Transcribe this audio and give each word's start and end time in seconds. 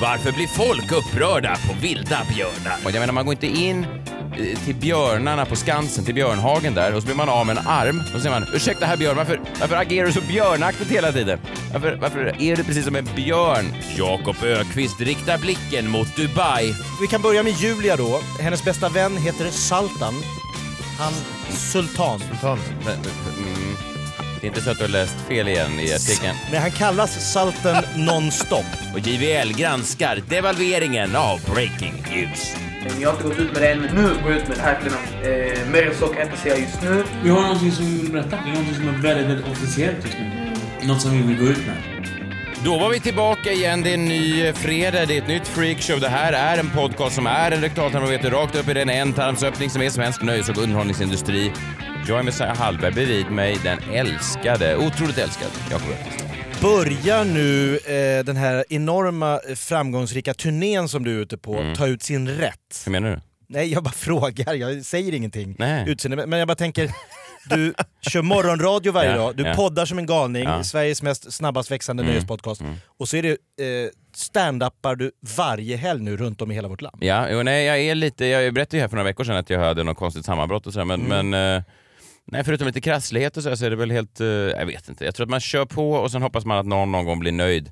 varför 0.00 0.32
blir 0.32 0.46
folk 0.46 0.92
upprörda 0.92 1.56
på 1.66 1.74
vilda 1.80 2.26
björnar? 2.34 2.76
Och 2.84 2.90
jag 2.90 3.00
menar, 3.00 3.12
man 3.12 3.24
går 3.24 3.34
inte 3.34 3.46
in 3.46 3.86
eh, 4.38 4.58
till 4.64 4.74
björnarna 4.74 5.44
på 5.44 5.56
Skansen, 5.56 6.04
till 6.04 6.14
Björnhagen 6.14 6.74
där 6.74 6.94
och 6.94 7.00
så 7.02 7.06
blir 7.06 7.16
man 7.16 7.28
av 7.28 7.46
med 7.46 7.58
en 7.58 7.66
arm 7.66 8.00
och 8.00 8.06
så 8.06 8.20
säger 8.20 8.40
man 8.40 8.48
ursäkta 8.54 8.86
herr 8.86 8.96
björn, 8.96 9.16
varför, 9.16 9.40
varför 9.60 9.76
agerar 9.76 10.06
du 10.06 10.12
så 10.12 10.20
björnaktigt 10.20 10.90
hela 10.90 11.12
tiden? 11.12 11.38
Varför, 11.72 11.98
varför 12.00 12.42
är 12.42 12.56
du 12.56 12.64
precis 12.64 12.84
som 12.84 12.96
en 12.96 13.08
björn? 13.16 13.74
Jakob 13.96 14.36
Ökvist 14.42 15.00
riktar 15.00 15.38
blicken 15.38 15.90
mot 15.90 16.16
Dubai. 16.16 16.74
Vi 17.00 17.06
kan 17.06 17.22
börja 17.22 17.42
med 17.42 17.52
Julia 17.52 17.96
då. 17.96 18.20
Hennes 18.40 18.64
bästa 18.64 18.88
vän 18.88 19.16
heter 19.16 19.50
Sultan. 19.50 20.14
Han 20.98 21.12
Sultan. 21.50 22.20
Men, 22.42 22.58
men, 22.84 22.98
det 24.40 24.46
är 24.46 24.48
inte 24.48 24.60
så 24.60 24.70
att 24.70 24.78
du 24.78 24.84
har 24.84 24.88
läst 24.88 25.16
fel 25.28 25.48
igen 25.48 25.80
i 25.80 25.94
artikeln. 25.94 26.36
Nej, 26.50 26.60
han 26.60 26.70
kallas 26.70 27.32
Sultan 27.32 27.84
nonstop. 27.96 28.66
Och 28.94 28.98
JVL 28.98 29.52
granskar 29.52 30.22
devalveringen 30.28 31.16
av 31.16 31.40
Breaking 31.54 32.04
News. 32.10 32.56
Jag 33.00 33.08
har 33.08 33.16
inte 33.16 33.28
gått 33.28 33.38
ut 33.38 33.52
med 33.52 33.62
det 33.62 33.72
än, 33.72 33.80
men 33.80 33.96
nu 33.96 34.02
går 34.02 34.32
jag 34.32 34.40
ut 34.40 34.48
med 34.48 34.56
det 34.56 34.62
här 34.62 34.80
till 34.82 34.92
dem. 34.92 35.00
Eh, 35.22 35.72
mer 35.72 35.86
än 35.86 35.94
så 35.94 36.06
kan 36.06 36.16
jag 36.18 36.26
inte 36.26 36.38
säga 36.38 36.56
just 36.56 36.82
nu. 36.82 37.04
Vi 37.22 37.30
har 37.30 37.42
någonting 37.42 37.72
som 37.72 37.84
vi 37.84 38.00
vill 38.00 38.12
berätta. 38.12 38.28
Det 38.30 38.50
är 38.50 38.54
någonting 38.54 38.74
som 38.74 38.88
är 38.88 38.92
väldigt, 38.92 39.26
väldigt 39.26 39.48
officiellt 39.48 40.04
just 40.04 40.16
nu. 40.18 40.50
Något 40.88 41.00
som 41.02 41.10
vi 41.10 41.22
vill 41.22 41.36
gå 41.36 41.44
ut 41.44 41.66
med. 41.66 41.76
Då 42.64 42.78
var 42.78 42.90
vi 42.90 43.00
tillbaka 43.00 43.52
igen. 43.52 43.82
Det 43.82 43.90
är 43.90 43.94
en 43.94 44.04
ny 44.04 44.52
fredag, 44.52 45.06
det 45.06 45.16
är 45.16 45.22
ett 45.22 45.28
nytt 45.28 45.48
freakshow. 45.48 46.00
Det 46.00 46.08
här 46.08 46.32
är 46.32 46.58
en 46.58 46.70
podcast 46.70 47.14
som 47.14 47.26
är 47.26 47.50
en 47.50 47.60
rektaltarmometer 47.60 48.30
rakt 48.30 48.56
upp 48.56 48.68
i 48.68 48.74
den 48.74 48.88
ändtarmsöppning 48.88 49.70
som 49.70 49.82
är 49.82 49.90
svensk 49.90 50.22
nöjes 50.22 50.48
och 50.48 50.58
underhållningsindustri. 50.58 51.52
Jag 52.08 52.18
är 52.18 52.22
Messiah 52.22 52.56
Hallberg, 52.56 52.92
bredvid 52.92 53.30
mig 53.30 53.56
den 53.64 53.78
älskade, 53.92 54.76
otroligt 54.76 55.18
älskade 55.18 55.50
Jakob 55.70 55.88
Öqvist. 55.90 56.24
Börjar 56.62 57.24
nu 57.24 57.76
eh, 57.76 58.24
den 58.24 58.36
här 58.36 58.64
enorma 58.68 59.40
eh, 59.48 59.54
framgångsrika 59.54 60.34
turnén 60.34 60.88
som 60.88 61.04
du 61.04 61.16
är 61.16 61.20
ute 61.22 61.38
på 61.38 61.54
Mm. 61.58 61.74
ta 61.74 61.86
ut 61.86 62.02
sin 62.02 62.28
rätt? 62.28 62.82
Hur 62.84 62.92
menar 62.92 63.10
du? 63.10 63.20
Nej, 63.48 63.72
jag 63.72 63.82
bara 63.82 63.90
frågar. 63.94 64.54
Jag 64.54 64.84
säger 64.84 65.14
ingenting. 65.14 65.56
Nej. 65.58 65.84
Utseende, 65.88 66.26
men 66.26 66.38
jag 66.38 66.48
bara 66.48 66.54
tänker, 66.54 66.90
du 67.44 67.74
kör 68.10 68.22
morgonradio 68.22 68.92
varje 68.92 69.10
Ja, 69.16 69.16
dag, 69.16 69.36
du 69.36 69.42
ja. 69.42 69.54
poddar 69.54 69.84
som 69.86 69.98
en 69.98 70.06
galning, 70.06 70.44
Ja. 70.44 70.64
Sveriges 70.64 71.02
mest 71.02 71.32
snabbast 71.32 71.70
växande 71.70 72.02
Mm, 72.02 72.12
nöjespodcast. 72.12 72.62
Och 72.98 73.08
så 73.08 73.16
är 73.16 73.22
det 73.22 73.30
eh, 73.30 73.90
stand-upar 74.14 74.94
du 74.96 75.10
varje 75.36 75.76
helg 75.76 76.02
nu 76.02 76.16
runt 76.16 76.42
om 76.42 76.50
i 76.50 76.54
hela 76.54 76.68
vårt 76.68 76.80
land. 76.82 76.96
Ja, 77.00 77.26
jo, 77.30 77.42
nej, 77.42 77.64
jag 77.66 77.80
är 77.80 77.94
lite, 77.94 78.26
jag 78.26 78.54
berättade 78.54 78.76
ju 78.76 78.80
här 78.80 78.88
för 78.88 78.96
några 78.96 79.08
veckor 79.08 79.24
sedan 79.24 79.36
att 79.36 79.50
jag 79.50 79.58
hade 79.60 79.82
något 79.84 79.96
konstigt 79.98 80.24
sammanbrott 80.24 80.66
och 80.66 80.72
sådär, 80.72 80.84
men, 80.86 81.00
Mm. 81.06 81.30
men 81.30 81.56
eh, 81.56 81.62
nej, 82.30 82.44
förutom 82.44 82.66
lite 82.66 82.80
krasslighet 82.80 83.36
och 83.36 83.42
så, 83.42 83.56
så 83.56 83.64
är 83.64 83.70
det 83.70 83.76
väl 83.76 83.90
helt, 83.90 84.20
eh, 84.20 84.26
jag 84.26 84.66
vet 84.66 84.88
inte. 84.88 85.04
Jag 85.04 85.14
tror 85.14 85.24
att 85.26 85.30
man 85.30 85.40
kör 85.40 85.64
på 85.64 85.92
och 85.92 86.10
sen 86.10 86.22
hoppas 86.22 86.44
man 86.44 86.58
att 86.58 86.66
någon 86.66 86.92
någon 86.92 87.04
gång 87.04 87.18
blir 87.20 87.32
nöjd 87.32 87.66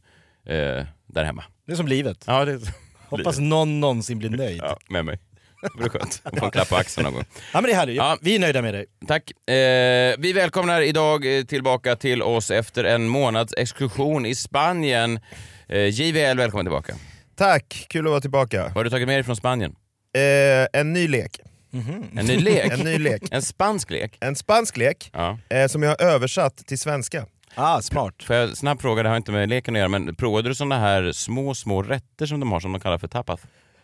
eh, 0.47 0.85
där 1.07 1.25
hemma. 1.25 1.45
Det 1.67 1.73
är 1.73 1.77
som 1.77 1.89
livet. 1.89 2.25
Ja, 2.27 2.45
det 2.45 2.61
Hoppas 3.09 3.39
någon 3.39 3.81
någonsin 3.81 4.19
blir 4.19 4.31
nöjd. 4.31 4.59
Ja, 4.59 4.67
ja, 4.67 4.79
med 4.89 5.05
mig. 5.05 5.19
Det 5.63 5.81
vore 5.81 5.91
skönt 5.91 6.21
att 6.25 6.39
få 6.39 6.45
en 6.45 6.51
klapp 6.51 6.69
på 6.69 6.77
axeln 6.77 7.05
någon 7.05 7.15
gång. 7.15 7.25
men 7.53 7.63
det 7.63 7.73
är 7.73 7.77
härligt. 7.77 7.97
Ja. 7.97 8.19
Vi 8.23 8.35
är 8.35 8.39
nöjda 8.39 8.63
med 8.63 8.75
dig. 8.75 8.87
Tack. 9.07 9.49
Eh, 9.51 10.15
vi 10.19 10.33
välkomnar 10.33 10.81
idag 10.81 11.39
eh, 11.39 11.45
tillbaka 11.45 11.97
till 11.97 12.23
oss 12.23 12.51
efter 12.51 12.85
en 12.85 13.09
månads 13.09 13.55
exkursion 13.57 14.27
i 14.27 14.35
Spanien. 14.35 15.21
Eh, 15.69 15.87
JVL, 15.87 16.37
välkommen 16.37 16.67
tillbaka. 16.67 16.95
Tack, 17.37 17.87
kul 17.89 18.07
att 18.07 18.11
vara 18.11 18.21
tillbaka. 18.21 18.63
Vad 18.63 18.73
har 18.73 18.85
du 18.85 18.91
tagit 18.91 19.09
med 19.09 19.17
dig 19.17 19.25
från 19.25 19.37
Spanien? 19.37 19.77
Eh, 20.15 20.81
en 20.81 20.93
ny 20.93 21.09
lek. 21.09 21.41
En 21.73 22.27
ny 22.27 22.39
lek? 22.39 22.73
En 22.73 22.81
ny 22.81 22.99
lek. 22.99 23.23
En 23.31 23.43
spansk 23.43 23.91
lek? 23.91 24.17
En 24.21 24.37
spansk 24.37 24.77
lek 24.77 25.11
Ja. 25.13 25.39
eh, 25.49 25.67
som 25.67 25.83
jag 25.83 25.91
har 25.91 26.03
översatt 26.07 26.57
till 26.57 26.79
svenska. 26.79 27.27
Ah, 27.55 27.81
smart. 27.83 28.23
Får 28.23 28.37
jag 28.37 28.57
snabbt 28.57 28.83
fråga, 28.83 29.03
det 29.03 29.09
har 29.09 29.17
inte 29.17 29.33
med 29.33 29.49
leken 29.49 29.75
att 29.75 29.79
göra, 29.79 29.89
men 29.89 30.15
provade 30.15 30.49
du 30.49 30.55
sådana 30.55 30.79
här 30.79 31.13
små, 31.13 31.55
små 31.55 31.83
rätter 31.83 32.27
som 32.27 32.41
de 32.41 32.53
har 32.53 32.61
som 32.61 32.73
de 32.73 32.81
kallar 32.81 32.99
för 32.99 33.09
tapas? 33.09 33.41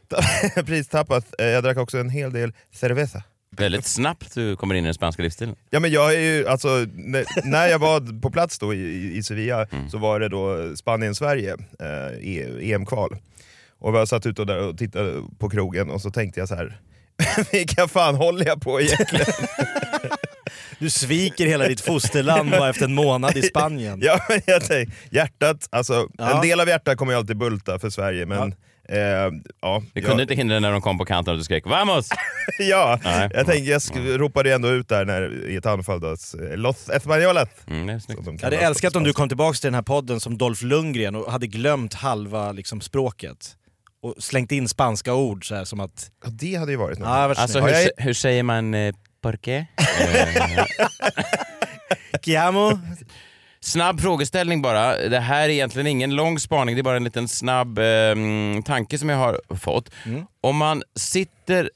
Pristappat. 0.67 1.41
Eh, 1.41 1.47
jag 1.47 1.65
drack 1.65 1.77
också 1.77 1.99
en 1.99 2.11
hel 2.11 2.33
del 2.33 2.53
cerveza. 2.73 3.23
Väldigt 3.57 3.87
snabbt 3.87 4.35
du 4.35 4.57
kommer 4.57 4.75
in 4.75 4.85
i 4.85 4.87
den 4.87 4.95
spanska 4.95 5.23
livsstilen. 5.23 5.57
Ja 5.71 5.81
men 5.81 5.91
jag 5.91 6.15
är 6.15 6.19
ju, 6.21 6.49
alltså, 6.49 6.69
när 7.45 7.67
jag 7.67 7.79
var 7.79 8.21
på 8.21 8.31
plats 8.31 8.59
då 8.59 8.75
i, 8.75 9.17
i 9.17 9.23
Sevilla 9.23 9.65
Mm. 9.73 9.91
så 9.91 9.99
var 9.99 10.21
det 10.21 10.29
då 10.29 10.77
Spanien-Sverige, 10.77 11.53
eh, 11.81 12.29
E- 12.29 12.73
EM-kval. 12.73 13.17
Och 13.79 13.95
jag 13.97 14.09
satt 14.09 14.27
ute 14.27 14.45
där 14.45 14.59
och 14.69 14.79
tittade 14.79 15.23
på 15.39 15.51
krogen 15.51 15.91
och 15.91 16.01
så 16.01 16.11
tänkte 16.11 16.41
jag 16.41 16.49
så 16.49 16.55
här. 16.55 16.81
vilka 17.53 17.89
fan 17.89 18.15
håller 18.15 18.47
jag 18.47 18.61
på 18.61 18.81
egentligen? 18.81 19.27
Du 20.79 20.91
sviker 20.91 21.47
hela 21.47 21.69
ditt 21.69 21.81
fosterland 21.81 22.51
bara 22.51 22.69
efter 22.71 22.85
en 22.85 22.95
månad 22.95 23.37
i 23.37 23.43
Spanien. 23.51 24.01
Ja, 24.03 24.21
men 24.29 24.41
jag 24.47 24.65
tänkte, 24.65 24.97
hjärtat, 25.11 25.69
alltså, 25.71 26.09
Ja. 26.19 26.35
en 26.37 26.49
del 26.49 26.61
av 26.61 26.69
hjärtat 26.69 26.99
kommer 26.99 27.13
ju 27.13 27.19
alltid 27.19 27.37
bulta 27.37 27.79
för 27.79 27.91
Sverige, 27.91 28.27
men 28.27 28.55
ja, 28.89 28.95
eh, 28.95 29.31
ja, 29.61 29.83
Det 29.93 30.01
jag, 30.01 30.05
kunde 30.05 30.23
inte 30.23 30.35
hindra 30.35 30.61
när 30.61 30.73
de 30.73 30.81
kom 30.81 30.99
på 30.99 31.05
kanten 31.05 31.33
och 31.33 31.39
du 31.39 31.45
skrek 31.45 31.67
”Vamos!” 31.67 32.09
ja 32.59 32.99
Nej. 33.05 33.31
jag, 33.35 33.47
tänkte, 33.47 33.71
jag 33.71 33.79
sk- 33.79 34.19
ropade 34.19 34.55
ändå 34.55 34.69
ut 34.69 34.89
där 34.89 35.05
när, 35.05 35.49
i 35.51 35.57
ett 35.57 35.67
anfall 35.67 36.01
då, 36.01 36.13
s- 36.13 36.35
Los 36.55 36.89
Españoles. 36.91 37.49
mm, 37.67 37.87
det 37.87 37.93
är 37.93 37.99
snyggt. 37.99 38.25
som 38.25 38.37
de 38.37 38.39
Jag 38.43 38.47
hade 38.51 38.57
älskat 38.67 38.97
om 38.97 39.05
du 39.05 39.13
kom 39.13 39.29
tillbaka 39.29 39.55
till 39.57 39.67
den 39.67 39.75
här 39.75 39.83
podden 39.83 40.21
som 40.21 40.39
Dolph 40.39 40.65
Lundgren 40.65 41.15
och 41.15 41.33
hade 41.33 41.47
glömt 41.47 41.95
halva 41.95 42.53
liksom, 42.53 42.81
språket. 42.81 43.57
Och 44.05 44.15
slängt 44.19 44.53
in 44.53 44.69
spanska 44.69 45.15
ord 45.15 45.49
så 45.49 45.55
här, 45.55 45.65
som 45.65 45.81
att... 45.81 46.11
Ja, 46.25 46.31
det 46.31 46.55
hade 46.55 46.73
ju 46.73 46.79
varit 46.79 46.99
något. 46.99 47.09
Ja, 47.09 47.35
Alltså 47.37 47.61
hur, 47.61 47.69
jag 47.69 47.91
hur 47.97 48.15
säger 48.15 48.43
man 48.43 48.75
eh, 48.75 48.95
”por 49.23 49.37
qué”? 49.37 49.67
Eh, 50.01 50.65
Chiamo? 52.25 52.79
Snabb 53.61 54.01
frågeställning 54.01 54.63
bara. 54.63 55.09
Det 55.09 55.21
här 55.21 55.45
är 55.45 55.49
egentligen 55.49 55.87
ingen 55.87 56.17
lång 56.17 56.39
spaning, 56.39 56.75
det 56.75 56.81
är 56.81 56.83
bara 56.83 56.97
en 56.97 57.05
liten 57.05 57.29
snabb 57.29 57.79
eh, 57.79 58.15
tanke 58.65 58.99
som 58.99 59.09
jag 59.09 59.17
har 59.17 59.41
fått. 59.57 59.91
Mm. 60.07 60.27
Om 60.41 60.57
man 60.57 60.83
sitter 60.97 61.71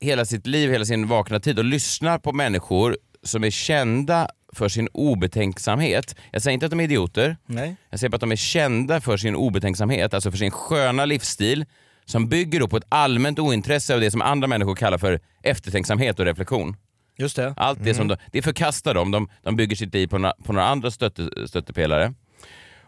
hela 0.00 0.24
sitt 0.24 0.46
liv, 0.46 0.70
hela 0.70 0.84
sin 0.84 1.08
vakna 1.08 1.40
tid 1.40 1.58
och 1.58 1.64
lyssnar 1.64 2.18
på 2.18 2.32
människor 2.32 2.96
som 3.22 3.44
är 3.44 3.50
kända 3.50 4.28
för 4.52 4.68
sin 4.68 4.88
obetänksamhet. 4.92 6.16
Jag 6.30 6.42
säger 6.42 6.54
inte 6.54 6.66
att 6.66 6.70
de 6.70 6.80
är 6.80 6.84
idioter, 6.84 7.36
Nej. 7.46 7.76
jag 7.90 8.00
säger 8.00 8.10
bara 8.10 8.14
att 8.16 8.20
de 8.20 8.32
är 8.32 8.36
kända 8.36 9.00
för 9.00 9.16
sin 9.16 9.34
obetänksamhet, 9.36 10.14
alltså 10.14 10.30
för 10.30 10.38
sin 10.38 10.50
sköna 10.50 11.04
livsstil 11.04 11.64
som 12.04 12.28
bygger 12.28 12.66
på 12.66 12.76
ett 12.76 12.84
allmänt 12.88 13.38
ointresse 13.38 13.94
av 13.94 14.00
det 14.00 14.10
som 14.10 14.22
andra 14.22 14.48
människor 14.48 14.74
kallar 14.74 14.98
för 14.98 15.20
eftertänksamhet 15.42 16.18
och 16.20 16.24
reflektion. 16.26 16.76
Just 17.18 17.36
det. 17.36 17.54
Allt 17.56 17.84
det 17.84 17.94
som 17.94 18.08
de, 18.08 18.16
det 18.32 18.42
förkastar 18.42 18.94
de. 18.94 19.10
de. 19.10 19.28
De 19.42 19.56
bygger 19.56 19.76
sitt 19.76 19.94
liv 19.94 20.06
på, 20.06 20.18
några- 20.18 20.34
på 20.44 20.52
några 20.52 20.68
andra 20.68 20.90
stötte, 20.90 21.30
stöttepelare. 21.46 22.14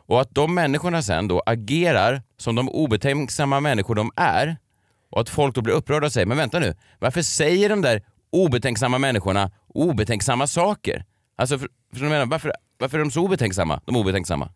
Och 0.06 0.20
att 0.20 0.34
de 0.34 0.54
människorna 0.54 1.02
sen 1.02 1.28
då 1.28 1.42
agerar 1.46 2.22
som 2.36 2.54
de 2.54 2.68
obetänksamma 2.68 3.60
människor 3.60 3.94
de 3.94 4.10
är 4.16 4.56
och 5.10 5.20
att 5.20 5.28
folk 5.28 5.54
då 5.54 5.60
blir 5.62 5.74
upprörda 5.74 6.06
och 6.06 6.12
säger, 6.12 6.26
men 6.26 6.36
vänta 6.36 6.58
nu, 6.58 6.74
varför 6.98 7.22
säger 7.22 7.68
de 7.68 7.82
där 7.82 8.02
obetänksamma 8.32 8.98
människorna 8.98 9.50
obetänksamma 9.68 10.46
saker? 10.46 11.04
Alltså, 11.36 11.58
för, 11.58 11.68
för 11.94 12.04
menar, 12.04 12.26
varför, 12.26 12.52
varför 12.78 12.98
är 12.98 13.04
de 13.04 13.10
så 13.10 13.22
obetänksamma, 13.24 13.80
de 13.86 13.96
obetänksamma? 13.96 14.48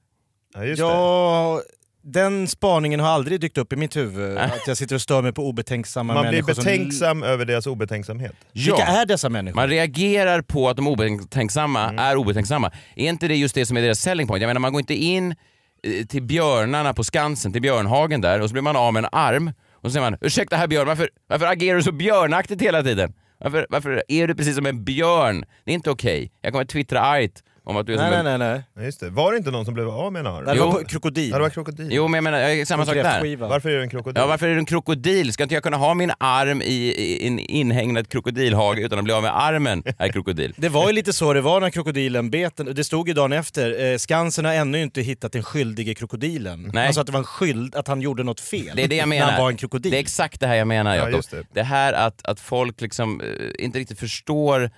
Ja, 0.55 0.65
just 0.65 0.81
det. 0.83 0.87
Ja, 0.87 1.63
den 2.03 2.49
spaningen 2.49 3.01
har 3.01 3.09
aldrig 3.09 3.41
dykt 3.41 3.59
upp 3.59 3.73
i 3.73 3.77
mitt 3.77 3.97
huvud. 3.97 4.39
Att 4.39 4.67
jag 4.67 4.77
sitter 4.77 4.95
och 4.95 5.01
stör 5.01 5.23
mig 5.23 5.33
på 5.33 5.49
obetänksamma 5.49 6.15
Man 6.15 6.23
blir 6.23 6.31
människor. 6.33 6.55
som- 6.55 6.65
betänksam 6.65 7.23
över 7.23 7.45
deras 7.45 7.67
obetänksamhet. 7.67 8.33
Vilka 8.53 8.83
är 8.83 9.07
dessa 9.07 9.29
människor? 9.29 9.57
Man 9.57 9.69
reagerar 9.69 10.43
på 10.43 10.69
att 10.69 10.77
de 10.77 10.87
obetänksamma 10.89 11.95
är 11.99 12.17
obetänksamma. 12.17 12.73
Är 12.97 13.09
inte 13.09 13.29
det 13.29 13.37
just 13.37 13.55
det 13.55 13.67
som 13.67 13.77
är 13.77 13.83
deras 13.83 14.01
selling 14.01 14.27
point? 14.27 14.41
Jag 14.43 14.49
menar, 14.49 14.61
man 14.61 14.73
går 14.73 14.81
inte 14.81 14.95
in 14.95 15.35
eh, 15.83 16.07
till 16.07 16.23
björnarna 16.23 16.95
på 16.95 17.05
Skansen, 17.05 17.53
till 17.53 17.63
Björnhagen 17.63 18.21
där 18.21 18.41
och 18.41 18.49
så 18.49 18.53
blir 18.53 18.63
man 18.63 18.77
av 18.77 18.93
med 18.93 19.05
en 19.05 19.09
arm 19.13 19.53
och 19.73 19.83
så 19.83 19.91
säger 19.91 20.11
man 20.11 20.19
ursäkta 20.21 20.57
herr 20.57 20.67
björn, 20.67 20.87
varför, 20.87 21.11
varför 21.27 21.47
agerar 21.47 21.77
du 21.77 21.83
så 21.83 21.93
björnaktigt 21.93 22.63
hela 22.63 22.83
tiden? 22.83 23.13
Varför, 23.39 23.67
varför 23.71 24.03
är 24.09 24.29
du 24.29 24.35
precis 24.35 24.57
som 24.57 24.67
en 24.67 24.85
björn? 24.85 25.45
Det 25.65 25.71
är 25.71 25.75
inte 25.75 25.91
okej. 25.91 26.33
Jag 26.41 26.53
kommer 26.53 26.65
twittra 26.65 27.01
argt 27.01 27.43
om 27.69 27.77
att 27.77 27.87
du 27.87 27.93
är 27.93 27.97
Nej, 27.97 28.13
som 28.17 28.25
nej, 28.25 28.33
en... 28.35 28.41
nej. 28.41 28.49
nej. 28.49 28.63
Ja, 28.77 28.83
just 28.83 29.01
det. 29.01 29.11
Var 29.11 29.33
det 29.33 29.39
inte 29.39 29.51
någon 29.51 29.65
som 29.65 29.75
blev 29.75 29.89
av 29.89 30.13
med 30.13 30.21
en 30.21 30.27
arm? 30.27 30.45
Det 30.45 30.55
Jo. 30.57 30.67
var 30.71 30.85
krokodil. 30.85 31.31
Ja, 31.31 31.37
det 31.37 31.43
var 31.43 31.51
krokodil. 31.51 31.89
Jo, 31.91 32.09
men 32.09 32.25
jag 32.25 32.25
menar, 32.25 32.65
samma 32.65 32.87
sak 32.87 32.95
där. 32.95 33.37
Varför 33.37 33.69
är 33.71 33.77
det 33.77 33.83
en 33.83 33.89
krokodil? 33.91 34.21
Ja, 34.21 34.27
varför 34.27 34.47
är 34.49 34.53
du 34.53 34.59
en 34.59 34.67
krokodil? 34.67 35.33
Ska 35.33 35.43
inte 35.43 35.55
jag 35.55 35.63
kunna 35.63 35.77
ha 35.77 35.95
min 35.95 36.13
arm 36.19 36.63
i, 36.63 37.27
en 37.27 37.39
inhägnad 37.39 38.09
krokodilhage 38.09 38.79
utan 38.79 38.99
att 38.99 39.05
bli 39.05 39.13
av 39.15 39.23
med 39.23 39.37
armen, 39.41 39.83
herr 39.99 40.09
krokodil? 40.09 40.55
Det 40.57 40.69
var 40.69 40.87
ju 40.87 40.93
lite 40.93 41.13
så 41.13 41.33
det 41.33 41.41
var 41.41 41.61
när 41.61 41.71
krokodilen 41.71 42.31
bet. 42.31 42.61
Det 42.77 42.85
stod 42.85 43.09
ju 43.09 43.15
dagen 43.15 43.33
efter, 43.33 43.93
eh, 43.93 43.97
Skansen 43.99 44.45
har 44.45 44.53
ännu 44.53 44.83
inte 44.83 45.01
hittat 45.03 45.33
den 45.33 45.43
skyldige 45.43 45.95
krokodilen. 45.95 46.71
Nej. 46.75 46.87
Alltså 46.87 47.01
att 47.01 47.07
det 47.07 47.13
var 47.13 47.21
en 47.21 47.25
skyld, 47.25 47.75
att 47.75 47.89
han 47.89 48.01
gjorde 48.01 48.23
något 48.23 48.41
fel. 48.41 48.77
Det 48.77 48.83
är 48.85 48.89
det 48.89 48.97
jag 48.97 49.09
När 49.09 49.17
menar. 49.17 49.33
han 49.33 49.41
var 49.43 49.51
en 49.51 49.57
krokodil. 49.57 49.93
Det 49.93 49.99
är 49.99 50.01
exakt 50.01 50.41
det 50.41 50.47
här 50.47 50.55
jag 50.55 50.69
menar 50.69 50.91
Ja, 50.95 50.97
Jakob. 50.99 51.15
just 51.15 51.31
det. 51.31 51.43
det 51.53 51.63
här 51.63 51.93
att, 51.93 52.27
att 52.27 52.41
folk 52.41 52.81
liksom 52.81 53.21
eh, 53.21 53.65
inte 53.65 53.79
riktigt 53.79 53.99
förstår 54.01 54.71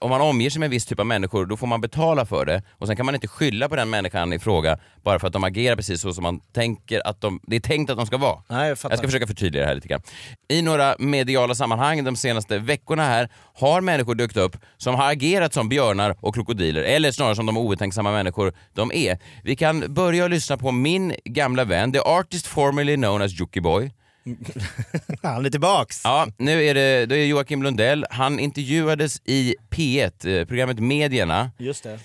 om 0.00 0.10
man 0.10 0.20
omger 0.20 0.50
sig 0.50 0.60
med 0.60 0.66
en 0.66 0.70
viss 0.70 0.86
typ 0.86 1.00
av 1.00 1.06
människor, 1.06 1.46
då 1.46 1.56
får 1.56 1.66
man 1.66 1.80
betala 1.80 2.26
för 2.26 2.46
det. 2.46 2.62
Och 2.70 2.86
sen 2.86 2.96
kan 2.96 3.06
man 3.06 3.14
inte 3.14 3.28
skylla 3.28 3.68
på 3.68 3.76
den 3.76 3.90
människan 3.90 4.32
i 4.32 4.38
fråga 4.38 4.78
bara 5.02 5.18
för 5.18 5.26
att 5.26 5.32
de 5.32 5.44
agerar 5.44 5.76
precis 5.76 6.00
så 6.00 6.12
som 6.12 6.22
man 6.22 6.40
tänker 6.40 7.06
att 7.06 7.20
de, 7.20 7.40
det 7.42 7.56
är 7.56 7.60
tänkt 7.60 7.90
att 7.90 7.96
de 7.96 8.06
ska 8.06 8.16
vara. 8.16 8.42
Nej, 8.48 8.68
jag. 8.68 8.78
Jag 8.82 8.98
ska 8.98 9.08
försöka 9.08 9.26
förtydliga 9.26 9.62
det 9.62 9.68
här 9.68 9.74
lite 9.74 9.88
grann. 9.88 10.02
I 10.48 10.62
några 10.62 10.96
mediala 10.98 11.54
sammanhang 11.54 12.04
de 12.04 12.16
senaste 12.16 12.58
veckorna 12.58 13.04
här 13.04 13.28
har 13.54 13.80
människor 13.80 14.14
dykt 14.14 14.36
upp 14.36 14.56
som 14.76 14.94
har 14.94 15.12
agerat 15.12 15.54
som 15.54 15.68
björnar 15.68 16.16
och 16.20 16.34
krokodiler, 16.34 16.82
eller 16.82 17.12
snarare 17.12 17.36
som 17.36 17.46
de 17.46 17.56
obetänksamma 17.56 18.12
människor 18.12 18.52
de 18.72 18.92
är. 18.92 19.18
Vi 19.42 19.56
kan 19.56 19.94
börja 19.94 20.28
lyssna 20.28 20.56
på 20.56 20.72
min 20.72 21.14
gamla 21.24 21.64
vän, 21.64 21.92
the 21.92 22.00
artist 22.00 22.46
formerly 22.46 22.96
known 22.96 23.22
as 23.22 23.40
Jockiboi. 23.40 23.90
Han 25.22 25.46
är 25.46 25.50
tillbaks! 25.50 26.00
Ja, 26.04 26.26
nu 26.38 26.64
är 26.64 26.74
det, 26.74 27.06
det 27.06 27.16
är 27.18 27.26
Joakim 27.26 27.62
Lundell. 27.62 28.06
Han 28.10 28.38
intervjuades 28.38 29.20
i 29.24 29.54
P1, 29.70 30.38
eh, 30.40 30.44
programmet 30.46 30.78
Medierna. 30.78 31.50
Just 31.58 31.82
det. 31.84 31.98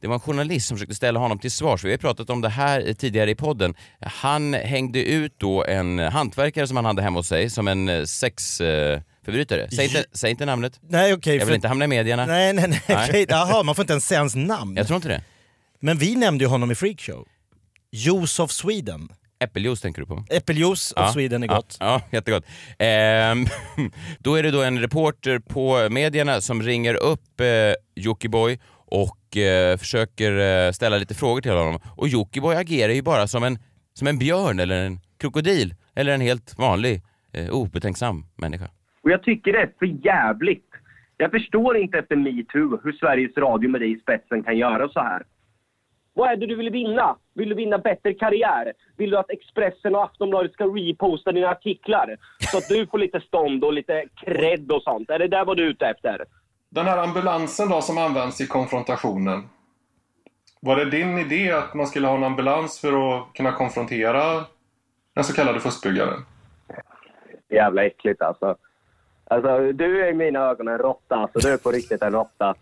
Det 0.00 0.06
var 0.06 0.14
en 0.14 0.20
journalist 0.20 0.68
som 0.68 0.76
försökte 0.76 0.94
ställa 0.94 1.20
honom 1.20 1.38
till 1.38 1.50
svars. 1.50 1.84
Vi 1.84 1.90
har 1.90 1.98
pratat 1.98 2.30
om 2.30 2.40
det 2.40 2.48
här 2.48 2.88
eh, 2.88 2.94
tidigare 2.94 3.30
i 3.30 3.34
podden. 3.34 3.74
Han 4.00 4.54
hängde 4.54 5.04
ut 5.04 5.34
då 5.38 5.64
en 5.64 5.98
hantverkare 5.98 6.66
som 6.66 6.76
han 6.76 6.84
hade 6.84 7.02
hemma 7.02 7.18
hos 7.18 7.28
sig 7.28 7.50
som 7.50 7.68
en 7.68 7.88
eh, 7.88 8.04
sexförbrytare. 8.04 9.68
Säg, 9.70 9.84
inte, 9.84 10.04
säg 10.12 10.30
inte 10.30 10.46
namnet. 10.46 10.80
Nej 10.88 11.14
okej. 11.14 11.32
Jag 11.36 11.38
vill 11.40 11.48
för- 11.48 11.54
inte 11.54 11.68
hamna 11.68 11.84
i 11.84 11.88
medierna. 11.88 12.26
Nej, 12.26 12.52
nej, 12.52 12.68
nej. 12.68 12.82
Nej. 12.88 13.06
okej. 13.08 13.26
Jaha, 13.28 13.62
man 13.62 13.74
får 13.74 13.82
inte 13.82 13.92
ens 13.92 14.06
säga 14.06 14.20
hans 14.20 14.34
namn. 14.34 14.76
Jag 14.76 14.86
tror 14.86 14.96
inte 14.96 15.08
det. 15.08 15.22
Men 15.80 15.98
vi 15.98 16.16
nämnde 16.16 16.44
ju 16.44 16.48
honom 16.48 16.70
i 16.70 16.74
Freakshow. 16.74 17.26
Of 18.40 18.50
Sweden. 18.50 19.08
Äppeljuice 19.38 19.80
tänker 19.80 20.00
du 20.00 20.06
på? 20.06 20.24
Äppeljuice 20.30 20.92
of 20.96 21.12
Sweden 21.12 21.42
är 21.42 21.46
gott. 21.46 21.76
Ja, 21.80 21.86
ja 21.86 22.16
jättegott. 22.16 22.44
Ehm, 22.78 23.44
då 24.18 24.34
är 24.34 24.42
det 24.42 24.50
då 24.50 24.62
en 24.62 24.78
reporter 24.80 25.38
på 25.38 25.88
medierna 25.90 26.40
som 26.40 26.62
ringer 26.62 26.94
upp 26.94 27.40
eh, 27.40 27.46
Jockiboi 27.94 28.58
och 28.74 29.36
eh, 29.36 29.76
försöker 29.76 30.66
eh, 30.66 30.72
ställa 30.72 30.96
lite 30.96 31.14
frågor 31.14 31.40
till 31.40 31.52
honom. 31.52 31.80
Och 31.96 32.08
Jockiboi 32.08 32.56
agerar 32.56 32.92
ju 32.92 33.02
bara 33.02 33.26
som 33.26 33.44
en, 33.44 33.58
som 33.94 34.06
en 34.06 34.18
björn 34.18 34.60
eller 34.60 34.86
en 34.86 34.98
krokodil 35.20 35.74
eller 35.94 36.12
en 36.12 36.20
helt 36.20 36.58
vanlig 36.58 37.02
eh, 37.32 37.50
obetänksam 37.50 38.24
människa. 38.36 38.68
Och 39.02 39.10
jag 39.10 39.22
tycker 39.22 39.52
det 39.52 39.58
är 39.58 39.70
för 39.78 40.06
jävligt. 40.06 40.70
Jag 41.16 41.30
förstår 41.30 41.76
inte 41.76 41.98
efter 41.98 42.16
metoo 42.16 42.80
hur 42.84 42.92
Sveriges 42.92 43.36
Radio 43.36 43.70
med 43.70 43.80
dig 43.80 43.92
i 43.92 44.00
spetsen 44.00 44.42
kan 44.42 44.58
göra 44.58 44.88
så 44.88 45.00
här. 45.00 45.22
Vad 46.16 46.30
är 46.30 46.36
det 46.36 46.46
du 46.46 46.56
vill 46.56 46.70
vinna? 46.70 47.16
Vill 47.34 47.48
du 47.48 47.54
vinna 47.54 47.78
bättre 47.78 48.14
karriär? 48.14 48.72
Vill 48.96 49.10
du 49.10 49.18
att 49.18 49.30
Expressen 49.30 49.94
och 49.94 50.04
Aftonbladet 50.04 50.52
ska 50.52 50.64
reposta 50.64 51.32
dina 51.32 51.48
artiklar? 51.48 52.16
Så 52.38 52.58
att 52.58 52.68
du 52.68 52.86
får 52.86 52.98
lite 52.98 53.20
stånd 53.20 53.64
och 53.64 53.72
lite 53.72 54.04
cred 54.24 54.72
och 54.72 54.82
sånt. 54.82 55.10
Är 55.10 55.18
det 55.18 55.28
där 55.28 55.44
vad 55.44 55.56
du 55.56 55.62
är 55.62 55.70
ute 55.70 55.86
efter? 55.86 56.24
Den 56.68 56.86
här 56.86 56.98
ambulansen 56.98 57.68
då 57.68 57.80
som 57.80 57.98
används 57.98 58.40
i 58.40 58.46
konfrontationen. 58.46 59.42
Var 60.60 60.76
det 60.76 60.90
din 60.90 61.18
idé 61.18 61.52
att 61.52 61.74
man 61.74 61.86
skulle 61.86 62.06
ha 62.06 62.16
en 62.16 62.24
ambulans 62.24 62.80
för 62.80 63.18
att 63.18 63.32
kunna 63.34 63.52
konfrontera 63.52 64.44
den 65.14 65.24
så 65.24 65.32
kallade 65.32 65.60
fuskbyggaren? 65.60 66.24
Jävla 67.48 67.84
äckligt 67.84 68.22
alltså. 68.22 68.56
Alltså, 69.24 69.72
du 69.72 70.04
är 70.04 70.10
i 70.10 70.14
mina 70.14 70.38
ögon 70.38 70.68
en 70.68 70.78
råtta 70.78 71.16
alltså. 71.16 71.38
Du 71.38 71.52
är 71.52 71.56
på 71.56 71.70
riktigt 71.70 72.02
en 72.02 72.12
råtta. 72.12 72.54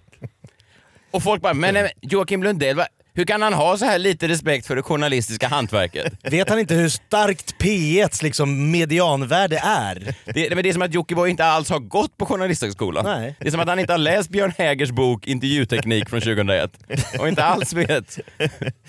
Och 1.11 1.23
folk 1.23 1.43
bara, 1.43 1.55
men 1.55 1.77
eh, 1.77 1.83
Joakim 2.01 2.43
Lundell? 2.43 2.81
Hur 3.17 3.25
kan 3.25 3.43
han 3.43 3.53
ha 3.55 3.77
så 3.79 3.85
här 3.85 3.99
lite 3.99 4.29
respekt 4.29 4.67
för 4.67 4.77
det 4.77 4.83
journalistiska 4.83 5.49
hantverket? 5.49 6.13
Vet 6.33 6.49
han 6.51 6.59
inte 6.59 6.75
hur 6.75 6.89
starkt 6.89 7.55
P1s 7.63 8.23
liksom 8.23 8.71
medianvärde 8.71 9.59
är? 9.65 10.15
Det, 10.25 10.55
men 10.55 10.63
det 10.63 10.69
är 10.69 10.73
som 10.73 10.83
att 10.83 10.95
Jockiboi 10.95 11.31
inte 11.31 11.45
alls 11.45 11.71
har 11.71 11.79
gått 11.79 12.17
på 12.17 12.27
Journalisthögskolan. 12.27 13.05
Nej. 13.05 13.35
Det 13.41 13.47
är 13.47 13.51
som 13.51 13.61
att 13.61 13.69
han 13.69 13.79
inte 13.79 13.93
har 13.93 13.99
läst 13.99 14.31
Björn 14.31 14.53
Hägers 14.59 14.91
bok 14.91 15.27
Intervjuteknik 15.27 16.09
från 16.09 16.21
2001 16.21 16.71
och 17.19 17.29
inte 17.29 17.45
alls 17.45 17.73
vet 17.73 18.19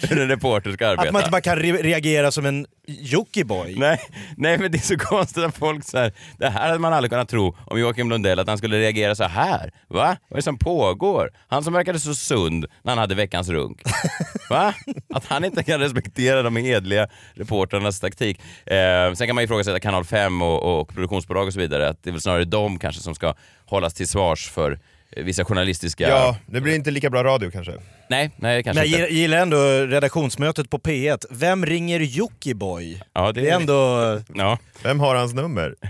hur 0.10 0.22
en 0.22 0.27
reporter 0.27 0.72
ska 0.72 0.88
arbeta. 0.88 1.07
Att 1.07 1.13
man 1.13 1.22
inte 1.22 1.31
bara 1.31 1.42
kan 1.42 1.60
re- 1.60 1.81
reagera 1.83 2.31
som 2.31 2.45
en 2.45 2.66
Jockiboi. 2.87 3.75
Nej, 3.77 3.99
nej, 4.37 4.57
men 4.57 4.71
det 4.71 4.77
är 4.77 4.81
så 4.81 4.97
konstigt 4.97 5.43
att 5.43 5.57
folk 5.57 5.85
så 5.85 5.97
här, 5.97 6.13
det 6.37 6.49
här 6.49 6.67
hade 6.67 6.79
man 6.79 6.93
aldrig 6.93 7.11
kunnat 7.11 7.29
tro 7.29 7.57
om 7.65 7.79
Joakim 7.79 8.09
Lundell, 8.09 8.39
att 8.39 8.47
han 8.47 8.57
skulle 8.57 8.79
reagera 8.79 9.15
så 9.15 9.23
här. 9.23 9.71
Va? 9.87 10.17
Vad 10.27 10.31
är 10.31 10.35
det 10.35 10.41
som 10.41 10.57
pågår? 10.57 11.31
Han 11.47 11.63
som 11.63 11.73
verkade 11.73 11.99
så 11.99 12.15
sund 12.15 12.65
när 12.83 12.91
han 12.91 12.97
hade 12.97 13.15
veckans 13.15 13.49
runk. 13.49 13.81
Va? 14.49 14.73
Att 15.13 15.25
han 15.25 15.45
inte 15.45 15.63
kan 15.63 15.79
respektera 15.79 16.43
de 16.43 16.55
hedliga 16.55 17.07
reportrarnas 17.33 17.99
taktik. 17.99 18.39
Eh, 18.65 19.13
sen 19.13 19.27
kan 19.27 19.35
man 19.35 19.41
ju 19.41 19.45
ifrågasätta 19.45 19.79
Kanal 19.79 20.05
5 20.05 20.41
och, 20.41 20.79
och 20.79 20.88
produktionsbolag 20.88 21.47
och 21.47 21.53
så 21.53 21.59
vidare, 21.59 21.89
att 21.89 22.03
det 22.03 22.09
är 22.09 22.11
väl 22.11 22.21
snarare 22.21 22.45
de 22.45 22.79
kanske 22.79 23.01
som 23.01 23.15
ska 23.15 23.33
hållas 23.65 23.93
till 23.93 24.07
svars 24.07 24.49
för 24.49 24.79
vissa 25.23 25.45
journalistiska... 25.45 26.09
Ja, 26.09 26.38
det 26.45 26.62
blir 26.62 26.75
inte 26.75 26.91
lika 26.91 27.09
bra 27.09 27.23
radio 27.23 27.51
kanske. 27.51 27.73
Nej, 28.09 28.31
nej 28.35 28.63
kanske 28.63 28.81
Men 28.83 28.91
jag 28.91 29.00
inte. 29.01 29.13
gillar- 29.13 29.38
ändå 29.38 29.57
redaktionsmötet 29.85 30.69
på 30.69 30.77
P1. 30.79 31.25
Vem 31.29 31.65
ringer 31.65 32.00
Jockiboi? 32.00 33.01
Ja, 33.13 33.31
Det 33.31 33.50
är 33.50 33.56
ändå... 33.56 33.73
Ja. 34.35 34.57
Vem 34.83 35.00
har 35.00 35.15
hans 35.15 35.33
nummer? 35.33 35.75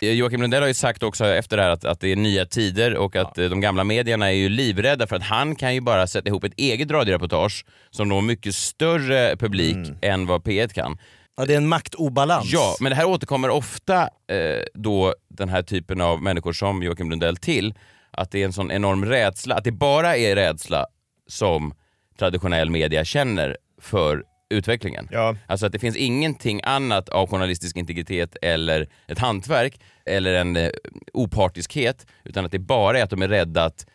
Eh, 0.00 0.12
Joakim 0.12 0.40
Lundell 0.42 0.60
har 0.62 0.68
ju 0.68 0.74
sagt 0.74 1.02
också 1.02 1.26
efter 1.26 1.56
det 1.56 1.62
här 1.62 1.70
att, 1.70 1.84
att 1.84 2.00
det 2.00 2.12
är 2.12 2.16
nya 2.16 2.46
tider 2.46 2.94
och 2.96 3.16
att 3.16 3.38
eh, 3.38 3.48
de 3.48 3.60
gamla 3.60 3.84
medierna 3.84 4.26
är 4.26 4.34
ju 4.36 4.48
livrädda 4.48 5.06
för 5.06 5.16
att 5.16 5.22
han 5.22 5.54
kan 5.56 5.74
ju 5.74 5.80
bara 5.80 6.06
sätta 6.06 6.28
ihop 6.28 6.44
ett 6.44 6.52
eget 6.56 6.90
radioreportage 6.90 7.64
som 7.90 8.08
når 8.08 8.20
mycket 8.20 8.54
större 8.54 9.36
publik 9.36 9.76
än 10.02 10.26
vad 10.26 10.42
P1 10.42 10.68
kan. 10.74 10.98
Ja, 11.36 11.44
det 11.44 11.52
är 11.52 11.56
en 11.56 11.68
maktobalans. 11.68 12.52
Ja, 12.52 12.76
men 12.80 12.90
det 12.90 12.96
här 12.96 13.04
återkommer 13.04 13.48
ofta 13.50 14.02
eh, 14.02 14.62
då 14.74 15.14
den 15.28 15.48
här 15.48 15.62
typen 15.62 16.00
av 16.00 16.22
människor 16.22 16.52
som 16.52 16.82
Joakim 16.82 17.10
Lundell 17.10 17.36
till. 17.36 17.74
Att 18.12 18.30
det 18.30 18.40
är 18.40 18.44
en 18.44 18.52
sån 18.52 18.70
enorm 18.70 19.04
rädsla, 19.04 19.54
att 19.54 19.64
det 19.64 19.72
bara 19.72 20.16
är 20.16 20.36
rädsla 20.36 20.86
som 21.26 21.74
traditionell 22.18 22.70
media 22.70 23.04
känner 23.04 23.56
för 23.80 24.24
utvecklingen. 24.50 25.08
Ja. 25.10 25.36
Alltså 25.46 25.66
att 25.66 25.72
det 25.72 25.78
finns 25.78 25.96
ingenting 25.96 26.60
annat 26.64 27.08
av 27.08 27.28
journalistisk 27.28 27.76
integritet 27.76 28.36
eller 28.42 28.88
ett 29.08 29.18
hantverk 29.18 29.80
eller 30.06 30.34
en 30.34 30.56
eh, 30.56 30.70
opartiskhet 31.12 32.06
utan 32.24 32.44
att 32.44 32.52
det 32.52 32.58
bara 32.58 32.98
är 32.98 33.02
att 33.02 33.10
de 33.10 33.22
är 33.22 33.28
rädda 33.28 33.64
att, 33.64 33.86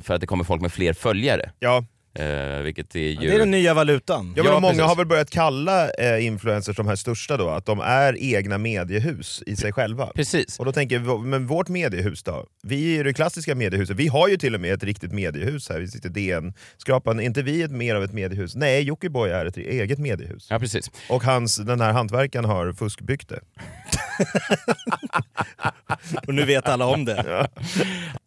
för 0.00 0.14
att 0.14 0.20
det 0.20 0.26
kommer 0.26 0.44
folk 0.44 0.62
med 0.62 0.72
fler 0.72 0.92
följare. 0.92 1.50
Ja. 1.58 1.84
Eh, 2.14 2.62
vilket 2.62 2.94
är 2.94 3.00
ju... 3.00 3.16
Det 3.16 3.34
är 3.34 3.38
den 3.38 3.50
nya 3.50 3.74
valutan. 3.74 4.32
Ja, 4.36 4.42
men 4.42 4.52
Ja, 4.52 4.60
många 4.60 4.72
precis. 4.72 4.86
har 4.86 4.96
väl 4.96 5.06
börjat 5.06 5.30
kalla 5.30 5.90
eh, 5.90 6.26
influencers, 6.26 6.76
de 6.76 6.86
här 6.88 6.96
största 6.96 7.36
då, 7.36 7.48
att 7.48 7.66
de 7.66 7.80
är 7.80 8.16
egna 8.34 8.58
mediehus 8.58 9.42
i 9.46 9.56
sig 9.56 9.72
själva. 9.72 10.06
Precis. 10.06 10.58
Och 10.58 10.64
då 10.64 10.72
tänker 10.72 11.00
jag, 11.00 11.20
men 11.20 11.46
vårt 11.46 11.68
mediehus 11.68 12.22
då? 12.22 12.46
Vi 12.62 12.92
är 12.92 12.96
ju 12.96 13.02
det 13.02 13.12
klassiska 13.14 13.54
mediehuset, 13.54 13.96
vi 13.96 14.08
har 14.08 14.28
ju 14.28 14.36
till 14.36 14.54
och 14.54 14.60
med 14.60 14.74
ett 14.74 14.84
riktigt 14.84 15.12
mediehus 15.12 15.68
här, 15.68 15.78
vi 15.80 15.88
sitter 15.88 16.08
DN. 16.08 16.52
Skrapan, 16.76 17.20
är 17.20 17.24
inte 17.24 17.42
vi 17.42 17.62
ett, 17.62 17.70
mer 17.70 17.94
av 17.94 18.04
ett 18.04 18.12
mediehus? 18.12 18.54
Nej, 18.54 18.82
Jockiboi 18.82 19.30
är 19.30 19.46
ett 19.46 19.56
eget 19.56 19.98
mediehus. 19.98 20.46
Ja, 20.50 20.58
precis. 20.58 20.90
Och 21.08 21.22
hans, 21.24 21.56
den 21.56 21.80
här 21.80 21.92
hantverkaren 21.92 22.44
har 22.44 22.72
fuskbyggt 22.72 23.28
det. 23.28 23.40
Och 26.26 26.34
nu 26.34 26.44
vet 26.44 26.68
alla 26.68 26.86
om 26.86 27.04
det. 27.04 27.14
Det 27.14 27.48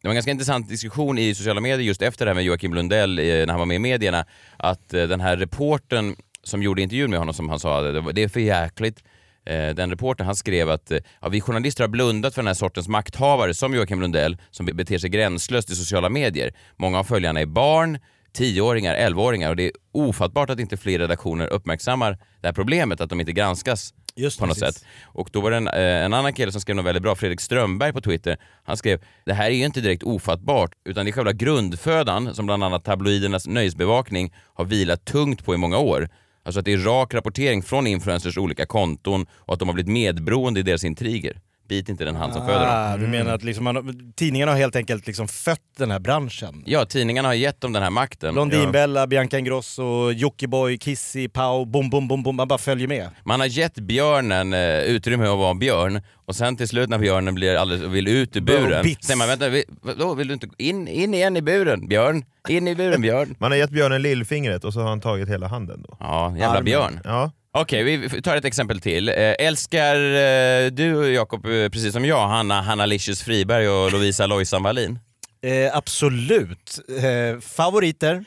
var 0.04 0.10
en 0.10 0.14
ganska 0.14 0.32
intressant 0.32 0.70
diskussion 0.70 1.18
i 1.18 1.36
sociala 1.36 1.62
medier 1.62 1.88
just 1.88 2.02
efter 2.02 2.26
det 2.26 2.30
här 2.30 2.36
med 2.36 2.44
Joakim 2.44 2.74
Lundell 2.74 3.20
eh, 3.20 3.26
när 3.26 3.48
han 3.48 3.60
var 3.60 3.66
med 3.66 3.76
i 3.76 3.80
medierna. 3.80 4.26
Att 4.58 4.94
eh, 4.94 5.04
den 5.04 5.22
här 5.22 5.38
reporten 5.38 6.16
som 6.44 6.64
gjorde 6.64 6.82
intervjun 6.82 7.10
med 7.10 7.20
honom, 7.20 7.34
som 7.34 7.50
han 7.50 7.60
sa, 7.60 7.82
det, 7.82 8.24
är 8.24 8.28
för 8.28 8.40
jäkligt. 8.40 9.04
Eh, 9.46 9.70
den 9.70 9.90
reportern 9.90 10.26
han 10.26 10.36
skrev 10.36 10.70
att 10.70 10.92
ja, 11.22 11.30
vi 11.30 11.42
journalister 11.42 11.84
har 11.84 11.90
blundat 11.90 12.34
för 12.34 12.42
den 12.42 12.48
här 12.48 12.54
sortens 12.54 12.88
makthavare 12.88 13.54
som 13.54 13.76
Joakim 13.76 14.02
Lundell 14.02 14.38
som 14.52 14.66
beter 14.66 14.98
sig 14.98 15.10
gränslöst 15.10 15.70
i 15.70 15.76
sociala 15.76 16.10
medier. 16.10 16.54
Många 16.76 17.00
av 17.00 17.04
följarna 17.04 17.42
är 17.42 17.46
barn, 17.46 18.00
10-åringar, 18.38 18.96
11-åringar 18.96 19.50
och 19.50 19.56
det 19.56 19.64
är 19.64 19.72
ofattbart 19.92 20.50
att 20.50 20.60
inte 20.60 20.78
fler 20.78 21.00
redaktioner 21.00 21.48
uppmärksammar 21.48 22.18
det 22.42 22.48
här 22.48 22.54
problemet, 22.54 23.02
att 23.02 23.10
de 23.10 23.20
inte 23.20 23.32
granskas 23.32 23.94
Just 24.16 24.40
på 24.40 24.46
något 24.46 24.60
precis. 24.60 24.76
sätt. 24.76 24.88
Och 25.04 25.30
då 25.32 25.42
var 25.42 25.52
det 25.52 25.58
en, 25.58 25.68
eh, 25.68 26.06
en 26.06 26.14
annan 26.14 26.34
kille 26.34 26.52
som 26.52 26.62
skrev 26.62 26.76
något 26.76 26.86
väldigt 26.86 27.04
bra, 27.04 27.16
Fredrik 27.16 27.42
Strömberg 27.42 27.94
på 27.94 28.02
Twitter. 28.02 28.38
Han 28.64 28.78
skrev 28.78 29.04
det 29.26 29.34
här 29.34 29.46
är 29.46 29.56
ju 29.56 29.66
inte 29.66 29.82
direkt 29.82 30.04
ofattbart 30.04 30.72
utan 30.86 31.06
det 31.06 31.10
är 31.10 31.14
själva 31.14 31.34
grundfödan 31.34 32.36
som 32.36 32.46
bland 32.46 32.64
annat 32.64 32.84
tabloidernas 32.84 33.48
nöjesbevakning 33.48 34.34
har 34.54 34.66
vilat 34.66 35.06
tungt 35.06 35.46
på 35.46 35.54
i 35.54 35.58
många 35.58 35.78
år. 35.78 36.10
Alltså 36.44 36.60
att 36.60 36.66
det 36.66 36.74
är 36.74 36.78
rak 36.78 37.14
rapportering 37.14 37.64
från 37.64 37.88
influencers 37.88 38.38
olika 38.38 38.66
konton 38.66 39.26
och 39.32 39.54
att 39.54 39.60
de 39.60 39.68
har 39.68 39.74
blivit 39.74 39.92
medberoende 39.92 40.60
i 40.60 40.64
deras 40.64 40.84
intriger. 40.84 41.42
Bit 41.68 41.90
inte 41.90 42.06
den 42.06 42.16
hand 42.16 42.34
som 42.34 42.46
föder 42.46 42.60
dem. 42.60 42.70
Ah, 42.70 42.98
du 42.98 43.08
menar 43.08 43.34
att 43.36 43.44
liksom 43.44 43.64
man, 43.64 44.12
tidningarna 44.16 44.52
har 44.52 44.60
helt 44.60 44.76
enkelt 44.76 45.08
liksom 45.08 45.28
fött 45.28 45.60
den 45.78 45.92
här 45.92 46.00
branschen? 46.00 46.64
Ja, 46.66 46.86
tidningarna 46.86 47.28
har 47.30 47.34
gett 47.34 47.62
dem 47.62 47.74
den 47.74 47.84
här 47.84 47.90
makten. 47.90 48.34
Blondinbella, 48.34 49.08
Bianca 49.08 49.38
Ingrosso, 49.40 50.12
Jockiboi, 50.12 50.78
Kissy, 50.78 51.28
Pau, 51.30 51.66
bom, 51.66 51.90
bom, 51.90 52.08
bom, 52.08 52.24
bom. 52.24 52.36
Man 52.36 52.48
bara 52.48 52.60
följer 52.60 52.88
med. 52.88 53.10
Man 53.24 53.40
har 53.40 53.48
gett 53.48 53.76
björnen 53.76 54.54
eh, 54.54 54.80
utrymme 54.84 55.24
att 55.28 55.38
vara 55.38 55.52
en 55.52 55.60
björn 55.60 56.02
och 56.26 56.36
sen 56.36 56.58
till 56.58 56.68
slut 56.68 56.90
när 56.90 56.98
björnen 56.98 57.36
blir 57.36 57.56
alldeles, 57.56 57.84
vill 57.92 58.08
ut 58.08 58.36
ur 58.36 58.42
buren, 58.42 58.84
säger 59.02 59.18
man 59.18 59.28
vänta, 59.28 59.50
vi- 59.50 59.64
vadå, 59.82 60.14
vill 60.14 60.28
du 60.28 60.34
inte 60.34 60.48
in, 60.58 60.88
in 60.88 61.14
igen 61.14 61.38
i 61.38 61.42
buren? 61.42 61.88
Björn, 61.88 62.26
in 62.50 62.68
i 62.68 62.76
buren 62.76 63.02
björn. 63.02 63.36
Man 63.40 63.52
har 63.52 63.58
gett 63.58 63.70
björnen 63.70 64.02
lillfingret 64.02 64.64
och 64.64 64.74
så 64.74 64.80
har 64.82 64.90
han 64.90 65.02
tagit 65.02 65.30
hela 65.30 65.48
handen 65.48 65.86
då. 65.88 65.98
Ja, 66.00 66.30
jävla 66.32 66.48
Armen. 66.50 66.66
björn. 66.66 67.00
Ja. 67.04 67.32
Okej, 67.62 67.84
vi 67.84 68.22
tar 68.22 68.36
ett 68.36 68.46
exempel 68.46 68.82
till. 68.82 69.10
Eh, 69.10 69.16
älskar 69.16 69.96
eh, 69.96 70.72
du 70.72 71.14
Jakob, 71.14 71.46
eh, 71.46 71.70
precis 71.70 71.94
som 71.94 72.06
jag, 72.06 72.28
Hanna, 72.28 72.62
Hanna 72.62 72.86
Licious 72.86 73.24
Friberg 73.24 73.70
och 73.70 73.92
Lovisa 73.92 74.26
Lojsan 74.28 74.64
Wallin? 74.64 75.00
Eh, 75.42 75.78
absolut. 75.78 76.80
Eh, 77.04 77.40
favoriter? 77.40 78.26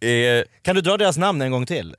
Eh, 0.00 0.44
kan 0.62 0.74
du 0.74 0.80
dra 0.80 0.96
deras 0.96 1.18
namn 1.18 1.42
en 1.42 1.50
gång 1.50 1.66
till? 1.66 1.94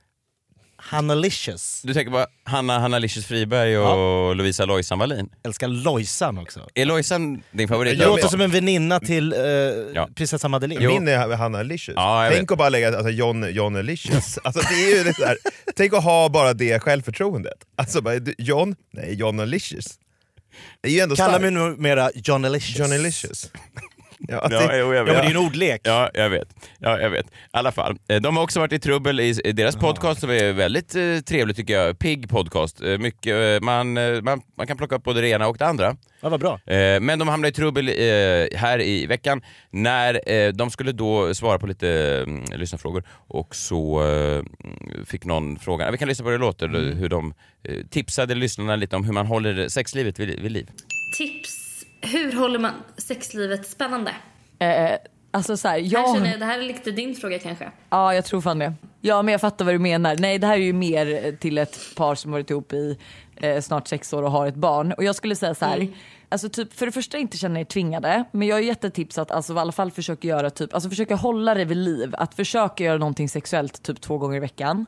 Hannalicious. 0.88 1.82
Du 1.84 1.94
tänker 1.94 2.10
på 2.12 2.26
Hanna, 2.44 2.78
Hanna 2.78 2.98
Licious 2.98 3.26
Friberg 3.26 3.78
och 3.78 4.36
Lovisa 4.36 4.64
Lojsan 4.64 4.98
Wallin? 4.98 5.28
Älskar 5.44 5.68
Lojsan 5.68 6.38
också. 6.38 6.68
Är 6.74 6.84
Lojsan 6.84 7.42
din 7.50 7.68
favorit? 7.68 7.98
Det 7.98 8.06
låter 8.06 8.28
som 8.28 8.40
en 8.40 8.50
väninna 8.50 9.00
till 9.00 9.32
eh, 9.32 10.06
prinsessa 10.14 10.48
Madeleine. 10.48 10.88
Min 10.88 11.08
är 11.08 11.36
Hanna 11.36 11.62
Licious. 11.62 11.94
Ja, 11.96 12.28
Tänk 12.32 12.52
att 12.52 12.58
bara 12.58 12.68
lägga 12.68 12.88
alltså, 12.88 13.10
John, 13.10 13.46
John 13.50 13.82
Licious. 13.82 14.38
Alltså, 14.44 14.60
det 14.70 14.74
är 14.92 14.96
ju 14.98 15.04
det 15.04 15.14
där. 15.18 15.36
Tänk 15.76 15.92
att 15.94 16.04
ha 16.04 16.28
bara 16.28 16.52
det 16.54 16.80
självförtroendet. 16.82 17.58
Alltså 17.76 18.00
bara, 18.00 18.14
John? 18.38 18.76
Nej, 18.92 19.14
John 19.14 19.50
Licious. 19.50 19.98
Det 20.80 20.88
är 20.88 20.92
ju 20.92 21.00
ändå 21.00 21.16
Kalla 21.16 21.28
starkt. 21.28 21.42
mig 21.42 21.50
numera 21.50 22.10
John 22.14 22.42
Licious. 22.42 22.78
Johnny 22.78 22.98
Licious. 22.98 23.50
Ja, 24.18 24.48
Ja, 24.50 24.58
det- 24.66 24.78
jo, 24.78 24.94
jag 24.94 24.96
Ja, 24.96 25.04
vet. 25.04 25.14
men 25.14 25.22
det 25.24 25.30
är 25.30 25.30
en 25.30 25.46
ordlek. 25.46 25.80
Ja, 25.84 26.10
jag 26.14 26.30
vet. 26.30 26.48
Ja, 26.78 27.00
jag 27.00 27.10
vet. 27.10 27.26
I 27.26 27.30
alla 27.50 27.72
fall. 27.72 27.96
Eh, 28.08 28.20
De 28.20 28.36
har 28.36 28.42
också 28.44 28.60
varit 28.60 28.72
i 28.72 28.78
trubbel 28.78 29.20
i 29.20 29.32
deras 29.52 29.76
podcast 29.76 30.20
som 30.20 30.30
är 30.30 30.52
väldigt 30.52 30.94
eh, 30.94 31.18
trevlig 31.26 31.56
tycker 31.56 31.74
jag. 31.74 31.98
Pigg 31.98 32.28
podcast. 32.28 32.82
Eh, 32.82 32.98
Mycket, 32.98 33.56
eh, 33.56 33.64
man, 33.64 33.96
eh, 33.96 34.22
man, 34.22 34.40
man 34.56 34.66
kan 34.66 34.76
plocka 34.76 34.96
upp 34.96 35.04
både 35.04 35.20
det 35.20 35.28
ena 35.28 35.48
och 35.48 35.56
det 35.58 35.66
andra. 35.66 35.96
Ja, 36.20 36.28
vad 36.28 36.40
bra. 36.40 36.60
Eh, 36.66 37.00
Men 37.00 37.18
de 37.18 37.28
hamnade 37.28 37.48
i 37.48 37.52
trubbel 37.52 37.88
eh, 37.88 38.58
här 38.58 38.80
i 38.80 39.06
veckan 39.06 39.42
när 39.70 40.30
eh, 40.32 40.52
de 40.52 40.70
skulle 40.70 40.92
då 40.92 41.34
svara 41.34 41.58
på 41.58 41.66
lite 41.66 41.88
mm, 42.26 42.44
lyssnarfrågor 42.56 43.02
och 43.10 43.54
så 43.56 44.02
eh, 44.08 44.42
fick 45.06 45.24
någon 45.24 45.58
fråga. 45.58 45.90
Vi 45.90 45.98
kan 45.98 46.08
lyssna 46.08 46.22
på 46.24 46.30
hur 46.30 46.38
det 46.38 46.44
låter, 46.44 46.68
hur 46.94 47.08
de 47.08 47.34
eh, 47.68 47.74
tipsade 47.90 48.34
lyssnarna 48.34 48.76
lite 48.76 48.96
om 48.96 49.04
hur 49.04 49.12
man 49.12 49.26
håller 49.26 49.68
sexlivet 49.68 50.18
vid, 50.18 50.40
vid 50.40 50.52
liv. 50.52 50.68
Tips. 51.18 51.67
Hur 52.00 52.32
håller 52.32 52.58
man 52.58 52.72
sexlivet 52.96 53.66
spännande? 53.66 54.14
Eh, 54.58 54.90
alltså 55.30 55.56
så 55.56 55.68
här, 55.68 55.74
Här 55.80 55.86
jag... 55.92 56.14
känner 56.16 56.30
jag, 56.30 56.40
det 56.40 56.46
här 56.46 56.58
är 56.58 56.62
lite 56.62 56.90
din 56.90 57.14
fråga 57.14 57.38
kanske. 57.38 57.70
Ja, 57.90 58.14
jag 58.14 58.24
tror 58.24 58.40
fan 58.40 58.58
det. 58.58 58.74
Ja, 59.00 59.22
men 59.22 59.32
jag 59.32 59.40
fattar 59.40 59.64
vad 59.64 59.74
du 59.74 59.78
menar. 59.78 60.16
Nej, 60.18 60.38
det 60.38 60.46
här 60.46 60.54
är 60.54 60.62
ju 60.62 60.72
mer 60.72 61.36
till 61.40 61.58
ett 61.58 61.78
par 61.96 62.14
som 62.14 62.32
varit 62.32 62.50
ihop 62.50 62.72
i 62.72 62.98
eh, 63.36 63.60
snart 63.60 63.88
sex 63.88 64.12
år 64.12 64.22
och 64.22 64.30
har 64.30 64.46
ett 64.46 64.54
barn. 64.54 64.92
Och 64.92 65.04
jag 65.04 65.14
skulle 65.14 65.36
säga 65.36 65.54
så 65.54 65.64
här, 65.64 65.88
alltså 66.28 66.48
typ 66.48 66.72
för 66.74 66.86
det 66.86 66.92
första 66.92 67.18
inte 67.18 67.38
känna 67.38 67.60
er 67.60 67.64
tvingade, 67.64 68.24
men 68.32 68.48
jag 68.48 68.56
har 68.56 68.60
gett 68.60 68.84
ett 68.84 68.94
tips 68.94 69.18
att 69.18 69.30
alltså 69.30 69.54
i 69.54 69.58
alla 69.58 69.72
fall 69.72 69.90
försöka 69.90 70.28
göra 70.28 70.50
typ, 70.50 70.74
alltså 70.74 70.88
försöka 70.90 71.14
hålla 71.14 71.54
det 71.54 71.64
vid 71.64 71.76
liv. 71.76 72.14
Att 72.18 72.34
försöka 72.34 72.84
göra 72.84 72.98
någonting 72.98 73.28
sexuellt 73.28 73.82
typ 73.82 74.00
två 74.00 74.18
gånger 74.18 74.36
i 74.36 74.40
veckan. 74.40 74.86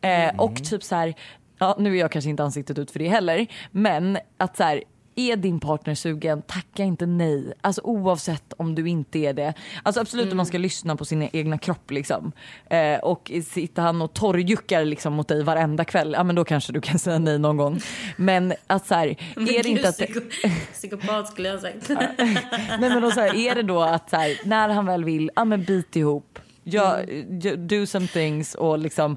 Eh, 0.00 0.40
Och 0.40 0.64
typ 0.64 0.82
så 0.82 0.94
här, 0.94 1.14
ja 1.58 1.76
nu 1.78 1.96
är 1.96 2.00
jag 2.00 2.12
kanske 2.12 2.30
inte 2.30 2.42
ansiktet 2.44 2.78
ut 2.78 2.90
för 2.90 2.98
det 2.98 3.08
heller, 3.08 3.46
men 3.70 4.18
att 4.38 4.56
så 4.56 4.62
här, 4.62 4.82
är 5.16 5.36
din 5.36 5.60
partner 5.60 5.94
sugen, 5.94 6.42
tacka 6.42 6.82
inte 6.84 7.06
nej. 7.06 7.52
Alltså 7.60 7.80
oavsett 7.84 8.52
om 8.56 8.74
du 8.74 8.88
inte 8.88 9.18
är 9.18 9.32
det. 9.32 9.54
Alltså 9.82 10.00
absolut 10.00 10.30
om 10.30 10.36
man 10.36 10.46
ska 10.46 10.58
lyssna 10.58 10.96
på 10.96 11.04
sin 11.04 11.28
egna 11.32 11.58
kropp 11.58 11.90
liksom. 11.90 12.32
Eh, 12.70 12.98
och 12.98 13.32
sitter 13.46 13.82
han 13.82 14.02
och 14.02 14.12
torrjuckar 14.14 14.84
liksom 14.84 15.12
mot 15.12 15.28
dig 15.28 15.42
varenda 15.42 15.84
kväll, 15.84 16.12
ja 16.16 16.24
men 16.24 16.36
då 16.36 16.44
kanske 16.44 16.72
du 16.72 16.80
kan 16.80 16.98
säga 16.98 17.18
nej 17.18 17.38
någon 17.38 17.56
gång. 17.56 17.80
Men 18.16 18.52
att 18.66 18.86
så 18.86 18.94
här, 18.94 19.06
är 19.36 19.62
det 19.62 19.68
inte 19.68 19.88
att... 19.88 19.98
Psyko- 20.00 20.50
psykopat 20.72 21.28
skulle 21.28 21.48
jag 21.48 21.54
ha 21.56 21.62
sagt. 21.62 21.88
Nej 21.88 22.78
men 22.90 23.02
då 23.02 23.10
så 23.10 23.20
här, 23.20 23.34
är 23.34 23.54
det 23.54 23.62
då 23.62 23.80
att 23.82 24.10
så 24.10 24.16
här, 24.16 24.40
när 24.44 24.68
han 24.68 24.86
väl 24.86 25.04
vill, 25.04 25.30
ja 25.36 25.44
men 25.44 25.64
bit 25.64 25.96
ihop. 25.96 26.38
Gör, 26.64 27.04
gör- 27.42 27.56
do 27.56 27.86
some 27.86 28.06
things 28.06 28.54
och 28.54 28.78
liksom 28.78 29.16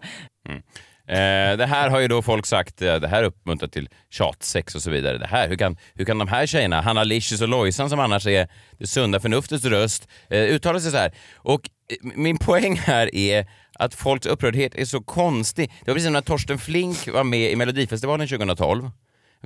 Eh, 1.07 1.57
det 1.57 1.65
här 1.65 1.89
har 1.89 1.99
ju 1.99 2.07
då 2.07 2.21
folk 2.21 2.45
sagt, 2.45 2.81
eh, 2.81 2.95
det 2.95 3.07
här 3.07 3.23
uppmuntrar 3.23 3.67
till 3.67 3.89
tjatsex 4.09 4.75
och 4.75 4.81
så 4.81 4.91
vidare. 4.91 5.17
Det 5.17 5.27
här, 5.27 5.49
hur, 5.49 5.55
kan, 5.55 5.77
hur 5.93 6.05
kan 6.05 6.17
de 6.17 6.27
här 6.27 6.45
tjejerna, 6.45 6.81
Hanna 6.81 7.03
Licious 7.03 7.41
och 7.41 7.47
Lojsan 7.47 7.89
som 7.89 7.99
annars 7.99 8.27
är 8.27 8.47
det 8.77 8.87
sunda 8.87 9.19
förnuftets 9.19 9.65
röst, 9.65 10.07
eh, 10.29 10.39
uttala 10.39 10.79
sig 10.79 10.91
så 10.91 10.97
här? 10.97 11.13
Och 11.35 11.69
eh, 11.89 12.11
min 12.15 12.37
poäng 12.37 12.77
här 12.77 13.15
är 13.15 13.47
att 13.79 13.95
folks 13.95 14.25
upprördhet 14.25 14.75
är 14.75 14.85
så 14.85 15.01
konstig. 15.01 15.71
Det 15.79 15.91
var 15.91 15.95
precis 15.95 16.05
som 16.05 16.13
när 16.13 16.21
Torsten 16.21 16.57
Flink 16.57 17.07
var 17.07 17.23
med 17.23 17.51
i 17.51 17.55
Melodifestivalen 17.55 18.27
2012. 18.27 18.91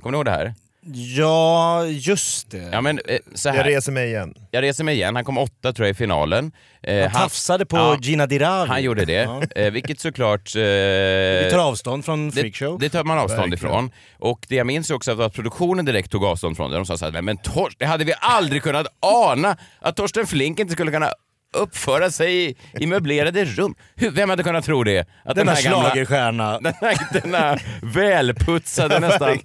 Kommer 0.02 0.12
ni 0.12 0.16
ihåg 0.16 0.24
det 0.24 0.30
här? 0.30 0.54
Ja, 0.92 1.84
just 1.86 2.50
det. 2.50 2.68
Ja, 2.72 2.80
men, 2.80 3.00
eh, 3.08 3.18
så 3.34 3.48
här. 3.48 3.56
Jag 3.56 3.66
reser 3.66 3.92
mig 3.92 4.08
igen. 4.08 4.34
Jag 4.50 4.62
reser 4.62 4.84
mig 4.84 4.94
igen. 4.94 5.14
Han 5.16 5.24
kom 5.24 5.38
åtta 5.38 5.72
tror 5.72 5.86
jag 5.86 5.94
i 5.94 5.96
finalen. 5.96 6.52
Eh, 6.82 7.08
Han 7.10 7.22
tafsade 7.22 7.66
på 7.66 7.96
Gina 8.02 8.26
Dirawi. 8.26 8.68
Han 8.68 8.82
gjorde 8.82 9.04
det, 9.04 9.12
Ja. 9.12 9.42
eh, 9.56 9.70
vilket 9.72 10.00
såklart... 10.00 10.56
Eh, 10.56 10.60
Vi 10.62 11.48
tar 11.50 11.58
avstånd 11.58 12.04
från 12.04 12.32
freakshow. 12.32 12.78
Det, 12.78 12.86
det 12.86 12.90
tar 12.90 13.04
man 13.04 13.18
avstånd 13.18 13.50
Verkligen. 13.50 13.72
ifrån. 13.74 13.90
Och 14.18 14.46
det 14.48 14.54
jag 14.56 14.66
minns 14.66 14.90
också 14.90 15.22
att 15.22 15.32
produktionen 15.34 15.84
direkt 15.84 16.10
tog 16.10 16.24
avstånd 16.24 16.56
från 16.56 16.70
det. 16.70 16.76
De 16.76 16.86
sa 16.86 16.96
så 16.98 17.10
här, 17.10 17.22
men 17.22 17.36
Tors, 17.36 17.76
det 17.78 17.84
hade 17.86 18.04
vi 18.04 18.12
aldrig 18.20 18.62
kunnat 18.62 18.86
ana 19.00 19.56
att 19.80 19.96
Torsten 19.96 20.26
Flink 20.26 20.58
inte 20.58 20.72
skulle 20.72 20.90
kunna 20.92 21.12
uppföra 21.52 22.10
sig 22.10 22.44
i, 22.44 22.56
i 22.80 22.86
möblerade 22.86 23.44
rum. 23.44 23.74
Hur, 23.96 24.10
vem 24.10 24.30
hade 24.30 24.42
kunnat 24.42 24.64
tro 24.64 24.84
det? 24.84 25.06
Att 25.24 25.36
Denna 25.36 25.52
här 25.52 25.62
schlagerstjärna. 25.62 26.60
Den 26.60 26.74
här, 26.80 26.98
denna 27.22 27.58
välputsade 27.82 28.98
nästan... 29.00 29.38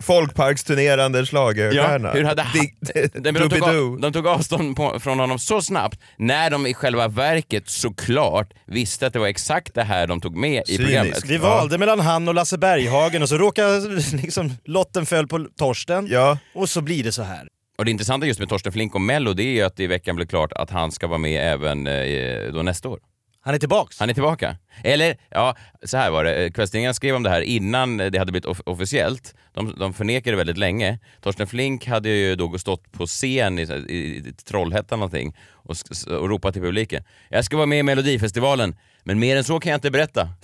Folkparksturnerande 0.00 1.26
schlagerstjärna. 1.26 2.08
Ja, 2.08 2.14
hur 2.14 2.24
hade 2.24 2.42
han... 2.42 2.66
De, 3.14 3.32
tog, 3.32 3.62
av- 3.62 4.00
de 4.00 4.12
tog 4.12 4.26
avstånd 4.26 4.76
på, 4.76 5.00
från 5.00 5.18
honom 5.18 5.38
så 5.38 5.62
snabbt 5.62 6.00
när 6.16 6.50
de 6.50 6.66
i 6.66 6.74
själva 6.74 7.08
verket 7.08 7.68
såklart 7.68 8.52
visste 8.66 9.06
att 9.06 9.12
det 9.12 9.18
var 9.18 9.26
exakt 9.26 9.74
det 9.74 9.82
här 9.82 10.06
de 10.06 10.20
tog 10.20 10.36
med 10.36 10.62
i 10.68 10.78
programmet. 10.78 11.24
Vi 11.24 11.36
valde 11.38 11.78
mellan 11.78 12.00
han 12.00 12.28
och 12.28 12.34
Lasse 12.34 12.58
Berghagen 12.58 13.22
och 13.22 13.28
så 13.28 13.38
råkade 13.38 13.80
liksom, 14.12 14.54
lotten 14.64 15.06
föll 15.06 15.28
på 15.28 15.46
Torsten 15.58 16.06
och 16.54 16.68
så 16.68 16.80
blir 16.80 17.04
det 17.04 17.12
så 17.12 17.22
här. 17.22 17.48
Och 17.82 17.86
det 17.86 17.90
intressanta 17.90 18.26
just 18.26 18.40
med 18.40 18.48
Torsten 18.48 18.72
Flink 18.72 18.94
och 18.94 19.00
Mello 19.00 19.32
det 19.32 19.42
är 19.42 19.52
ju 19.52 19.62
att 19.62 19.76
det 19.76 19.82
i 19.84 19.86
veckan 19.86 20.16
blev 20.16 20.26
klart 20.26 20.52
att 20.52 20.70
han 20.70 20.92
ska 20.92 21.06
vara 21.06 21.18
med 21.18 21.52
även 21.52 21.86
eh, 21.86 22.52
då 22.52 22.62
nästa 22.62 22.88
år. 22.88 23.00
Han 23.40 23.54
är 23.54 23.58
tillbaks? 23.58 24.00
Han 24.00 24.10
är 24.10 24.14
tillbaka. 24.14 24.56
Eller, 24.84 25.16
ja, 25.30 25.56
så 25.82 25.96
här 25.96 26.10
var 26.10 26.24
det. 26.24 26.50
Kvällstidningarna 26.54 26.94
skrev 26.94 27.14
om 27.14 27.22
det 27.22 27.30
här 27.30 27.40
innan 27.40 27.96
det 27.96 28.18
hade 28.18 28.32
blivit 28.32 28.46
off- 28.46 28.62
officiellt. 28.66 29.34
De, 29.52 29.74
de 29.78 29.94
förnekade 29.94 30.36
väldigt 30.36 30.58
länge. 30.58 30.98
Torsten 31.20 31.46
Flink 31.46 31.86
hade 31.86 32.08
ju 32.08 32.36
då 32.36 32.58
stått 32.58 32.92
på 32.92 33.06
scen 33.06 33.58
i, 33.58 33.62
i, 33.62 33.96
i 33.96 34.32
Trollhättan 34.44 34.98
någonting 34.98 35.36
och, 35.50 35.76
och 36.20 36.28
ropat 36.28 36.52
till 36.52 36.62
publiken. 36.62 37.04
Jag 37.28 37.44
ska 37.44 37.56
vara 37.56 37.66
med 37.66 37.78
i 37.78 37.82
Melodifestivalen, 37.82 38.76
men 39.04 39.18
mer 39.18 39.36
än 39.36 39.44
så 39.44 39.60
kan 39.60 39.70
jag 39.70 39.76
inte 39.76 39.90
berätta. 39.90 40.28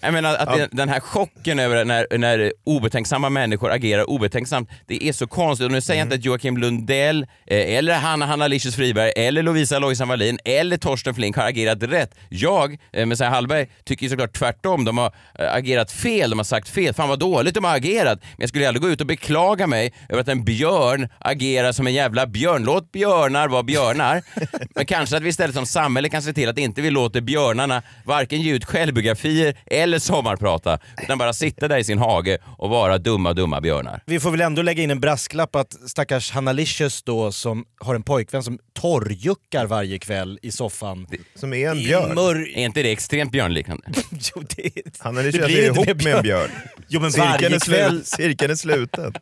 Jag 0.00 0.12
menar 0.12 0.34
att 0.36 0.58
Ja. 0.58 0.66
den- 0.72 0.88
här 0.88 1.00
chocken 1.00 1.58
över 1.58 1.84
när, 1.84 2.18
när 2.18 2.52
obetänksamma 2.64 3.28
människor 3.30 3.70
agerar 3.72 4.10
obetänksamt, 4.10 4.70
det 4.86 5.04
är 5.08 5.12
så 5.12 5.26
konstigt. 5.26 5.64
Och 5.66 5.72
nu 5.72 5.80
säger 5.80 6.00
jag 6.00 6.06
inte 6.06 6.14
att 6.16 6.24
Joakim 6.24 6.56
Lundell, 6.56 7.22
eh, 7.46 7.74
eller 7.76 7.94
Hanna 7.94 8.26
Hanna 8.26 8.46
Licious 8.48 8.76
Friberg, 8.76 9.12
eller 9.16 9.42
Lovisa 9.42 9.78
Lojsan 9.78 10.08
Wallin, 10.08 10.38
eller 10.44 10.76
Torsten 10.76 11.14
Flink 11.14 11.36
har 11.36 11.48
agerat 11.48 11.82
rätt. 11.82 12.14
Jag, 12.28 12.76
eh, 12.92 13.06
Messiah 13.06 13.30
Hallberg, 13.30 13.66
tycker 13.84 14.08
såklart 14.08 14.32
tvärtom. 14.32 14.84
De 14.84 14.98
har 14.98 15.12
eh, 15.38 15.54
agerat 15.54 15.92
fel, 15.92 16.30
de 16.30 16.38
har 16.38 16.44
sagt 16.44 16.68
fel. 16.68 16.94
Fan 16.94 17.08
vad 17.08 17.18
dåligt 17.18 17.54
de 17.54 17.64
har 17.64 17.76
agerat. 17.76 18.18
Men 18.20 18.36
jag 18.38 18.48
skulle 18.48 18.68
aldrig 18.68 18.82
gå 18.82 18.88
ut 18.90 19.00
och 19.00 19.06
beklaga 19.06 19.66
mig 19.66 19.92
över 20.08 20.20
att 20.20 20.28
en 20.28 20.44
björn 20.44 21.08
agerar 21.18 21.72
som 21.72 21.86
en 21.86 21.94
jävla 21.94 22.26
björn. 22.26 22.64
Låt 22.64 22.92
björnar 22.92 23.48
vara 23.48 23.62
björnar. 23.62 24.22
Men 24.74 24.86
kanske 24.86 25.16
att 25.16 25.22
vi 25.22 25.28
istället 25.28 25.54
som 25.54 25.66
samhälle 25.66 26.08
kan 26.08 26.22
se 26.22 26.32
till 26.32 26.48
att 26.48 26.58
inte 26.58 26.82
vi 26.82 26.90
låter 26.90 27.20
björnarna 27.20 27.82
varken 28.04 28.40
ge 28.42 28.52
ut 28.52 28.64
självbiografier 28.64 29.56
eller 29.66 29.87
sommarprata, 29.98 30.78
utan 31.02 31.18
bara 31.18 31.32
sitta 31.32 31.68
där 31.68 31.78
i 31.78 31.84
sin 31.84 31.98
hage 31.98 32.38
och 32.58 32.70
vara 32.70 32.98
dumma, 32.98 33.32
dumma 33.32 33.60
björnar. 33.60 34.02
Vi 34.06 34.20
får 34.20 34.30
väl 34.30 34.40
ändå 34.40 34.62
lägga 34.62 34.82
in 34.82 34.90
en 34.90 35.00
brasklapp 35.00 35.56
att 35.56 35.72
stackars 35.90 36.30
Hanna 36.30 36.52
Licious 36.52 37.02
då 37.02 37.32
som 37.32 37.64
har 37.80 37.94
en 37.94 38.02
pojkvän 38.02 38.42
som 38.42 38.58
torrjuckar 38.80 39.66
varje 39.66 39.98
kväll 39.98 40.38
i 40.42 40.50
soffan. 40.50 41.06
Som 41.34 41.52
är 41.52 41.70
en 41.70 41.78
björn. 41.78 42.14
mör- 42.14 42.48
Är 42.58 42.64
inte 42.64 42.82
det 42.82 42.92
extremt 42.92 43.32
björnliknande? 43.32 43.84
jo, 44.34 44.42
det, 44.56 44.62
är 45.00 45.22
lite 45.22 45.38
blir 45.46 45.68
inte 45.68 45.80
ihop 45.80 45.86
mer 45.86 46.04
med 46.04 46.14
en 46.16 46.22
björn. 46.22 46.50
Jo 46.88 47.00
men 47.00 47.12
Cirkeln 47.12 47.32
varje 47.32 47.46
är 47.56 47.58
slut- 47.60 47.76
kväll. 47.76 48.04
Cirkeln 48.04 48.50
är 48.50 48.54
sluten. 48.56 49.12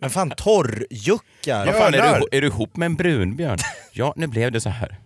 Men 0.00 0.10
fan 0.10 0.30
torrjuckar. 0.36 1.66
Vad 1.66 1.74
fan, 1.74 1.94
är, 1.94 2.20
du, 2.20 2.36
är 2.36 2.40
du 2.40 2.46
ihop 2.46 2.76
med 2.76 2.86
en 2.86 2.94
brunbjörn? 2.94 3.58
Ja, 3.94 4.14
nu 4.16 4.26
blev 4.26 4.52
det 4.52 4.60
så 4.60 4.68
här. 4.68 4.98